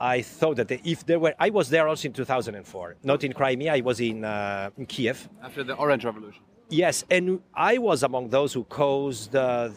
I 0.00 0.22
thought 0.22 0.56
that 0.56 0.70
if 0.70 1.04
there 1.04 1.18
were, 1.18 1.34
I 1.38 1.50
was 1.50 1.68
there 1.68 1.88
also 1.88 2.08
in 2.08 2.14
2004, 2.14 2.96
not 3.02 3.24
in 3.24 3.32
Crimea, 3.32 3.74
I 3.74 3.80
was 3.80 4.00
in, 4.00 4.24
uh, 4.24 4.70
in 4.78 4.86
Kiev. 4.86 5.28
After 5.42 5.64
the 5.64 5.74
Orange 5.74 6.04
Revolution. 6.04 6.42
Yes, 6.70 7.04
and 7.10 7.40
I 7.54 7.78
was 7.78 8.02
among 8.02 8.28
those 8.28 8.52
who 8.52 8.64
caused 8.64 9.34
uh, 9.34 9.70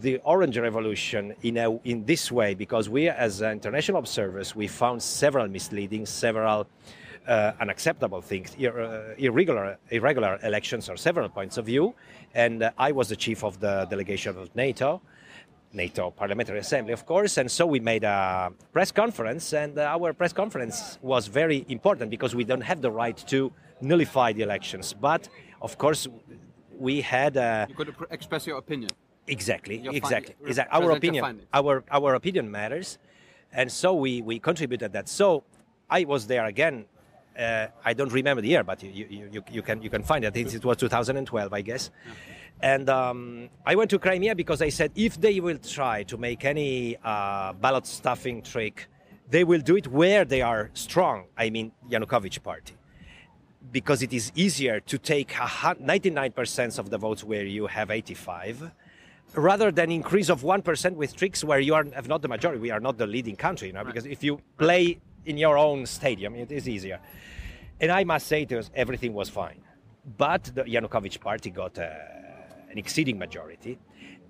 the 0.00 0.18
Orange 0.24 0.58
Revolution 0.58 1.34
in 1.42 1.56
a, 1.58 1.70
in 1.84 2.04
this 2.04 2.32
way 2.32 2.54
because 2.54 2.88
we, 2.88 3.08
as 3.08 3.42
international 3.42 3.98
observers, 3.98 4.56
we 4.56 4.66
found 4.66 5.02
several 5.02 5.48
misleading, 5.48 6.06
several 6.06 6.66
uh, 7.28 7.52
unacceptable 7.60 8.20
things, 8.20 8.54
ir- 8.58 8.80
uh, 8.80 9.14
irregular 9.18 9.78
irregular 9.90 10.38
elections 10.42 10.88
or 10.88 10.96
several 10.96 11.28
points 11.28 11.56
of 11.56 11.66
view, 11.66 11.94
and 12.34 12.62
uh, 12.62 12.70
I 12.78 12.92
was 12.92 13.08
the 13.08 13.16
chief 13.16 13.44
of 13.44 13.60
the 13.60 13.86
delegation 13.90 14.36
of 14.36 14.54
NATO. 14.56 15.00
NATO 15.74 16.10
Parliamentary 16.10 16.58
Assembly, 16.58 16.92
of 16.92 17.06
course, 17.06 17.38
and 17.38 17.50
so 17.50 17.64
we 17.64 17.80
made 17.80 18.04
a 18.04 18.52
press 18.72 18.92
conference, 18.92 19.54
and 19.54 19.78
our 19.78 20.12
press 20.12 20.32
conference 20.32 20.98
was 21.00 21.28
very 21.28 21.64
important 21.68 22.10
because 22.10 22.34
we 22.34 22.44
don't 22.44 22.60
have 22.60 22.82
the 22.82 22.90
right 22.90 23.16
to 23.28 23.50
nullify 23.80 24.34
the 24.34 24.42
elections, 24.42 24.92
but 24.92 25.28
of 25.62 25.78
course 25.78 26.06
we 26.78 27.00
had 27.00 27.36
uh, 27.38 27.66
You 27.70 27.74
could 27.74 27.94
express 28.10 28.46
your 28.46 28.58
opinion. 28.58 28.90
Exactly, 29.26 29.78
Your 29.78 29.94
exactly, 29.94 30.34
finding- 30.34 30.48
exactly. 30.48 30.82
Our 30.82 30.90
opinion, 30.92 31.40
our 31.52 31.84
our 31.90 32.14
opinion 32.14 32.50
matters, 32.50 32.98
and 33.52 33.70
so 33.70 33.94
we 33.94 34.22
we 34.22 34.38
contributed 34.38 34.92
that. 34.92 35.08
So 35.08 35.44
I 35.90 36.04
was 36.04 36.26
there 36.26 36.46
again. 36.46 36.86
Uh, 37.38 37.66
I 37.84 37.94
don't 37.94 38.12
remember 38.12 38.42
the 38.42 38.48
year, 38.48 38.62
but 38.62 38.82
you, 38.82 38.90
you, 39.08 39.28
you, 39.32 39.44
you 39.50 39.62
can 39.62 39.80
you 39.82 39.88
can 39.88 40.02
find 40.02 40.24
it. 40.24 40.36
It 40.36 40.64
was 40.64 40.76
2012, 40.76 41.52
I 41.52 41.62
guess. 41.62 41.90
And 42.60 42.88
um, 42.90 43.48
I 43.64 43.74
went 43.74 43.90
to 43.90 43.98
Crimea 43.98 44.34
because 44.34 44.60
I 44.62 44.68
said 44.68 44.92
if 44.94 45.20
they 45.20 45.40
will 45.40 45.58
try 45.58 46.02
to 46.04 46.16
make 46.18 46.44
any 46.44 46.96
uh, 47.02 47.54
ballot 47.54 47.86
stuffing 47.86 48.42
trick, 48.42 48.86
they 49.30 49.44
will 49.44 49.60
do 49.60 49.76
it 49.76 49.88
where 49.88 50.24
they 50.26 50.42
are 50.42 50.70
strong. 50.74 51.24
I 51.36 51.50
mean, 51.50 51.72
Yanukovych 51.90 52.42
party 52.42 52.74
because 53.70 54.02
it 54.02 54.12
is 54.12 54.32
easier 54.34 54.80
to 54.80 54.98
take 54.98 55.30
99% 55.30 56.78
of 56.78 56.90
the 56.90 56.98
votes 56.98 57.22
where 57.22 57.44
you 57.44 57.66
have 57.68 57.90
85 57.90 58.70
rather 59.34 59.70
than 59.70 59.90
increase 59.90 60.28
of 60.28 60.42
1% 60.42 60.94
with 60.94 61.16
tricks 61.16 61.42
where 61.42 61.60
you 61.60 61.74
are, 61.74 61.84
have 61.94 62.08
not 62.08 62.22
the 62.22 62.28
majority 62.28 62.60
we 62.60 62.70
are 62.70 62.80
not 62.80 62.98
the 62.98 63.06
leading 63.06 63.36
country 63.36 63.68
you 63.68 63.74
know 63.74 63.84
because 63.84 64.06
if 64.06 64.22
you 64.22 64.40
play 64.58 64.98
in 65.24 65.36
your 65.36 65.56
own 65.56 65.86
stadium 65.86 66.34
it 66.34 66.52
is 66.52 66.68
easier 66.68 66.98
and 67.80 67.90
i 67.90 68.04
must 68.04 68.26
say 68.26 68.44
to 68.44 68.58
us 68.58 68.70
everything 68.74 69.14
was 69.14 69.28
fine 69.28 69.60
but 70.18 70.44
the 70.54 70.64
yanukovych 70.64 71.20
party 71.20 71.50
got 71.50 71.78
uh, 71.78 71.88
an 72.70 72.78
exceeding 72.78 73.18
majority 73.18 73.78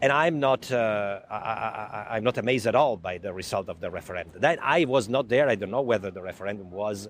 and 0.00 0.10
I'm 0.10 0.40
not, 0.40 0.72
uh, 0.72 1.20
I, 1.30 2.06
I'm 2.10 2.24
not 2.24 2.36
amazed 2.36 2.66
at 2.66 2.74
all 2.74 2.96
by 2.96 3.18
the 3.18 3.32
result 3.32 3.68
of 3.68 3.78
the 3.78 3.88
referendum. 3.88 4.40
That 4.40 4.58
I 4.60 4.84
was 4.84 5.08
not 5.08 5.28
there. 5.28 5.48
I 5.48 5.54
don't 5.54 5.70
know 5.70 5.80
whether 5.80 6.10
the 6.10 6.20
referendum 6.20 6.72
was 6.72 7.08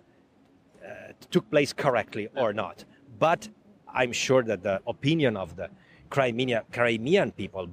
took 1.30 1.48
place 1.50 1.72
correctly 1.72 2.28
or 2.36 2.52
not. 2.52 2.84
But 3.18 3.48
I'm 3.92 4.12
sure 4.12 4.42
that 4.44 4.62
the 4.62 4.80
opinion 4.86 5.36
of 5.36 5.56
the 5.56 5.70
Crimea, 6.12 6.64
Crimean 6.70 7.32
people 7.32 7.70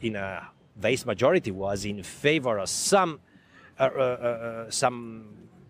in 0.00 0.14
a 0.14 0.48
vast 0.76 1.06
majority 1.06 1.50
was 1.50 1.84
in 1.84 2.02
favor 2.04 2.58
of 2.58 2.68
some, 2.68 3.18
uh, 3.80 3.82
uh, 3.82 3.98
uh, 3.98 4.70
some 4.70 5.26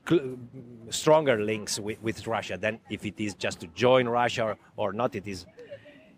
cl- 0.06 0.36
stronger 0.90 1.42
links 1.42 1.80
with, 1.80 2.00
with 2.02 2.26
Russia 2.26 2.58
than 2.58 2.78
if 2.90 3.06
it 3.06 3.18
is 3.18 3.34
just 3.34 3.60
to 3.60 3.66
join 3.68 4.06
Russia 4.06 4.54
or, 4.76 4.92
not. 4.92 5.14
It 5.14 5.26
is 5.26 5.46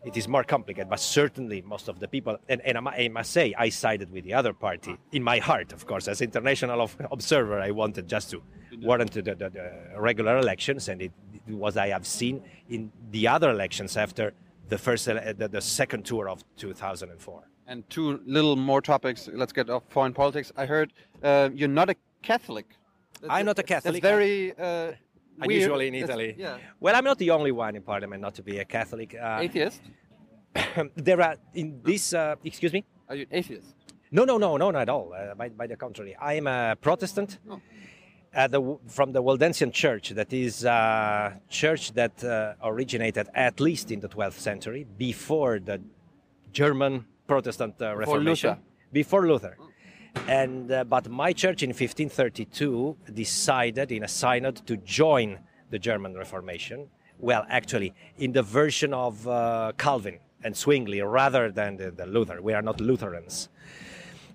it 0.05 0.17
is 0.17 0.27
more 0.27 0.43
complicated, 0.43 0.91
but 0.91 0.99
certainly 0.99 1.63
most 1.63 1.87
of 1.87 2.01
the 2.01 2.09
people, 2.09 2.37
and, 2.49 2.61
and 2.63 2.77
I 2.89 3.07
must 3.07 3.31
say, 3.31 3.55
I 3.57 3.69
sided 3.69 4.11
with 4.11 4.25
the 4.25 4.35
other 4.35 4.53
party 4.53 4.97
in 5.13 5.23
my 5.23 5.39
heart, 5.39 5.73
of 5.73 5.87
course. 5.87 6.09
As 6.09 6.21
international 6.21 6.91
observer, 7.13 7.61
I 7.61 7.71
wanted 7.71 8.09
just 8.09 8.33
to 8.33 8.43
warrant 8.81 9.13
the, 9.13 9.23
the, 9.23 9.35
the 9.37 9.73
regular 9.97 10.39
elections, 10.39 10.89
and 10.89 11.01
it, 11.01 11.13
it 11.47 11.55
was 11.55 11.77
I 11.77 11.91
have 11.91 12.05
seen 12.05 12.43
in 12.69 12.91
the 13.13 13.29
other 13.29 13.51
elections 13.51 13.97
after 13.97 14.35
the 14.73 14.79
first, 14.79 15.05
the, 15.05 15.49
the 15.53 15.61
second 15.61 16.03
tour 16.05 16.29
of 16.29 16.43
2004. 16.57 17.43
And 17.67 17.89
two 17.91 18.21
little 18.25 18.57
more 18.57 18.81
topics. 18.81 19.29
Let's 19.33 19.53
get 19.53 19.69
off 19.69 19.83
foreign 19.89 20.15
politics. 20.15 20.51
I 20.57 20.65
heard 20.67 20.93
uh, 21.23 21.51
you're 21.59 21.77
not 21.81 21.89
a 21.91 21.97
Catholic. 22.23 22.67
I'm 23.29 23.47
not 23.47 23.59
a 23.59 23.63
Catholic. 23.63 24.03
That's 24.03 24.17
very 24.17 24.53
uh, 24.59 24.93
Unusual 25.41 25.81
in 25.81 25.93
That's- 25.93 26.09
Italy. 26.09 26.35
Yeah. 26.39 26.59
Well, 26.81 26.95
I'm 26.97 27.05
not 27.05 27.19
the 27.19 27.31
only 27.31 27.53
one 27.53 27.77
in 27.77 27.83
parliament 27.83 28.21
not 28.23 28.35
to 28.39 28.43
be 28.43 28.59
a 28.59 28.65
Catholic. 28.65 29.15
Uh, 29.15 29.47
Atheist? 29.47 29.83
there 30.97 31.21
are 31.21 31.37
in 31.55 31.81
this. 31.85 32.15
Uh, 32.15 32.37
excuse 32.45 32.73
me. 32.73 32.85
Are 33.09 33.17
you 33.17 33.27
atheist? 33.31 33.75
No, 34.11 34.25
no, 34.25 34.39
no, 34.39 34.57
no, 34.57 34.71
not 34.71 34.83
at 34.83 34.89
all. 34.89 35.13
Uh, 35.13 35.35
by, 35.35 35.49
by 35.49 35.67
the 35.67 35.77
contrary, 35.77 36.15
I 36.21 36.35
am 36.35 36.47
a 36.47 36.77
Protestant 36.81 37.39
Oh. 37.51 37.61
The, 38.49 38.79
from 38.89 39.13
the 39.13 39.23
Waldensian 39.23 39.73
Church. 39.73 40.11
That 40.11 40.33
is 40.33 40.65
a 40.65 41.39
church 41.49 41.93
that 41.93 42.23
uh, 42.25 42.55
originated 42.63 43.29
at 43.35 43.61
least 43.61 43.91
in 43.91 44.01
the 44.01 44.09
12th 44.09 44.39
century, 44.39 44.87
before 44.97 45.59
the 45.59 45.81
German 46.53 47.07
Protestant 47.27 47.75
uh, 47.81 47.95
Reformation, 47.97 48.51
Luther. 48.51 48.63
before 48.93 49.27
Luther. 49.27 49.57
And 50.29 50.71
uh, 50.71 50.85
but 50.85 51.09
my 51.09 51.33
church 51.33 51.63
in 51.63 51.71
1532 51.71 52.97
decided 53.15 53.91
in 53.91 54.05
a 54.05 54.09
synod 54.09 54.57
to 54.67 54.77
join 54.77 55.39
the 55.71 55.79
German 55.79 56.15
Reformation. 56.15 56.89
Well, 57.19 57.47
actually, 57.49 57.95
in 58.19 58.33
the 58.33 58.43
version 58.43 58.93
of 58.93 59.27
uh, 59.27 59.73
Calvin 59.79 60.19
and 60.45 60.57
Zwingli 60.57 61.01
rather 61.01 61.51
than 61.51 61.77
the, 61.77 61.91
the 61.91 62.07
Luther. 62.07 62.43
We 62.43 62.53
are 62.53 62.63
not 62.63 62.81
Lutherans. 62.81 63.49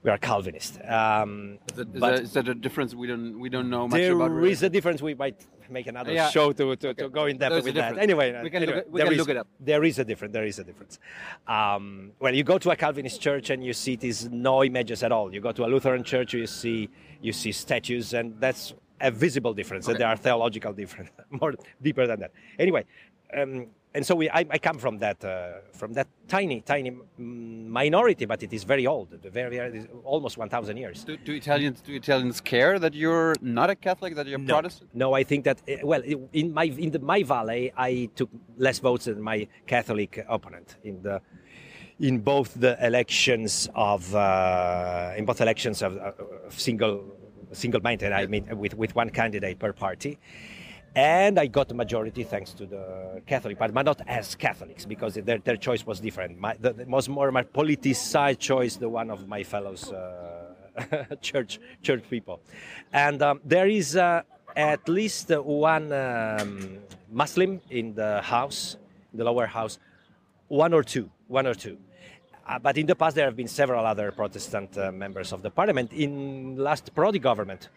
We 0.03 0.11
are 0.11 0.17
Calvinist. 0.17 0.79
Um, 0.85 1.59
Is 1.69 1.75
that, 1.75 1.87
is, 1.95 2.01
that, 2.01 2.13
is 2.21 2.33
that 2.33 2.47
a 2.47 2.53
difference 2.55 2.93
we 2.95 3.07
don't 3.07 3.39
we 3.39 3.49
don't 3.49 3.69
know 3.69 3.87
much 3.87 3.99
there 3.99 4.13
about? 4.13 4.43
is 4.45 4.63
a 4.63 4.69
difference. 4.69 5.01
We 5.01 5.15
might 5.15 5.45
make 5.69 5.87
another 5.87 6.13
Yeah. 6.13 6.29
show 6.29 6.53
to, 6.53 6.75
to, 6.75 6.93
to 6.93 7.09
go 7.09 7.25
in 7.25 7.37
depth 7.37 7.51
There's 7.51 7.63
with 7.65 7.75
that. 7.75 7.97
Anyway, 7.97 8.27
We 8.43 8.49
can 8.49 8.61
look 8.61 8.69
anyway, 8.69 8.77
it- 8.79 8.91
we 8.91 9.01
can 9.01 9.11
is- 9.13 9.17
look 9.17 9.29
it 9.29 9.37
up. 9.37 9.47
There 9.59 9.83
is 9.83 9.99
a 9.99 10.05
difference. 10.05 10.33
There 10.33 10.45
is 10.45 10.59
a 10.59 10.63
difference. 10.63 10.99
Um, 11.47 12.11
well, 12.19 12.33
you 12.33 12.43
go 12.43 12.57
to 12.57 12.69
a 12.71 12.75
Calvinist 12.75 13.19
church 13.21 13.49
and 13.49 13.63
you 13.63 13.73
see 13.73 13.93
it 13.93 14.03
is 14.03 14.29
no 14.29 14.63
images 14.63 15.03
at 15.03 15.11
all. 15.11 15.33
You 15.33 15.41
go 15.41 15.51
to 15.51 15.65
a 15.65 15.67
Lutheran 15.67 16.03
church, 16.03 16.33
you 16.33 16.47
see 16.47 16.89
you 17.21 17.33
see 17.33 17.51
statues, 17.51 18.13
and 18.13 18.39
that's 18.39 18.73
a 19.01 19.09
visible 19.11 19.53
difference. 19.53 19.87
And 19.87 19.97
there 19.97 20.07
are 20.07 20.15
theological 20.15 20.73
difference, 20.73 21.09
more 21.41 21.53
deeper 21.81 22.05
than 22.07 22.19
that. 22.21 22.31
Anyway. 22.59 22.85
Um, 23.35 23.67
and 23.97 24.05
so 24.05 24.13
we, 24.13 24.29
I, 24.29 24.45
I 24.51 24.59
come 24.59 24.77
from 24.77 24.99
that, 24.99 25.25
uh, 25.25 25.53
from 25.73 25.93
that 25.93 26.07
tiny, 26.27 26.61
tiny 26.61 26.91
minority, 27.17 28.25
but 28.25 28.43
it 28.43 28.53
is 28.53 28.63
very 28.63 28.85
old, 28.85 29.09
the 29.09 29.31
very, 29.31 29.57
very 29.57 29.87
almost 30.03 30.37
1,000 30.37 30.77
years. 30.77 31.03
Do, 31.03 31.17
do 31.17 31.33
Italians 31.33 31.81
do 31.81 31.95
Italians 31.95 32.39
care 32.39 32.77
that 32.77 32.93
you're 32.93 33.33
not 33.41 33.71
a 33.71 33.75
Catholic, 33.75 34.13
that 34.13 34.27
you're 34.27 34.37
No. 34.37 34.53
Protestant? 34.53 34.91
No, 34.93 35.13
I 35.13 35.23
think 35.23 35.45
that 35.45 35.57
uh, 35.67 35.77
well, 35.83 36.03
in 36.31 36.53
my 36.53 36.65
in 36.65 36.91
the, 36.91 36.99
my 36.99 37.23
valley, 37.23 37.73
I 37.75 38.09
took 38.15 38.29
less 38.57 38.77
votes 38.77 39.05
than 39.05 39.19
my 39.19 39.47
Catholic 39.65 40.23
opponent 40.29 40.75
in 40.83 41.01
the 41.01 41.19
in 41.99 42.19
both 42.19 42.53
the 42.53 42.77
elections 42.85 43.67
of 43.73 44.13
uh, 44.13 45.13
in 45.17 45.25
both 45.25 45.41
elections 45.41 45.81
of, 45.81 45.97
uh, 45.97 46.11
of 46.45 46.53
single 46.53 47.03
single 47.51 47.81
minded. 47.81 48.11
I 48.11 48.27
mean, 48.27 48.45
with 48.59 48.75
with 48.75 48.93
one 48.95 49.09
candidate 49.09 49.57
per 49.57 49.73
party. 49.73 50.19
And 50.95 51.39
I 51.39 51.45
got 51.47 51.67
the 51.67 51.75
majority 51.75 52.23
thanks 52.23 52.53
to 52.53 52.65
the 52.65 53.21
Catholic 53.27 53.57
Party, 53.59 53.71
but 53.71 53.85
not 53.85 54.01
as 54.07 54.35
Catholics 54.35 54.85
because 54.85 55.13
their, 55.13 55.37
their 55.37 55.57
choice 55.57 55.85
was 55.85 55.99
different. 55.99 56.39
My, 56.39 56.55
the, 56.59 56.73
the 56.73 56.85
was 56.85 57.07
more 57.07 57.31
my 57.31 57.43
politicized 57.43 58.39
choice, 58.39 58.77
the 58.77 58.89
one 58.89 59.11
of 59.11 59.27
my 59.27 59.43
fellows 59.43 59.91
uh, 59.91 60.55
church 61.21 61.59
church 61.83 62.03
people. 62.09 62.39
And 62.93 63.21
um, 63.21 63.41
there 63.45 63.67
is 63.67 63.95
uh, 63.95 64.23
at 64.55 64.89
least 64.89 65.29
one 65.29 65.91
um, 65.91 66.79
Muslim 67.11 67.61
in 67.69 67.93
the 67.93 68.21
house, 68.21 68.77
the 69.13 69.23
lower 69.23 69.45
house, 69.45 69.77
one 70.47 70.73
or 70.73 70.83
two, 70.83 71.09
one 71.27 71.45
or 71.45 71.53
two. 71.53 71.77
Uh, 72.47 72.57
but 72.57 72.77
in 72.77 72.85
the 72.85 72.95
past, 72.95 73.15
there 73.15 73.25
have 73.25 73.35
been 73.35 73.47
several 73.47 73.85
other 73.85 74.11
Protestant 74.11 74.77
uh, 74.77 74.91
members 74.91 75.33
of 75.33 75.41
the 75.41 75.49
parliament. 75.49 75.91
In 75.91 76.55
last 76.55 76.95
Prodi 76.95 77.21
government, 77.21 77.69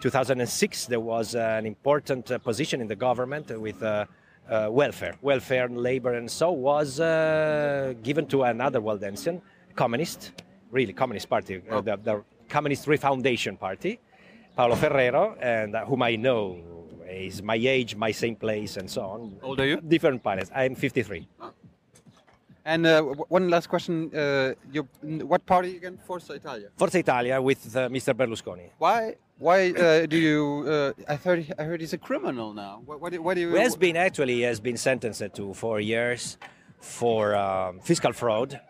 2006, 0.00 0.86
there 0.86 1.00
was 1.00 1.34
an 1.34 1.66
important 1.66 2.30
uh, 2.30 2.38
position 2.38 2.80
in 2.80 2.86
the 2.86 2.94
government 2.96 3.50
with 3.60 3.82
uh, 3.82 4.04
uh, 4.48 4.68
welfare, 4.70 5.14
welfare, 5.22 5.64
and 5.66 5.78
labor, 5.78 6.14
and 6.14 6.30
so 6.30 6.50
was 6.52 7.00
uh, 7.00 7.94
given 8.02 8.26
to 8.26 8.44
another 8.44 8.80
Waldensian, 8.80 9.40
communist, 9.74 10.32
really 10.70 10.92
communist 10.92 11.28
party, 11.28 11.62
Oh. 11.70 11.80
the, 11.80 11.96
the 11.96 12.22
Communist 12.48 12.86
Refoundation 12.86 13.58
Party, 13.58 13.98
Paolo 14.56 14.74
Ferrero, 14.76 15.36
and 15.40 15.74
whom 15.86 16.02
I 16.02 16.16
know 16.16 16.56
is 17.10 17.42
my 17.42 17.56
age, 17.56 17.94
my 17.96 18.10
same 18.12 18.36
place, 18.36 18.76
and 18.76 18.88
so 18.90 19.02
on. 19.02 19.36
old 19.42 19.60
are 19.60 19.66
you? 19.66 19.80
Different 19.80 20.22
parties. 20.22 20.50
I'm 20.54 20.74
53. 20.74 21.28
And 22.64 22.86
uh, 22.86 23.02
one 23.02 23.48
last 23.50 23.68
question: 23.68 24.10
uh, 24.14 24.52
you, 24.72 24.86
what 25.26 25.44
party 25.46 25.76
again? 25.76 25.98
Forza 26.06 26.34
Italia. 26.34 26.68
Forza 26.76 26.98
Italia 26.98 27.40
with 27.40 27.74
uh, 27.76 27.88
Mr. 27.88 28.12
Berlusconi. 28.14 28.70
Why? 28.78 29.16
Why 29.38 29.70
uh, 29.70 30.06
do 30.06 30.16
you? 30.16 30.64
Uh, 30.66 30.92
I 31.08 31.14
heard. 31.14 31.54
I 31.58 31.62
heard 31.62 31.80
he's 31.80 31.92
a 31.92 31.98
criminal 31.98 32.52
now. 32.52 32.82
Why, 32.84 32.96
why, 32.96 33.10
do, 33.10 33.22
why 33.22 33.34
do 33.34 33.40
you? 33.40 33.50
Who 33.50 33.56
has 33.56 33.76
been 33.76 33.96
actually 33.96 34.34
he 34.34 34.42
has 34.42 34.58
been 34.58 34.76
sentenced 34.76 35.22
to 35.34 35.54
four 35.54 35.78
years 35.78 36.38
for 36.80 37.36
um, 37.36 37.80
fiscal 37.80 38.12
fraud. 38.12 38.60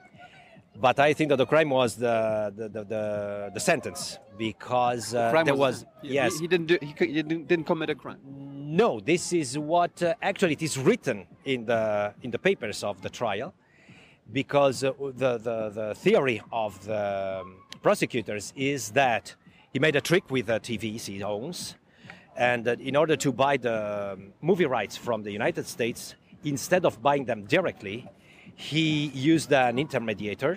But 0.81 1.01
I 1.01 1.13
think 1.13 1.31
that 1.31 1.37
the 1.37 1.47
crime 1.47 1.71
was 1.71 1.97
the 1.97 2.53
the, 2.55 2.69
the, 2.69 2.85
the, 2.85 3.51
the 3.55 3.61
sentence 3.61 4.19
because 4.37 5.15
uh, 5.15 5.31
crime 5.31 5.47
there 5.47 5.55
was, 5.55 5.85
was, 5.85 5.87
he, 6.03 6.15
yes 6.15 6.35
He, 6.35 6.41
he 6.43 6.47
didn't. 6.47 6.67
Do, 6.67 6.79
he, 6.81 6.95
he 6.99 7.13
didn't, 7.15 7.49
didn't 7.49 7.65
commit 7.65 7.91
a 7.91 7.95
crime. 7.95 8.21
no 8.25 9.01
this 9.01 9.33
is 9.33 9.59
what 9.59 10.03
uh, 10.03 10.15
actually 10.23 10.53
it 10.53 10.63
is 10.63 10.79
written 10.79 11.27
in 11.45 11.65
the 11.65 12.15
in 12.23 12.31
the 12.31 12.39
papers 12.39 12.85
of 12.85 13.01
the 13.03 13.09
trial 13.09 13.55
because 14.33 14.85
uh, 14.85 14.93
the, 15.23 15.39
the 15.39 15.71
the 15.71 15.95
theory 15.97 16.41
of 16.53 16.85
the 16.85 17.41
um, 17.41 17.57
prosecutors 17.83 18.53
is 18.55 18.91
that 18.91 19.35
he 19.73 19.79
made 19.79 19.97
a 19.97 20.01
trick 20.01 20.31
with 20.31 20.47
the 20.47 20.61
TVs 20.61 21.07
he 21.07 21.23
owns 21.23 21.77
and 22.39 22.69
in 22.69 22.95
order 22.95 23.17
to 23.17 23.33
buy 23.33 23.57
the 23.57 24.13
um, 24.13 24.33
movie 24.41 24.65
rights 24.65 24.97
from 24.97 25.25
the 25.25 25.33
United 25.33 25.67
States, 25.67 26.15
instead 26.45 26.87
of 26.87 27.03
buying 27.03 27.25
them 27.25 27.43
directly, 27.45 28.09
he 28.55 29.07
used 29.07 29.53
an 29.53 29.77
intermediator, 29.77 30.57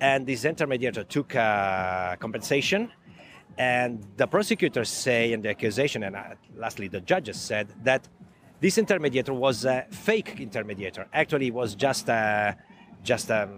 and 0.00 0.26
this 0.26 0.42
intermediator 0.42 1.06
took 1.06 1.36
uh, 1.36 2.16
compensation. 2.16 2.90
And 3.56 4.04
the 4.16 4.26
prosecutors 4.26 4.88
say, 4.88 5.32
and 5.32 5.42
the 5.42 5.50
accusation, 5.50 6.02
and 6.02 6.16
uh, 6.16 6.34
lastly 6.56 6.88
the 6.88 7.00
judges 7.00 7.40
said 7.40 7.68
that 7.84 8.08
this 8.60 8.76
intermediator 8.76 9.34
was 9.34 9.64
a 9.64 9.86
fake 9.90 10.36
intermediator. 10.38 11.06
Actually, 11.12 11.46
it 11.48 11.54
was 11.54 11.76
just 11.76 12.08
a 12.08 12.56
just 13.04 13.30
a 13.30 13.48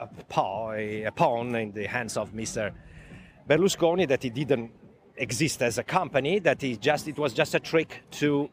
a 0.00 1.12
pawn 1.12 1.54
in 1.54 1.72
the 1.72 1.86
hands 1.86 2.16
of 2.16 2.32
Mr. 2.32 2.72
Berlusconi 3.48 4.06
that 4.08 4.22
he 4.22 4.30
didn't 4.30 4.70
exist 5.16 5.62
as 5.62 5.78
a 5.78 5.82
company 5.82 6.38
that 6.40 6.60
he 6.60 6.76
just 6.76 7.08
it 7.08 7.16
was 7.18 7.32
just 7.32 7.54
a 7.54 7.60
trick 7.60 8.02
to 8.10 8.50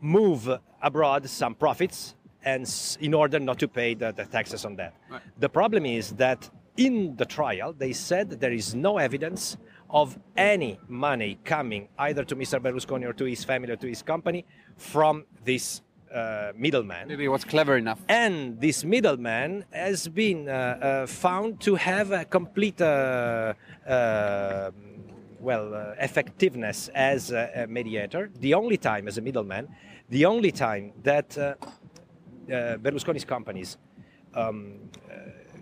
move 0.00 0.48
abroad 0.82 1.28
some 1.28 1.54
profits 1.54 2.14
and 2.44 2.64
in 3.00 3.12
order 3.12 3.38
not 3.38 3.58
to 3.58 3.68
pay 3.68 3.92
the, 3.94 4.12
the 4.12 4.24
taxes 4.24 4.64
on 4.64 4.76
that 4.76 4.94
Right. 5.10 5.20
the 5.38 5.48
problem 5.48 5.84
is 5.84 6.12
that 6.12 6.48
in 6.76 7.16
the 7.16 7.24
trial 7.26 7.74
they 7.76 7.92
said 7.92 8.30
there 8.30 8.52
is 8.52 8.74
no 8.74 8.96
evidence 8.98 9.56
of 9.90 10.18
any 10.36 10.78
money 10.88 11.38
coming 11.44 11.88
either 11.98 12.24
to 12.24 12.34
mr 12.36 12.58
berlusconi 12.60 13.04
or 13.06 13.12
to 13.12 13.24
his 13.26 13.44
family 13.44 13.72
or 13.72 13.76
to 13.76 13.88
his 13.88 14.02
company 14.02 14.44
from 14.76 15.24
this 15.44 15.82
uh, 16.14 16.52
middleman 16.56 17.08
Maybe 17.08 17.24
he 17.24 17.28
was 17.28 17.44
clever 17.44 17.76
enough. 17.76 18.00
and 18.08 18.60
this 18.60 18.84
middleman 18.84 19.64
has 19.72 20.08
been 20.08 20.48
uh, 20.48 20.52
uh, 20.52 21.06
found 21.06 21.60
to 21.60 21.74
have 21.74 22.12
a 22.12 22.24
complete 22.24 22.80
well 25.40 25.74
uh, 25.74 25.94
effectiveness 26.00 26.88
as 26.94 27.30
a, 27.30 27.50
a 27.62 27.66
mediator 27.66 28.30
the 28.40 28.54
only 28.54 28.76
time 28.76 29.06
as 29.08 29.18
a 29.18 29.20
middleman 29.20 29.68
the 30.08 30.24
only 30.24 30.52
time 30.52 30.92
that 31.02 31.36
uh, 31.38 31.42
uh, 31.44 32.76
Berlusconi's 32.78 33.24
companies 33.24 33.76
um, 34.34 34.74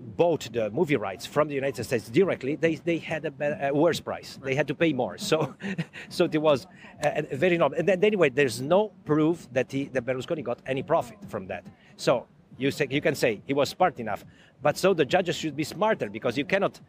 bought 0.04 0.52
the 0.52 0.70
movie 0.70 0.96
rights 0.96 1.26
from 1.26 1.48
the 1.48 1.54
United 1.54 1.84
States 1.84 2.08
directly, 2.08 2.56
they, 2.56 2.76
they 2.76 2.98
had 2.98 3.24
a, 3.24 3.30
be- 3.30 3.44
a 3.44 3.72
worse 3.72 4.00
price. 4.00 4.38
They 4.42 4.54
had 4.54 4.68
to 4.68 4.74
pay 4.74 4.92
more. 4.92 5.18
So, 5.18 5.54
so 6.08 6.24
it 6.24 6.38
was 6.40 6.66
uh, 7.02 7.22
a 7.30 7.36
very 7.36 7.58
normal. 7.58 7.78
And 7.78 7.88
then, 7.88 8.04
anyway, 8.04 8.30
there's 8.30 8.60
no 8.60 8.92
proof 9.04 9.48
that 9.52 9.72
he, 9.72 9.84
that 9.86 10.04
Berlusconi 10.04 10.42
got 10.42 10.58
any 10.66 10.82
profit 10.82 11.18
from 11.28 11.46
that. 11.48 11.64
So 11.96 12.26
you 12.58 12.70
say, 12.70 12.86
you 12.90 13.00
can 13.00 13.14
say 13.14 13.42
he 13.46 13.54
was 13.54 13.70
smart 13.70 13.98
enough, 13.98 14.24
but 14.62 14.76
so 14.76 14.94
the 14.94 15.04
judges 15.04 15.36
should 15.36 15.56
be 15.56 15.64
smarter 15.64 16.08
because 16.08 16.36
you 16.38 16.44
cannot 16.44 16.80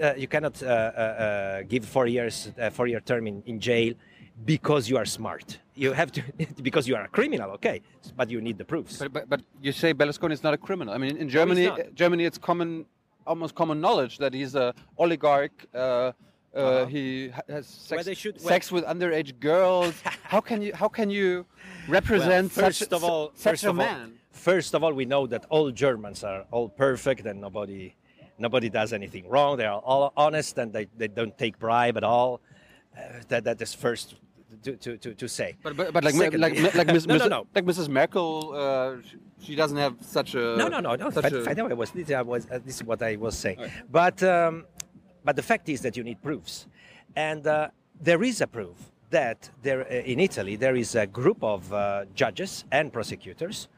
uh, 0.00 0.14
you 0.16 0.28
cannot 0.28 0.62
uh, 0.62 0.66
uh, 0.66 0.68
uh, 0.70 1.62
give 1.62 1.84
four 1.84 2.06
years 2.06 2.52
uh, 2.60 2.70
four 2.70 2.86
year 2.86 3.00
term 3.00 3.26
in, 3.26 3.42
in 3.46 3.58
jail 3.58 3.94
because 4.44 4.88
you 4.88 4.96
are 4.96 5.04
smart. 5.04 5.58
You 5.74 5.92
have 5.92 6.12
to 6.12 6.22
because 6.62 6.86
you 6.88 6.96
are 6.96 7.04
a 7.04 7.08
criminal, 7.08 7.50
okay, 7.52 7.80
but 8.16 8.30
you 8.30 8.40
need 8.40 8.58
the 8.58 8.64
proofs. 8.64 8.98
But, 8.98 9.12
but, 9.12 9.28
but 9.28 9.40
you 9.60 9.72
say 9.72 9.94
Berlusconi 9.94 10.32
is 10.32 10.42
not 10.42 10.54
a 10.54 10.58
criminal. 10.58 10.94
I 10.94 10.98
mean, 10.98 11.16
in 11.16 11.28
Germany, 11.28 11.66
not. 11.66 11.94
Germany, 11.94 12.24
it's 12.24 12.38
common, 12.38 12.86
almost 13.26 13.54
common 13.54 13.80
knowledge 13.80 14.18
that 14.18 14.34
he's 14.34 14.54
a 14.54 14.74
oligarch. 14.98 15.66
Uh, 15.74 16.12
uh, 16.54 16.84
He 16.86 17.32
has 17.48 17.66
sex, 17.66 18.06
Well, 18.06 18.14
should- 18.14 18.40
sex 18.40 18.70
with 18.70 18.84
underage 18.84 19.38
girls. 19.40 19.94
how 20.24 20.40
can 20.40 20.60
you 20.62 20.72
how 20.74 20.88
can 20.88 21.08
you 21.10 21.46
represent 21.88 22.54
Well, 22.56 22.66
first 22.66 22.78
such, 22.80 22.92
of 22.92 23.04
all, 23.04 23.32
such 23.34 23.52
first 23.52 23.64
a 23.64 23.70
of 23.70 23.78
all- 23.78 23.84
man? 23.86 24.12
first 24.30 24.74
of 24.74 24.82
all, 24.84 24.92
we 24.92 25.04
know 25.06 25.26
that 25.26 25.46
all 25.48 25.70
Germans 25.70 26.22
are 26.24 26.44
all 26.50 26.68
perfect 26.68 27.24
and 27.26 27.40
nobody, 27.40 27.94
nobody 28.38 28.68
does 28.68 28.92
anything 28.92 29.28
wrong. 29.28 29.56
They 29.56 29.64
are 29.66 29.78
all 29.80 30.12
honest 30.16 30.58
and 30.58 30.72
they, 30.72 30.86
they 30.96 31.08
don't 31.08 31.36
take 31.38 31.58
bribe 31.58 31.96
at 31.96 32.04
all. 32.04 32.40
Uh, 32.96 33.00
that 33.28 33.44
that 33.44 33.62
is 33.62 33.72
first 33.72 34.16
to, 34.62 34.76
to, 34.76 34.96
to, 34.98 35.14
to 35.14 35.28
say. 35.28 35.56
But, 35.62 35.76
but, 35.76 35.92
but 35.92 36.04
like 36.04 36.14
like 36.14 36.74
like, 36.74 36.86
Miss, 36.86 37.06
no, 37.06 37.16
no, 37.16 37.24
Mrs. 37.24 37.30
no. 37.30 37.46
like 37.54 37.64
Mrs. 37.64 37.88
Merkel, 37.88 38.52
uh, 38.54 38.96
she, 39.40 39.54
doesn't 39.54 39.76
have 39.78 39.96
such 40.00 40.34
a 40.34 40.56
No, 40.56 40.68
no, 40.68 40.80
no, 40.80 40.94
no. 40.94 41.10
such 41.10 41.22
But, 41.22 41.32
a- 41.32 41.38
but 41.44 41.48
anyway, 41.58 41.74
was, 41.74 41.90
this, 41.90 42.10
I 42.10 42.22
was, 42.22 42.46
uh, 42.50 42.58
this 42.64 42.76
is 42.76 42.84
what 42.84 43.02
I 43.02 43.16
was 43.16 43.36
saying. 43.36 43.58
Right. 43.58 43.70
But, 43.90 44.22
um, 44.22 44.64
but 45.24 45.36
the 45.36 45.42
fact 45.42 45.68
is 45.68 45.80
that 45.82 45.96
you 45.96 46.04
need 46.04 46.22
proofs. 46.22 46.66
And 47.16 47.46
uh, 47.46 47.68
there 48.00 48.22
is 48.22 48.40
a 48.40 48.46
proof 48.46 48.76
that 49.10 49.50
there, 49.62 49.82
uh, 49.82 49.94
in 49.94 50.20
Italy 50.20 50.56
there 50.56 50.76
is 50.76 50.94
a 50.94 51.06
group 51.06 51.42
of 51.42 51.72
uh, 51.72 52.04
judges 52.14 52.64
and 52.72 52.92
prosecutors 52.92 53.68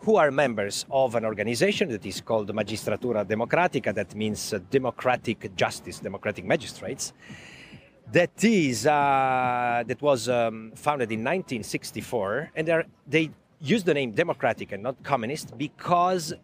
who 0.00 0.14
are 0.16 0.30
members 0.30 0.86
of 0.90 1.16
an 1.16 1.24
organization 1.24 1.88
that 1.88 2.06
is 2.06 2.20
called 2.20 2.48
Magistratura 2.54 3.24
Democratica, 3.24 3.92
that 3.92 4.14
means 4.14 4.52
uh, 4.52 4.60
democratic 4.70 5.54
justice, 5.56 5.98
democratic 5.98 6.44
magistrates 6.44 7.12
that 8.12 8.42
is 8.42 8.86
uh, 8.86 9.84
that 9.86 10.00
was 10.00 10.28
um, 10.28 10.72
founded 10.74 11.10
in 11.12 11.20
1964, 11.20 12.50
and 12.56 12.84
they 13.06 13.30
use 13.60 13.84
the 13.84 13.94
name 13.94 14.12
democratic 14.12 14.72
and 14.72 14.82
not 14.82 15.02
communist 15.02 15.56
because 15.58 16.34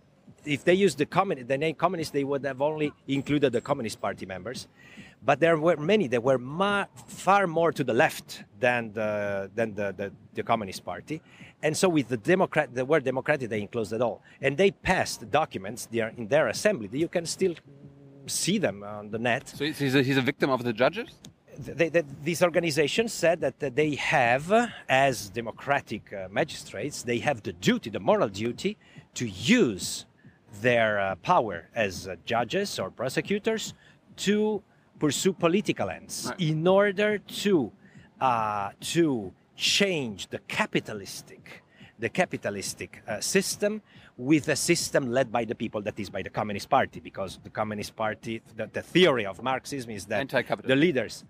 if 0.45 0.65
they 0.65 0.75
used 0.75 0.99
the, 0.99 1.07
commun- 1.07 1.47
the 1.47 1.57
name 1.57 1.75
communist, 1.75 2.13
they 2.13 2.25
would 2.25 2.45
have 2.45 2.61
only 2.61 2.93
included 3.09 3.53
the 3.53 3.63
Communist 3.63 3.99
Party 3.99 4.27
members. 4.27 4.69
But 5.25 5.41
there 5.41 5.57
were 5.57 5.79
many 5.79 6.07
that 6.09 6.23
were 6.23 6.37
ma- 6.37 6.85
far 7.07 7.47
more 7.47 7.73
to 7.73 7.83
the 7.83 7.95
left 7.95 8.45
than 8.61 8.93
the 8.93 9.51
than 9.55 9.75
the, 9.75 9.95
the, 9.97 10.13
the 10.35 10.43
Communist 10.43 10.85
Party, 10.85 11.23
and 11.63 11.75
so 11.75 11.89
with 11.89 12.09
the 12.09 12.19
Democrat, 12.19 12.75
the 12.75 12.85
word 12.85 13.05
democratic, 13.05 13.49
they 13.49 13.63
enclosed 13.63 13.95
it 13.95 14.03
all, 14.03 14.23
and 14.43 14.59
they 14.59 14.71
passed 14.71 15.31
documents 15.31 15.89
there 15.91 16.13
in 16.19 16.29
their 16.29 16.49
assembly. 16.49 16.89
that 16.89 16.99
You 16.99 17.09
can 17.09 17.25
still 17.25 17.55
see 18.27 18.59
them 18.59 18.83
on 18.83 19.11
the 19.11 19.19
net 19.19 19.49
So 19.49 19.65
he's 19.65 19.95
a, 19.95 20.03
he's 20.03 20.17
a 20.17 20.23
victim 20.23 20.51
of 20.51 20.63
the 20.63 20.73
judges. 20.73 21.09
They, 21.59 21.89
they, 21.89 22.03
these 22.23 22.43
organizations 22.43 23.13
said 23.13 23.41
that 23.41 23.59
they 23.75 23.95
have, 23.97 24.53
as 24.89 25.29
democratic 25.31 26.13
uh, 26.13 26.29
magistrates, 26.31 27.03
they 27.03 27.19
have 27.19 27.43
the 27.43 27.53
duty, 27.53 27.91
the 27.91 28.01
moral 28.01 28.29
duty, 28.29 28.77
to 29.15 29.27
use 29.29 30.07
their 30.61 31.01
uh, 31.01 31.15
power 31.17 31.69
as 31.75 32.07
uh, 32.09 32.17
judges 32.25 32.79
or 32.79 32.91
prosecutors 32.91 33.75
to 34.17 34.63
pursue 34.99 35.33
political 35.33 35.91
ends 35.91 36.27
Right. 36.31 36.41
in 36.41 36.67
order 36.67 37.19
to 37.19 37.73
uh, 38.21 38.71
to 38.81 39.33
change 39.57 40.29
the 40.29 40.39
capitalistic 40.49 41.63
the 41.99 42.09
capitalistic 42.09 43.03
uh, 43.09 43.21
system 43.21 43.83
with 44.17 44.49
a 44.49 44.57
system 44.57 45.11
led 45.11 45.31
by 45.33 45.45
the 45.45 45.55
people 45.55 45.81
that 45.83 45.99
is 45.99 46.11
by 46.11 46.23
the 46.23 46.31
communist 46.31 46.69
party 46.71 47.01
because 47.01 47.39
the 47.43 47.51
communist 47.51 47.95
party 47.97 48.41
the, 48.57 48.67
the 48.73 48.83
theory 48.83 49.27
of 49.27 49.43
marxism 49.43 49.91
is 49.91 50.07
that 50.07 50.29
the 50.65 50.77
leaders 50.77 51.25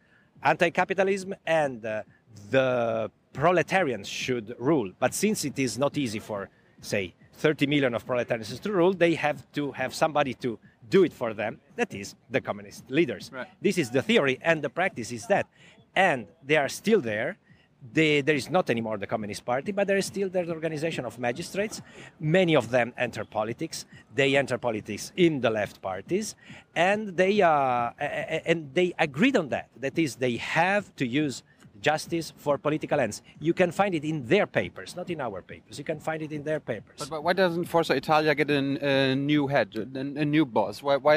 anti-capitalism 0.44 1.34
and 1.46 1.84
uh, 1.84 2.02
the 2.50 3.10
proletarians 3.32 4.08
should 4.08 4.54
rule. 4.58 4.92
But 4.98 5.14
since 5.14 5.44
it 5.44 5.58
is 5.58 5.78
not 5.78 5.96
easy 5.98 6.18
for 6.18 6.50
say 6.80 7.14
30 7.34 7.66
million 7.66 7.94
of 7.94 8.06
proletarians 8.06 8.60
to 8.60 8.72
rule 8.72 8.92
they 8.92 9.14
have 9.14 9.50
to 9.52 9.72
have 9.72 9.94
somebody 9.94 10.34
to 10.34 10.58
do 10.88 11.02
it 11.04 11.12
for 11.12 11.34
them. 11.34 11.60
That 11.76 11.94
is 11.94 12.14
the 12.30 12.40
communist 12.40 12.90
leaders. 12.90 13.30
Right. 13.32 13.48
this 13.60 13.78
is 13.78 13.90
the 13.90 14.02
theory 14.02 14.38
and 14.42 14.62
the 14.62 14.68
practice 14.68 15.10
is 15.12 15.26
that. 15.28 15.46
And 15.96 16.26
they 16.44 16.56
are 16.56 16.68
still 16.68 17.00
there 17.00 17.38
they, 17.92 18.22
there 18.22 18.34
is 18.34 18.50
not 18.50 18.70
anymore 18.70 18.96
the 18.98 19.06
Communist 19.06 19.44
Party, 19.44 19.72
but 19.72 19.86
there 19.86 19.96
is 19.96 20.06
still 20.06 20.28
the 20.28 20.48
organization 20.48 21.04
of 21.04 21.18
magistrates. 21.18 21.82
Many 22.18 22.56
of 22.56 22.70
them 22.70 22.92
enter 22.96 23.24
politics. 23.24 23.84
They 24.14 24.36
enter 24.36 24.58
politics 24.58 25.12
in 25.16 25.40
the 25.40 25.50
left 25.50 25.82
parties, 25.82 26.34
and 26.74 27.16
they 27.16 27.42
uh, 27.42 27.90
and 27.98 28.72
they 28.72 28.94
agreed 28.98 29.36
on 29.36 29.48
that. 29.50 29.68
That 29.78 29.98
is, 29.98 30.16
they 30.16 30.36
have 30.36 30.94
to 30.96 31.06
use 31.06 31.42
justice 31.80 32.32
for 32.36 32.56
political 32.56 32.98
ends. 32.98 33.22
You 33.40 33.52
can 33.52 33.70
find 33.70 33.94
it 33.94 34.04
in 34.04 34.26
their 34.26 34.46
papers, 34.46 34.96
not 34.96 35.10
in 35.10 35.20
our 35.20 35.42
papers. 35.42 35.78
You 35.78 35.84
can 35.84 36.00
find 36.00 36.22
it 36.22 36.32
in 36.32 36.42
their 36.42 36.60
papers. 36.60 36.96
But, 36.98 37.10
but 37.10 37.24
why 37.24 37.34
doesn't 37.34 37.66
Forza 37.66 37.94
Italia 37.94 38.34
get 38.34 38.50
a, 38.50 39.12
a 39.12 39.14
new 39.14 39.46
head, 39.46 39.68
a, 39.76 40.00
a, 40.22 40.24
new 40.24 40.46
boss? 40.46 40.82
Why, 40.82 40.96
why? 40.96 41.16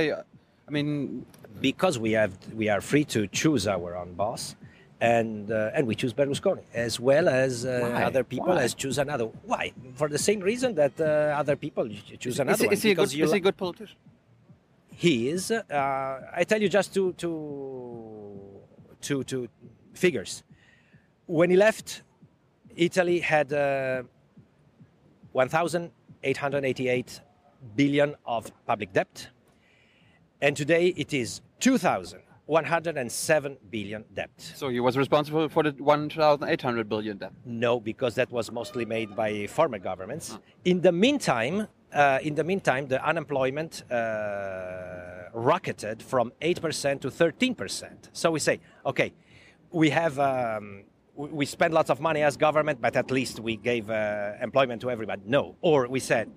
I 0.67 0.71
mean, 0.71 1.25
because 1.61 1.97
we 1.97 2.11
have 2.11 2.33
we 2.53 2.67
are 2.67 2.81
free 2.81 3.05
to 3.05 3.27
choose 3.27 3.67
our 3.67 3.95
own 3.95 4.13
boss 4.13 4.55
and 4.99 5.51
uh, 5.51 5.71
and 5.73 5.85
we 5.85 5.95
choose 5.95 6.13
Berlusconi 6.13 6.63
as 6.73 6.99
well 6.99 7.29
as 7.29 7.65
uh, 7.65 7.91
other 8.03 8.23
people 8.23 8.47
Why? 8.47 8.63
as 8.63 8.73
choose 8.73 8.97
another. 8.97 9.25
Why? 9.43 9.73
For 9.95 10.09
the 10.09 10.17
same 10.17 10.39
reason 10.39 10.75
that 10.75 10.99
uh, 10.99 11.35
other 11.37 11.55
people 11.55 11.87
choose 12.19 12.39
another. 12.39 12.63
Is, 12.63 12.67
one. 12.67 12.73
Is 12.73 12.83
he, 12.83 12.91
a 12.91 12.95
good, 12.95 13.03
is 13.03 13.11
he 13.13 13.21
a 13.21 13.39
good 13.39 13.57
politician? 13.57 13.95
He 14.89 15.29
is. 15.29 15.51
Uh, 15.51 16.21
I 16.35 16.43
tell 16.43 16.61
you 16.61 16.69
just 16.69 16.93
two 16.93 17.13
two 17.13 18.39
two 19.01 19.23
two 19.23 19.47
figures. 19.93 20.43
When 21.27 21.49
he 21.49 21.57
left, 21.57 22.03
Italy 22.75 23.19
had 23.19 23.51
uh, 23.51 24.03
1,888 25.33 27.21
billion 27.75 28.15
of 28.25 28.51
public 28.65 28.93
debt, 28.93 29.27
and 30.41 30.55
today 30.55 30.87
it 30.95 31.13
is 31.13 31.41
2,000 31.59 32.21
107 32.47 33.57
billion 33.69 34.05
debt. 34.13 34.31
So 34.37 34.69
he 34.69 34.79
was 34.79 34.97
responsible 34.97 35.49
for 35.49 35.63
the 35.63 35.71
1,800 35.71 36.89
billion 36.89 37.17
debt? 37.17 37.33
No, 37.45 37.79
because 37.79 38.15
that 38.15 38.31
was 38.31 38.51
mostly 38.51 38.85
made 38.85 39.15
by 39.15 39.47
former 39.47 39.79
governments. 39.79 40.39
In 40.65 40.81
the 40.81 40.91
meantime, 40.91 41.67
uh, 41.93 42.19
in 42.21 42.35
the 42.35 42.43
meantime, 42.43 42.87
the 42.87 43.05
unemployment 43.05 43.83
uh, 43.91 45.29
rocketed 45.33 46.01
from 46.01 46.31
8% 46.41 47.01
to 47.01 47.09
13%. 47.09 48.09
So 48.13 48.31
we 48.31 48.39
say, 48.39 48.59
okay, 48.85 49.13
we 49.71 49.89
have. 49.91 50.17
Um, 50.17 50.83
we 51.17 51.47
spend 51.47 51.73
lots 51.73 51.89
of 51.89 51.99
money 51.99 52.21
as 52.21 52.37
government, 52.37 52.79
but 52.79 52.95
at 52.95 53.09
least 53.09 53.39
we 53.39 53.57
gave 53.57 53.89
uh, 53.89 54.33
employment 54.39 54.81
to 54.81 54.91
everybody. 54.91 55.23
No. 55.25 55.55
Or 55.61 55.87
we 55.87 55.99
said, 55.99 56.29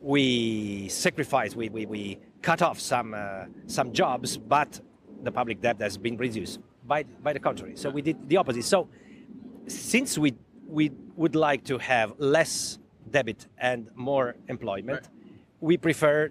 we 0.00 0.88
sacrifice, 0.88 1.54
we, 1.54 1.68
we, 1.68 1.84
we 1.84 2.18
cut 2.40 2.62
off 2.62 2.80
some, 2.80 3.12
uh, 3.12 3.44
some 3.66 3.92
jobs, 3.92 4.38
but 4.38 4.80
the 5.24 5.32
public 5.32 5.60
debt 5.60 5.80
has 5.80 5.96
been 5.96 6.16
reduced. 6.16 6.60
By, 6.86 7.04
by 7.22 7.32
the 7.32 7.40
contrary. 7.40 7.76
So 7.76 7.88
we 7.90 8.02
did 8.02 8.28
the 8.28 8.36
opposite. 8.36 8.64
So 8.64 8.88
since 9.66 10.18
we, 10.18 10.34
we 10.68 10.90
would 11.16 11.34
like 11.34 11.64
to 11.64 11.78
have 11.78 12.14
less 12.18 12.78
debit 13.10 13.46
and 13.58 13.88
more 13.94 14.36
employment, 14.48 15.02
right. 15.02 15.08
we 15.60 15.76
prefer 15.76 16.30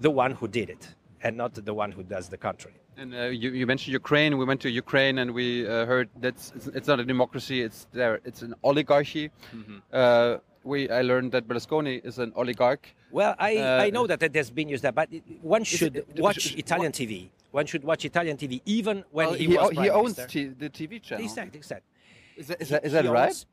the 0.00 0.10
one 0.10 0.32
who 0.32 0.48
did 0.48 0.70
it 0.70 0.88
and 1.22 1.36
not 1.36 1.54
the 1.54 1.74
one 1.74 1.92
who 1.92 2.02
does 2.02 2.28
the 2.28 2.36
country. 2.36 2.72
And 2.96 3.14
uh, 3.14 3.24
you, 3.24 3.50
you, 3.50 3.66
mentioned 3.66 3.92
Ukraine. 3.92 4.38
We 4.38 4.44
went 4.44 4.60
to 4.62 4.70
Ukraine 4.70 5.18
and 5.18 5.32
we 5.32 5.66
uh, 5.66 5.84
heard 5.84 6.08
that 6.20 6.34
it's, 6.54 6.68
it's, 6.68 6.86
not 6.86 7.00
a 7.00 7.04
democracy. 7.04 7.60
It's 7.60 7.88
there. 7.92 8.20
It's 8.24 8.42
an 8.42 8.54
oligarchy. 8.62 9.30
Mm 9.52 9.64
-hmm. 9.66 9.78
uh, 9.92 10.38
we 10.64 10.78
I 10.88 11.02
learned 11.02 11.30
that 11.32 11.46
Berlusconi 11.48 12.00
is 12.04 12.18
an 12.18 12.32
oligarch. 12.34 12.84
Well, 13.10 13.34
I, 13.38 13.50
I 13.86 13.88
uh, 13.88 13.90
know 13.96 14.06
that 14.06 14.22
it 14.22 14.34
has 14.34 14.50
been 14.50 14.68
used 14.74 14.82
there, 14.82 14.92
but 14.92 15.08
one 15.42 15.64
should 15.64 15.96
it, 15.96 16.18
watch 16.18 16.56
Italian 16.56 16.92
TV 16.92 17.30
one 17.54 17.66
should 17.66 17.84
watch 17.84 18.04
Italian 18.04 18.36
TV 18.36 18.60
even 18.66 19.04
when 19.12 19.28
well, 19.28 19.34
he, 19.34 19.46
he, 19.46 19.56
was 19.56 19.70
he 19.70 19.88
owns 19.88 20.16
the 20.16 20.70
TV 20.78 21.00
channel. 21.00 21.24
Exactly, 21.24 21.58
exactly. 21.58 21.90
Is 22.36 22.48
that, 22.48 22.60
is 22.60 22.68
that, 22.70 22.84
is 22.84 22.92
that 22.92 23.06
right? 23.06 23.44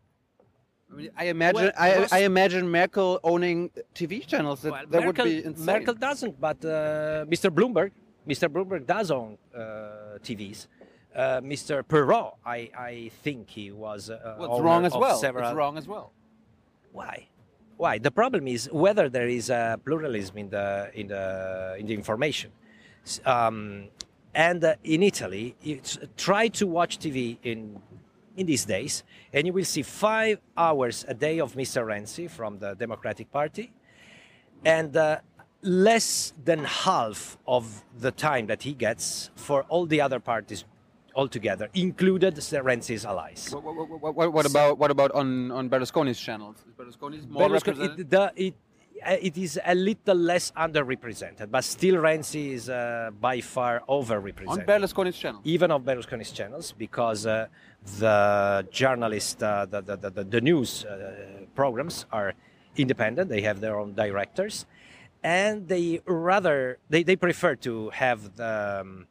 I, 0.92 0.96
mean, 0.96 1.10
I 1.16 1.26
imagine 1.26 1.62
well, 1.62 1.72
I, 1.78 2.08
I, 2.12 2.20
imagine 2.32 2.68
Merkel 2.68 3.20
owning 3.24 3.70
TV 3.94 4.26
channels. 4.26 4.64
That, 4.64 4.72
well, 4.72 4.86
that 4.90 5.04
Merkel, 5.06 5.26
would 5.26 5.32
be 5.32 5.46
insane. 5.46 5.66
Merkel 5.66 5.94
doesn't, 5.94 6.42
but 6.42 6.66
uh, 6.66 7.26
Mr. 7.34 7.52
Bloomberg, 7.52 7.92
Mr. 8.28 8.50
Bloomberg 8.50 8.88
does 8.88 9.12
own 9.12 9.38
uh, 9.56 10.18
TVs. 10.26 10.66
Uh, 11.16 11.40
Mr. 11.42 11.88
Perrault, 11.88 12.38
I, 12.44 12.72
I 12.76 13.12
think 13.22 13.50
he 13.50 13.72
was 13.72 14.10
uh, 14.10 14.36
well, 14.40 14.56
it's 14.56 14.64
wrong 14.64 14.86
as 14.86 14.94
well. 14.94 15.18
Several... 15.20 15.48
It's 15.48 15.56
wrong 15.56 15.78
as 15.78 15.88
well. 15.88 16.12
Why? 16.92 17.28
Why? 17.78 18.00
The 18.00 18.12
problem 18.12 18.48
is 18.48 18.68
whether 18.72 19.10
there 19.10 19.28
is 19.28 19.52
a 19.52 19.80
pluralism 19.86 20.38
in 20.40 20.50
the 20.50 20.90
in 20.96 21.08
the 21.08 21.76
in 21.78 21.86
the 21.86 21.94
information. 21.94 22.52
Um, 23.26 23.90
and 24.34 24.64
uh, 24.64 24.76
in 24.84 25.04
Italy, 25.04 25.56
try 26.18 26.48
to 26.50 26.68
watch 26.68 27.00
TV 27.00 27.38
in 27.44 27.82
in 28.38 28.46
these 28.46 28.66
days, 28.66 29.04
and 29.34 29.46
you 29.46 29.54
will 29.54 29.66
see 29.66 29.82
five 29.82 30.40
hours 30.58 31.06
a 31.08 31.14
day 31.14 31.40
of 31.40 31.54
Mr. 31.54 31.86
Renzi 31.86 32.30
from 32.30 32.60
the 32.60 32.74
Democratic 32.76 33.32
Party, 33.32 33.74
and 34.64 34.96
uh, 34.96 35.20
less 35.62 36.34
than 36.44 36.64
half 36.64 37.38
of 37.48 37.84
the 38.00 38.12
time 38.12 38.48
that 38.48 38.64
he 38.64 38.74
gets 38.74 39.32
for 39.36 39.64
all 39.64 39.86
the 39.86 40.00
other 40.02 40.20
parties 40.20 40.64
altogether, 41.16 41.70
included 41.74 42.36
Renzi's 42.36 43.06
allies. 43.06 43.50
What, 43.52 43.64
what, 43.64 44.16
what, 44.16 44.34
what 44.34 44.46
about 44.46 44.78
what 44.78 44.92
about 44.92 45.12
on 45.12 45.52
on 45.52 45.70
Berlusconi's 45.70 46.20
channels? 46.20 46.58
Berlusconi's 46.78 47.28
more 47.28 47.50
Berlusconi. 47.50 48.00
It, 48.00 48.10
the, 48.10 48.32
it, 48.36 48.56
it 49.06 49.38
is 49.38 49.60
a 49.66 49.76
little 49.76 50.16
less 50.16 50.52
underrepresented, 50.52 51.50
but 51.50 51.64
still 51.64 51.96
Renzi 51.96 52.54
is 52.54 52.70
uh, 52.70 53.12
by 53.20 53.42
far 53.42 53.84
overrepresented. 53.90 54.48
On 54.48 54.60
Berlusconi's 54.62 55.18
channel? 55.18 55.42
Even 55.44 55.72
on 55.72 55.84
Berlusconi's 55.84 56.32
channels, 56.32 56.72
because 56.72 57.26
uh, 57.26 57.48
the 58.00 58.68
journalist, 58.72 59.42
uh, 59.42 59.66
the, 59.66 59.82
the, 59.82 59.96
the, 59.98 60.24
the, 60.24 60.42
news 60.42 60.86
uh, 60.86 61.46
programs 61.56 62.06
are 62.12 62.34
independent, 62.78 63.30
they 63.30 63.42
have 63.42 63.60
their 63.60 63.80
own 63.80 63.94
directors, 63.94 64.66
and 65.24 65.68
they 65.68 66.02
rather, 66.06 66.78
they, 66.90 67.04
they 67.04 67.16
prefer 67.16 67.56
to 67.56 67.90
have 67.92 68.36
the. 68.36 68.82
Um, 68.82 69.08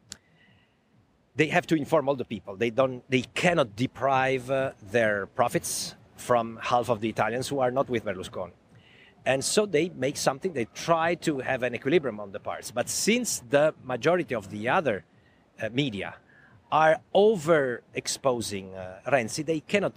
they 1.33 1.47
have 1.47 1.65
to 1.67 1.75
inform 1.75 2.09
all 2.09 2.15
the 2.15 2.25
people. 2.25 2.57
They 2.57 2.69
don't. 2.69 3.09
They 3.09 3.21
cannot 3.33 3.77
deprive 3.77 4.51
uh, 4.51 4.73
their 4.91 5.27
profits 5.27 5.95
from 6.17 6.59
half 6.61 6.89
of 6.89 6.99
the 6.99 7.07
Italians 7.07 7.47
who 7.47 7.59
are 7.59 7.71
not 7.71 7.89
with 7.89 8.03
Berlusconi. 8.03 8.51
And 9.25 9.43
so 9.43 9.65
they 9.65 9.89
make 9.89 10.17
something, 10.17 10.53
they 10.53 10.65
try 10.73 11.15
to 11.15 11.39
have 11.39 11.63
an 11.63 11.75
equilibrium 11.75 12.19
on 12.19 12.31
the 12.31 12.39
parts. 12.39 12.71
But 12.71 12.89
since 12.89 13.43
the 13.49 13.73
majority 13.83 14.33
of 14.33 14.49
the 14.49 14.69
other 14.69 15.05
uh, 15.61 15.69
media 15.71 16.15
are 16.71 16.99
overexposing 17.13 18.75
uh, 18.75 19.11
Renzi, 19.11 19.45
they 19.45 19.59
cannot, 19.59 19.93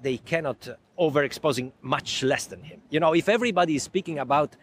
they 0.00 0.18
cannot 0.18 0.68
uh, 0.68 0.74
overexposing 0.98 1.72
much 1.82 2.22
less 2.22 2.46
than 2.46 2.62
him. 2.62 2.80
You 2.90 3.00
know, 3.00 3.14
if 3.14 3.28
everybody 3.28 3.76
is 3.76 3.82
speaking 3.82 4.18
about, 4.18 4.54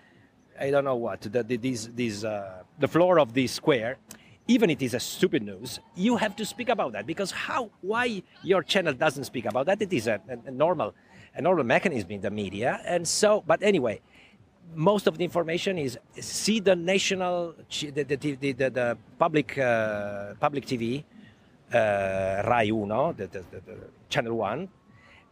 I 0.60 0.70
don't 0.70 0.86
know 0.86 0.96
what, 0.96 1.22
the, 1.22 1.44
the, 1.44 1.58
this, 1.58 1.90
this, 1.94 2.24
uh, 2.24 2.64
the 2.80 2.88
floor 2.88 3.20
of 3.20 3.34
this 3.34 3.52
square, 3.52 3.98
even 4.48 4.70
it 4.70 4.82
is 4.82 4.94
a 4.94 5.00
stupid 5.00 5.44
news, 5.44 5.80
you 5.96 6.18
have 6.18 6.36
to 6.36 6.46
speak 6.46 6.70
about 6.70 6.94
that 6.94 7.06
because 7.08 7.32
how, 7.32 7.72
why 7.82 8.22
your 8.44 8.62
channel 8.64 8.94
doesn't 8.94 9.24
speak 9.26 9.46
about 9.46 9.66
that? 9.66 9.82
It 9.82 9.92
is 9.92 10.08
a, 10.08 10.22
a, 10.30 10.48
a 10.48 10.52
normal 10.52 10.94
a 11.36 11.42
normal 11.42 11.64
mechanism 11.64 12.12
in 12.12 12.22
the 12.22 12.32
media. 12.32 12.82
And 12.86 13.08
so, 13.08 13.44
but 13.46 13.62
anyway, 13.62 14.02
most 14.74 15.08
of 15.08 15.18
the 15.18 15.24
information 15.24 15.78
is 15.78 15.98
see 16.20 16.60
the 16.60 16.76
national, 16.76 17.56
the, 17.80 18.04
the, 18.04 18.16
the, 18.16 18.52
the, 18.54 18.98
public, 19.20 19.58
uh, 19.58 20.34
public 20.40 20.66
TV, 20.66 21.04
uh, 21.74 22.44
Rai 22.48 22.70
Uno, 22.70 23.14
the, 23.14 23.28
the, 23.28 23.44
the, 23.52 23.78
channel 24.10 24.38
one, 24.38 24.70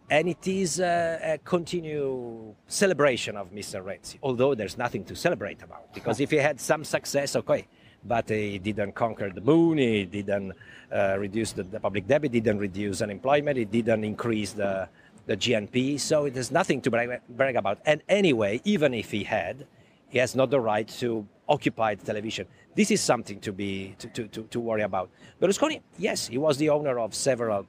and 0.09 0.27
it 0.27 0.47
is 0.47 0.79
a, 0.79 1.19
a 1.23 1.37
continued 1.37 2.55
celebration 2.67 3.37
of 3.37 3.51
Mr. 3.51 3.83
Renzi, 3.83 4.17
although 4.21 4.53
there's 4.55 4.77
nothing 4.77 5.05
to 5.05 5.15
celebrate 5.15 5.61
about, 5.61 5.93
because 5.93 6.19
if 6.19 6.31
he 6.31 6.37
had 6.37 6.59
some 6.59 6.83
success, 6.83 7.35
okay, 7.35 7.67
but 8.03 8.27
he 8.29 8.59
didn't 8.59 8.93
conquer 8.93 9.29
the 9.29 9.41
moon, 9.41 9.77
he 9.77 10.05
didn't 10.05 10.53
uh, 10.91 11.15
reduce 11.17 11.53
the, 11.53 11.63
the 11.63 11.79
public 11.79 12.07
debt, 12.07 12.23
he 12.23 12.29
didn't 12.29 12.59
reduce 12.59 13.01
unemployment, 13.01 13.57
he 13.57 13.65
didn't 13.65 14.03
increase 14.03 14.51
the, 14.51 14.89
the 15.25 15.37
GNP, 15.37 15.99
so 15.99 16.29
there's 16.29 16.51
nothing 16.51 16.81
to 16.81 16.91
brag, 16.91 17.21
brag 17.29 17.55
about. 17.55 17.79
And 17.85 18.01
anyway, 18.09 18.61
even 18.63 18.93
if 18.93 19.11
he 19.11 19.23
had, 19.23 19.65
he 20.09 20.19
has 20.19 20.35
not 20.35 20.49
the 20.49 20.59
right 20.59 20.87
to 20.99 21.25
occupy 21.47 21.95
the 21.95 22.05
television. 22.05 22.47
This 22.75 22.91
is 22.91 23.01
something 23.01 23.39
to 23.41 23.51
be 23.51 23.95
to, 23.99 24.07
to, 24.09 24.27
to, 24.27 24.43
to 24.43 24.59
worry 24.59 24.81
about. 24.81 25.09
Berlusconi, 25.41 25.81
yes, 25.97 26.27
he 26.27 26.37
was 26.37 26.57
the 26.57 26.69
owner 26.69 26.99
of 26.99 27.13
several 27.13 27.65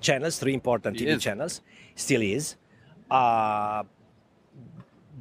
channels, 0.00 0.38
three 0.38 0.54
important 0.54 0.98
he 0.98 1.06
TV 1.06 1.16
is. 1.16 1.22
channels, 1.22 1.60
still 1.94 2.22
is. 2.22 2.56
Uh, 3.10 3.84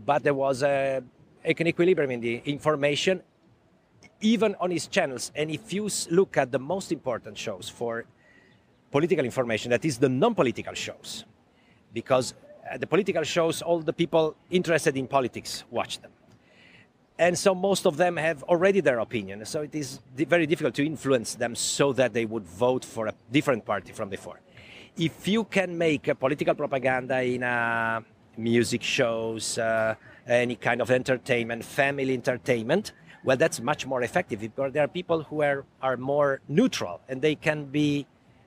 but 0.06 0.24
there 0.24 0.34
was 0.34 0.64
a, 0.64 1.02
an 1.44 1.68
equilibrium 1.68 2.12
in 2.12 2.22
the 2.22 2.42
information, 2.46 3.22
even 4.22 4.56
on 4.60 4.72
his 4.72 4.88
channels. 4.88 5.32
And 5.36 5.50
if 5.50 5.72
you 5.74 5.90
look 6.10 6.38
at 6.38 6.52
the 6.52 6.60
most 6.60 6.92
important 6.92 7.38
shows 7.38 7.70
for 7.70 8.06
political 8.92 9.26
information, 9.26 9.72
that 9.72 9.86
is 9.86 9.98
the 9.98 10.10
non-political 10.10 10.74
shows, 10.74 11.26
because 11.96 12.36
uh, 12.72 12.78
the 12.78 12.86
political 12.86 13.24
shows, 13.24 13.64
all 13.64 13.80
the 13.80 13.94
people 13.94 14.36
interested 14.52 14.96
in 14.96 15.08
politics 15.08 15.64
watch 15.72 15.94
them. 16.04 16.12
And 17.18 17.34
so 17.38 17.56
most 17.56 17.88
of 17.88 17.96
them 17.96 18.18
have 18.18 18.44
already 18.44 18.82
their 18.82 19.00
opinion. 19.00 19.46
So 19.46 19.62
it 19.62 19.74
is 19.74 20.00
very 20.14 20.46
difficult 20.46 20.76
to 20.76 20.86
influence 20.86 21.36
them 21.36 21.56
so 21.56 21.94
that 21.94 22.12
they 22.14 22.26
would 22.26 22.46
vote 22.46 22.84
for 22.84 23.08
a 23.08 23.14
different 23.32 23.66
party 23.66 23.94
from 23.94 24.10
before. 24.10 24.40
if 24.98 25.28
you 25.28 25.44
can 25.44 25.78
make 25.78 26.08
a 26.08 26.16
political 26.16 26.56
propaganda 26.56 27.22
in 27.22 27.44
uh, 27.44 28.00
music 28.38 28.82
shows, 28.82 29.58
uh, 29.58 29.96
any 30.28 30.56
kind 30.56 30.82
of 30.82 30.90
entertainment, 30.90 31.64
family 31.64 32.14
entertainment, 32.14 32.94
well, 33.24 33.38
that's 33.38 33.60
much 33.60 33.86
more 33.86 34.04
effective 34.04 34.40
because 34.40 34.72
there 34.72 34.84
are 34.84 34.88
people 34.88 35.24
who 35.24 35.42
are, 35.42 35.66
are 35.82 35.98
more 35.98 36.42
neutral 36.48 37.02
and 37.10 37.22
they 37.22 37.36
can 37.36 37.66
be 37.66 38.06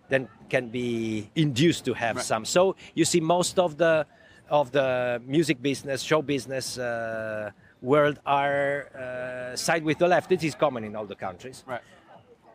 then 0.09 0.29
can 0.49 0.69
be 0.69 1.31
induced 1.35 1.85
to 1.85 1.95
have 1.95 2.17
Right. 2.17 2.25
some. 2.25 2.45
So 2.45 2.77
you 2.95 3.05
see, 3.05 3.21
most 3.21 3.59
of 3.59 3.77
the 3.77 4.07
of 4.51 4.71
the 4.73 5.21
music 5.27 5.61
business, 5.61 6.01
show 6.03 6.23
business 6.23 6.79
uh, 6.79 7.51
world 7.83 8.19
are 8.25 8.87
uh, 8.95 9.57
side 9.57 9.85
with 9.85 9.99
the 9.99 10.09
left. 10.09 10.29
This 10.31 10.43
is 10.43 10.55
common 10.55 10.85
in 10.85 10.97
all 10.97 11.05
the 11.07 11.15
countries, 11.15 11.65
Right. 11.67 11.83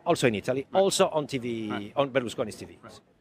also 0.04 0.26
in 0.26 0.34
Italy, 0.34 0.66
also 0.74 1.08
on 1.10 1.26
TV, 1.26 1.92
on 1.96 2.10
Berlusconi's 2.10 2.56
TV. 2.56 2.76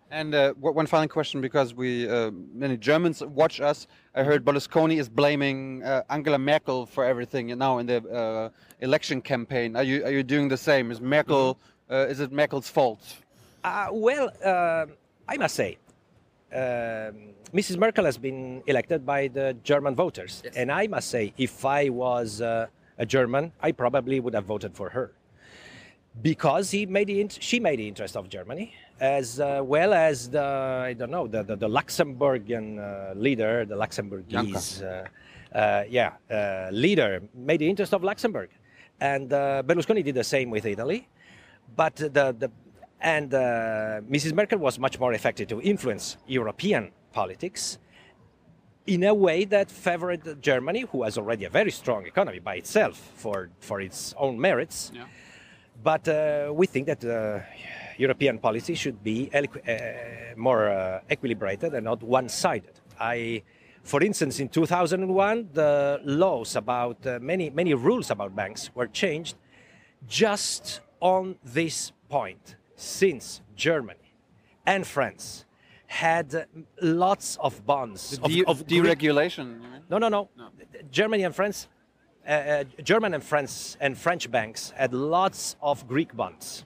And 0.10 0.36
uh, 0.36 0.54
one 0.60 0.86
final 0.88 1.08
question, 1.08 1.42
because 1.42 1.74
we 1.74 2.08
uh, 2.08 2.32
many 2.54 2.78
Germans 2.78 3.24
watch 3.24 3.60
us. 3.62 3.88
I 4.16 4.22
heard 4.24 4.44
Berlusconi 4.46 5.00
is 5.00 5.10
blaming 5.10 5.84
uh, 5.84 6.04
Angela 6.10 6.38
Merkel 6.38 6.86
for 6.86 7.04
everything 7.04 7.48
now 7.58 7.80
in 7.80 7.86
the 7.88 7.98
uh, 8.10 8.50
election 8.82 9.22
campaign. 9.22 9.76
Are 9.76 9.84
you 9.84 10.04
are 10.06 10.12
you 10.12 10.24
doing 10.24 10.50
the 10.50 10.58
same? 10.58 10.92
Is 10.92 11.00
Merkel 11.02 11.58
uh, 11.90 12.08
is 12.10 12.20
it 12.20 12.32
Merkel's 12.32 12.70
fault? 12.70 13.02
Uh, 13.64 13.88
well, 13.92 14.30
uh, 14.44 14.86
I 15.28 15.38
must 15.38 15.56
say, 15.56 15.78
um, 16.54 17.34
Mrs. 17.54 17.78
Merkel 17.78 18.06
has 18.06 18.18
been 18.18 18.62
elected 18.68 19.06
by 19.06 19.28
the 19.28 19.56
German 19.64 19.96
voters. 19.96 20.42
Yes. 20.44 20.56
And 20.56 20.72
I 20.72 20.88
must 20.88 21.10
say, 21.10 21.34
if 21.38 21.66
I 21.66 21.90
was 21.90 22.42
uh, 22.42 22.68
a 22.98 23.06
German, 23.06 23.54
I 23.62 23.72
probably 23.72 24.20
would 24.20 24.34
have 24.34 24.46
voted 24.46 24.76
for 24.76 24.90
her. 24.90 25.14
Because 26.22 26.70
he 26.70 26.86
made 26.86 27.08
the 27.08 27.28
she 27.30 27.60
made 27.60 27.80
the 27.80 27.88
interest 27.88 28.16
of 28.16 28.30
Germany, 28.30 28.76
as 29.00 29.40
uh, 29.40 29.62
well 29.64 29.94
as 29.96 30.30
the, 30.30 30.44
I 30.44 30.94
don't 30.94 31.10
know, 31.10 31.26
the, 31.26 31.42
the, 31.42 31.56
the 31.56 31.68
Luxembourgian 31.68 32.78
uh, 32.78 33.16
leader, 33.16 33.66
the 33.66 33.76
Luxembourgese, 33.76 34.84
uh, 34.84 35.58
uh, 35.58 35.84
yeah, 35.90 36.14
uh, 36.30 36.70
leader, 36.72 37.24
made 37.34 37.62
the 37.62 37.70
interest 37.70 37.96
of 37.96 38.04
Luxembourg. 38.04 38.50
And 39.00 39.34
uh, 39.34 39.64
Berlusconi 39.66 40.04
did 40.04 40.14
the 40.14 40.24
same 40.24 40.52
with 40.52 40.66
Italy 40.68 41.08
but 41.76 41.96
the, 41.96 42.36
the 42.38 42.52
and 43.04 43.34
uh, 43.34 44.02
Mrs. 44.10 44.34
Merkel 44.34 44.58
was 44.58 44.80
much 44.80 44.98
more 45.00 45.14
effective 45.14 45.50
to 45.50 45.62
influence 45.62 46.18
European 46.26 46.92
politics 47.12 47.78
in 48.88 49.04
a 49.04 49.14
way 49.14 49.46
that 49.46 49.70
favored 49.70 50.42
Germany, 50.42 50.86
who 50.92 51.04
has 51.04 51.18
already 51.18 51.46
a 51.46 51.50
very 51.50 51.72
strong 51.72 52.06
economy 52.06 52.40
by 52.40 52.56
itself 52.56 52.98
for 53.16 53.50
for 53.60 53.82
its 53.82 54.14
own 54.18 54.40
merits. 54.40 54.92
Yeah. 54.94 55.06
But 55.84 56.08
uh, 56.08 56.54
we 56.54 56.66
think 56.66 56.88
that 56.88 57.04
uh, 57.04 57.40
European 57.98 58.40
policy 58.40 58.76
should 58.76 59.04
be 59.04 59.30
equi- 59.34 59.62
uh, 59.68 60.36
more 60.38 60.70
uh, 60.70 61.02
equilibrated 61.10 61.74
and 61.74 61.84
not 61.84 62.02
one-sided. 62.02 62.80
I, 63.00 63.44
for 63.84 64.02
instance, 64.02 64.40
in 64.40 64.48
2001, 64.50 65.50
the 65.54 66.00
laws 66.06 66.56
about 66.56 67.06
uh, 67.06 67.20
many 67.22 67.50
many 67.50 67.74
rules 67.74 68.12
about 68.12 68.36
banks 68.36 68.70
were 68.76 68.88
changed 68.88 69.36
just 70.08 70.82
on 71.00 71.36
this 71.44 71.92
point, 72.10 72.56
since 72.76 73.42
Germany 73.56 74.14
and 74.66 74.86
France 74.86 75.46
had 75.88 76.48
lots 76.82 77.38
of 77.38 77.66
bonds 77.66 78.18
of, 78.24 78.32
De- 78.32 78.44
of 78.46 78.66
deregulation. 78.66 79.60
mean? 79.62 79.82
no, 79.90 79.98
no, 79.98 80.10
no. 80.10 80.30
Germany 80.92 81.24
and 81.24 81.36
France, 81.36 81.68
uh, 82.28 82.32
uh, 82.32 82.64
German 82.84 83.14
and 83.14 83.24
France 83.24 83.78
and 83.80 83.98
French 83.98 84.30
banks 84.32 84.72
had 84.72 84.94
lots 84.94 85.56
of 85.62 85.88
Greek 85.88 86.16
bonds. 86.16 86.66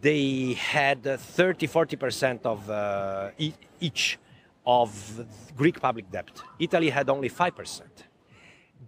They 0.00 0.54
had 0.54 1.06
uh, 1.06 1.16
30, 1.16 1.66
40 1.66 1.96
percent 1.96 2.46
of 2.46 2.70
uh, 2.70 3.30
e- 3.38 3.52
each 3.80 4.18
of 4.64 5.26
Greek 5.56 5.80
public 5.80 6.10
debt. 6.10 6.30
Italy 6.58 6.90
had 6.90 7.08
only 7.10 7.28
five 7.28 7.56
percent. 7.56 8.04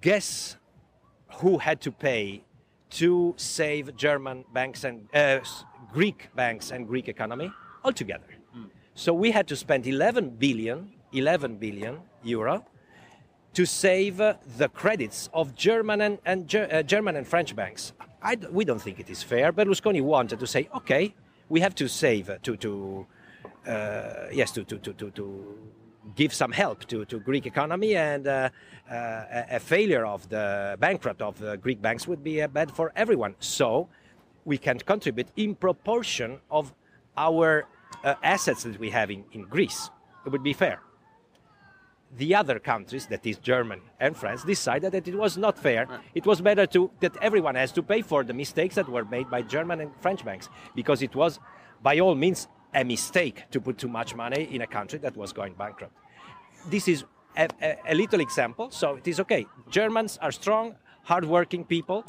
Guess 0.01 0.57
who 1.37 1.59
had 1.59 1.81
to 1.81 1.91
pay 1.91 2.45
to 2.93 3.35
save 3.37 3.97
German 3.97 4.45
banks 4.53 4.85
and 4.85 5.09
uh, 5.15 5.41
Greek 5.93 6.29
banks 6.35 6.71
and 6.71 6.87
Greek 6.87 7.09
economy 7.09 7.51
altogether? 7.85 8.27
So 8.95 9.15
we 9.15 9.31
had 9.31 9.47
to 9.49 9.57
spend 9.57 9.87
11 9.87 10.31
billion, 10.39 10.93
11 11.13 11.57
billion 11.57 12.01
euro 12.23 12.65
to 13.55 13.65
save 13.67 14.21
uh, 14.21 14.35
the 14.59 14.69
credits 14.69 15.29
of 15.33 15.55
German 15.55 16.01
and, 16.03 16.19
and 16.25 16.47
Ger- 16.49 16.69
uh, 16.71 16.83
German 16.83 17.17
and 17.17 17.27
French 17.27 17.55
banks. 17.57 17.93
I 18.23 18.35
d- 18.37 18.47
we 18.51 18.65
don't 18.65 18.81
think 18.81 19.01
it 19.01 19.09
is 19.11 19.23
fair. 19.23 19.53
Berlusconi 19.53 20.03
wanted 20.03 20.39
to 20.41 20.47
say, 20.47 20.69
okay, 20.75 21.15
we 21.49 21.61
have 21.61 21.75
to 21.77 21.89
save 21.89 22.31
uh, 22.31 22.37
to 22.43 22.57
to 22.57 23.07
uh, 23.67 24.29
yes 24.33 24.53
to 24.53 24.65
to, 24.65 24.79
to 24.79 24.93
to 24.95 25.11
to 25.11 25.59
give 26.15 26.33
some 26.35 26.53
help 26.53 26.87
to 26.87 27.05
to 27.05 27.19
Greek 27.21 27.47
economy, 27.47 27.97
and 27.97 28.27
uh, 28.27 28.51
uh, 28.91 29.57
a 29.59 29.61
failure 29.61 30.05
of 30.07 30.29
the 30.29 30.77
bankrupt 30.79 31.23
of 31.23 31.39
the 31.39 31.57
Greek 31.57 31.81
banks 31.81 32.07
would 32.07 32.23
be 32.23 32.43
uh, 32.43 32.49
bad 32.49 32.71
for 32.71 32.93
everyone. 32.97 33.35
So 33.39 33.89
we 34.45 34.59
can 34.59 34.79
contribute 34.79 35.29
in 35.37 35.55
proportion 35.55 36.41
of 36.51 36.73
our 37.17 37.67
uh, 38.05 38.15
assets 38.23 38.65
that 38.65 38.79
we 38.79 38.91
have 38.91 39.11
in, 39.11 39.25
in 39.33 39.43
Greece. 39.43 39.91
It 40.27 40.33
would 40.33 40.43
be 40.43 40.53
fair 40.53 40.81
the 42.17 42.35
other 42.35 42.59
countries, 42.59 43.07
that 43.07 43.25
is 43.27 43.39
Germany 43.39 43.83
and 43.99 44.17
France, 44.17 44.45
decided 44.45 44.93
that 44.93 45.09
it 45.09 45.15
was 45.15 45.39
not 45.39 45.59
fair. 45.59 45.87
It 46.15 46.27
was 46.27 46.41
better 46.41 46.67
to 46.67 46.91
that 47.01 47.17
everyone 47.23 47.55
has 47.55 47.73
to 47.73 47.83
pay 47.83 48.03
for 48.03 48.23
the 48.23 48.35
mistakes 48.35 48.75
that 48.75 48.89
were 48.89 49.05
made 49.05 49.31
by 49.31 49.43
German 49.43 49.81
and 49.81 49.91
French 50.01 50.25
banks, 50.25 50.49
because 50.75 51.03
it 51.03 51.15
was, 51.15 51.41
by 51.83 52.01
all 52.01 52.15
means, 52.15 52.49
a 52.75 52.85
mistake 52.85 53.45
to 53.51 53.61
put 53.61 53.79
too 53.79 53.89
much 53.89 54.15
money 54.15 54.49
in 54.55 54.63
a 54.63 54.67
country 54.67 54.99
that 55.01 55.17
was 55.17 55.33
going 55.33 55.55
bankrupt. 55.55 55.93
This 56.71 56.89
is 56.89 57.05
a, 57.37 57.49
a, 57.61 57.77
a 57.89 57.95
little 57.95 58.21
example, 58.21 58.71
so 58.71 58.97
it 58.97 59.07
is 59.09 59.21
okay. 59.21 59.47
Germans 59.71 60.19
are 60.23 60.33
strong, 60.33 60.75
hardworking 61.03 61.65
people. 61.65 62.05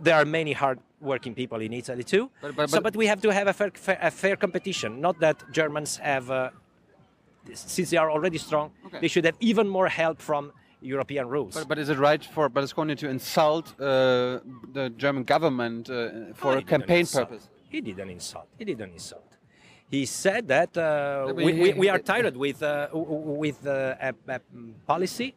There 0.00 0.14
are 0.14 0.24
many 0.24 0.52
hardworking 0.52 1.34
people 1.34 1.60
in 1.60 1.72
Italy 1.72 2.04
too. 2.04 2.30
But- 2.42 2.56
but- 2.56 2.70
so, 2.70 2.76
but- 2.76 2.82
but 2.92 2.96
we 2.96 3.06
have 3.06 3.20
to 3.22 3.30
have 3.32 3.46
a 3.48 3.52
fair, 3.52 3.70
fair, 3.74 3.98
a 4.02 4.10
fair 4.10 4.36
competition. 4.36 5.00
Not 5.00 5.18
that 5.20 5.36
Germans 5.52 5.96
have. 5.98 6.30
Uh, 6.30 6.50
since 7.54 7.90
they 7.90 7.96
are 7.96 8.10
already 8.10 8.38
strong, 8.38 8.70
Okay. 8.86 9.00
they 9.00 9.08
should 9.08 9.24
have 9.24 9.36
even 9.40 9.66
more 9.66 9.88
help 9.88 10.20
from 10.20 10.52
European 10.82 11.26
rules. 11.26 11.54
But, 11.54 11.68
but 11.68 11.78
is 11.78 11.88
it 11.88 11.98
right 11.98 12.22
for 12.24 12.48
Berlusconi 12.50 12.96
to 12.98 13.08
insult 13.08 13.68
uh, 13.80 14.40
the 14.72 14.92
German 14.96 15.24
government 15.24 15.88
uh, 15.90 15.94
Oh, 15.94 16.32
for 16.34 16.52
he 16.52 16.58
a 16.58 16.62
campaign 16.62 17.00
insult. 17.00 17.28
purpose? 17.28 17.48
He 17.70 17.80
didn't 17.80 18.10
insult. 18.10 18.46
He 18.58 18.64
didn't 18.64 18.92
insult. 18.92 19.24
He 19.90 20.06
said 20.06 20.46
that 20.48 20.76
uh, 20.76 21.32
we, 21.34 21.52
we, 21.52 21.72
we 21.72 21.88
are 21.88 21.98
tired 21.98 22.36
with 22.36 22.62
uh, 22.62 22.88
with 22.92 23.66
uh, 23.66 23.96
a, 24.00 24.14
a 24.28 24.40
policy 24.86 25.34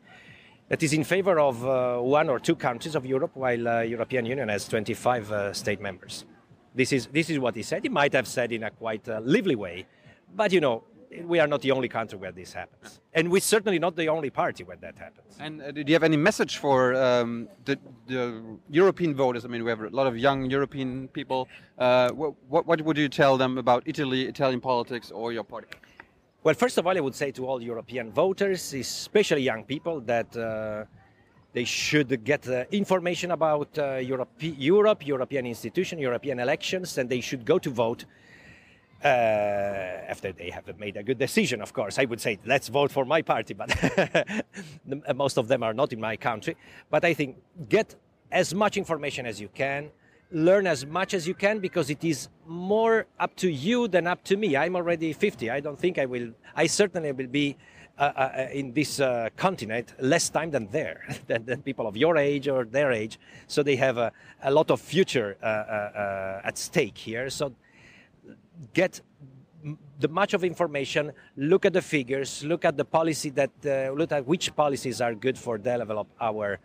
that 0.69 0.83
is 0.83 0.93
in 0.93 1.03
favor 1.03 1.39
of 1.39 1.65
uh, 1.65 1.97
one 1.99 2.29
or 2.29 2.39
two 2.39 2.55
countries 2.55 2.93
of 2.93 3.05
Europe, 3.05 3.31
while 3.33 3.67
uh, 3.67 3.81
European 3.81 4.25
Union 4.25 4.49
has 4.49 4.67
25 4.67 5.31
uh, 5.31 5.53
state 5.53 5.81
members. 5.81 6.25
This 6.75 6.93
is 6.93 7.07
this 7.07 7.31
is 7.31 7.39
what 7.39 7.55
he 7.55 7.63
said. 7.63 7.81
He 7.83 7.89
might 7.89 8.13
have 8.13 8.27
said 8.27 8.51
in 8.51 8.63
a 8.63 8.69
quite 8.71 9.07
uh, 9.09 9.21
lively 9.23 9.55
way, 9.55 9.85
but 10.35 10.51
you 10.51 10.61
know. 10.61 10.83
We 11.21 11.39
are 11.39 11.47
not 11.47 11.61
the 11.61 11.71
only 11.71 11.89
country 11.89 12.17
where 12.17 12.31
this 12.31 12.53
happens, 12.53 13.01
and 13.13 13.31
we're 13.31 13.41
certainly 13.41 13.79
not 13.79 13.95
the 13.95 14.09
only 14.09 14.29
party 14.29 14.63
where 14.63 14.77
that 14.77 14.97
happens. 14.97 15.37
And 15.39 15.61
uh, 15.61 15.71
do 15.71 15.83
you 15.85 15.93
have 15.93 16.03
any 16.03 16.17
message 16.17 16.57
for 16.57 16.95
um, 16.95 17.47
the, 17.65 17.77
the 18.07 18.41
European 18.69 19.15
voters? 19.15 19.45
I 19.45 19.47
mean, 19.47 19.63
we 19.63 19.69
have 19.69 19.81
a 19.81 19.89
lot 19.89 20.07
of 20.07 20.17
young 20.17 20.49
European 20.49 21.07
people. 21.09 21.47
Uh, 21.77 22.09
what, 22.11 22.33
what, 22.47 22.65
what 22.65 22.81
would 22.81 22.97
you 22.97 23.09
tell 23.09 23.37
them 23.37 23.57
about 23.57 23.83
Italy, 23.85 24.23
Italian 24.23 24.61
politics, 24.61 25.11
or 25.11 25.31
your 25.31 25.43
party? 25.43 25.67
Well, 26.43 26.55
first 26.55 26.77
of 26.77 26.85
all, 26.85 26.97
I 26.97 26.99
would 26.99 27.15
say 27.15 27.31
to 27.31 27.45
all 27.45 27.61
European 27.61 28.11
voters, 28.11 28.73
especially 28.73 29.43
young 29.43 29.63
people, 29.63 30.01
that 30.01 30.35
uh, 30.35 30.85
they 31.53 31.63
should 31.63 32.23
get 32.23 32.47
uh, 32.49 32.65
information 32.71 33.31
about 33.31 33.77
uh, 33.77 33.95
Europe, 33.95 34.29
Europe, 34.39 35.05
European 35.05 35.45
institutions, 35.45 36.01
European 36.01 36.39
elections, 36.39 36.97
and 36.97 37.09
they 37.09 37.21
should 37.21 37.45
go 37.45 37.59
to 37.59 37.69
vote 37.69 38.05
after 39.03 40.31
they 40.31 40.49
have 40.49 40.79
made 40.79 40.97
a 40.97 41.03
good 41.03 41.17
decision. 41.17 41.61
Of 41.61 41.73
course, 41.73 41.99
I 41.99 42.05
would 42.05 42.21
say 42.21 42.39
let's 42.45 42.67
vote 42.67 42.91
for 42.91 43.05
my 43.05 43.21
party, 43.21 43.53
but 43.53 43.69
most 45.15 45.37
of 45.37 45.47
them 45.47 45.63
are 45.63 45.73
not 45.73 45.93
in 45.93 45.99
my 45.99 46.15
country. 46.15 46.55
But 46.89 47.05
I 47.05 47.13
think 47.13 47.37
get 47.69 47.95
as 48.33 48.53
much 48.53 48.75
information 48.75 49.25
as 49.25 49.39
you 49.39 49.49
can. 49.53 49.91
Learn 50.31 50.65
as 50.65 50.85
much 50.85 51.13
as 51.13 51.27
you 51.27 51.35
can 51.35 51.59
because 51.59 51.91
it 51.91 52.03
is 52.03 52.27
more 52.47 53.05
up 53.19 53.35
to 53.35 53.51
you 53.51 53.87
than 53.87 54.07
up 54.07 54.23
to 54.23 54.35
me. 54.35 54.57
I'm 54.57 54.75
already 54.75 55.13
50. 55.13 55.51
I 55.51 55.59
don't 55.59 55.79
think 55.79 55.99
I 55.99 56.05
will. 56.05 56.31
I 56.55 56.65
certainly 56.65 57.11
will 57.11 57.27
be 57.27 57.55
uh, 57.99 58.01
uh, 58.01 58.47
in 58.51 58.73
this 58.73 58.99
uh, 58.99 59.29
continent 59.37 59.93
less 59.99 60.29
time 60.29 60.49
than 60.49 60.67
there, 60.71 61.05
than, 61.27 61.45
than 61.45 61.61
people 61.61 61.85
of 61.85 61.95
your 61.95 62.17
age 62.17 62.47
or 62.47 62.65
their 62.65 62.91
age. 62.91 63.19
So 63.45 63.61
they 63.61 63.75
have 63.75 63.99
a, 63.99 64.11
a 64.41 64.49
lot 64.49 64.71
of 64.71 64.81
future 64.81 65.37
uh, 65.43 65.45
uh, 65.45 65.49
uh, 65.49 66.47
at 66.47 66.57
stake 66.57 66.97
here. 66.97 67.29
So 67.29 67.53
get 68.73 69.01
the 69.99 70.07
much 70.07 70.33
of 70.33 70.43
information 70.43 71.11
look 71.37 71.65
at 71.65 71.73
the 71.73 71.81
figures 71.81 72.43
look 72.43 72.65
at 72.65 72.75
the 72.75 72.85
policy 72.85 73.29
that 73.29 73.51
uh, 73.65 73.91
look 73.93 74.11
at 74.11 74.25
which 74.25 74.53
policies 74.55 74.99
are 74.99 75.15
good 75.15 75.37
for 75.37 75.57
develop 75.57 76.07
our 76.19 76.59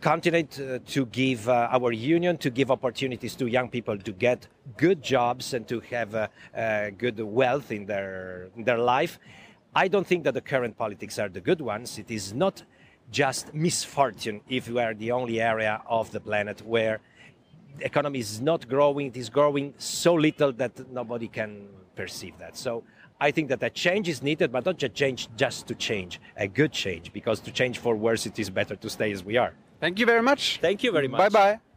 continent 0.00 0.60
uh, 0.60 0.78
to 0.86 1.06
give 1.06 1.48
uh, 1.48 1.68
our 1.70 1.92
union 1.92 2.36
to 2.36 2.50
give 2.50 2.70
opportunities 2.70 3.34
to 3.34 3.46
young 3.46 3.68
people 3.68 3.96
to 3.96 4.12
get 4.12 4.48
good 4.76 5.02
jobs 5.02 5.54
and 5.54 5.66
to 5.66 5.80
have 5.80 6.14
uh, 6.14 6.28
uh, 6.56 6.90
good 6.90 7.18
wealth 7.20 7.70
in 7.70 7.86
their 7.86 8.48
in 8.56 8.64
their 8.64 8.78
life. 8.78 9.18
I 9.74 9.88
don't 9.88 10.06
think 10.06 10.24
that 10.24 10.34
the 10.34 10.40
current 10.40 10.76
politics 10.76 11.18
are 11.18 11.28
the 11.28 11.40
good 11.40 11.60
ones. 11.60 11.98
It 11.98 12.10
is 12.10 12.32
not 12.32 12.62
just 13.10 13.54
misfortune 13.54 14.40
if 14.48 14.68
we 14.68 14.80
are 14.80 14.94
the 14.94 15.10
only 15.10 15.40
area 15.40 15.82
of 15.86 16.10
the 16.12 16.20
planet 16.20 16.60
where 16.66 17.00
the 17.78 17.84
economy 17.84 18.18
is 18.18 18.40
not 18.40 18.68
growing. 18.68 19.08
It 19.08 19.16
is 19.16 19.28
growing 19.28 19.74
so 19.78 20.14
little 20.14 20.52
that 20.52 20.90
nobody 20.90 21.28
can 21.28 21.66
perceive 21.96 22.38
that. 22.38 22.56
So 22.56 22.84
I 23.20 23.30
think 23.30 23.48
that 23.48 23.62
a 23.62 23.70
change 23.70 24.08
is 24.08 24.22
needed, 24.22 24.52
but 24.52 24.64
not 24.64 24.78
just 24.78 24.94
change 24.94 25.28
just 25.36 25.66
to 25.68 25.74
change, 25.74 26.20
a 26.36 26.48
good 26.48 26.72
change, 26.72 27.12
because 27.12 27.40
to 27.40 27.52
change 27.52 27.78
for 27.78 27.94
worse, 27.96 28.26
it 28.26 28.38
is 28.38 28.50
better 28.50 28.76
to 28.76 28.90
stay 28.90 29.12
as 29.12 29.24
we 29.24 29.36
are. 29.36 29.54
Thank 29.80 29.98
you 29.98 30.06
very 30.06 30.22
much. 30.22 30.58
Thank 30.60 30.82
you 30.82 30.92
very 30.92 31.08
much. 31.08 31.18
Bye 31.18 31.28
bye. 31.28 31.73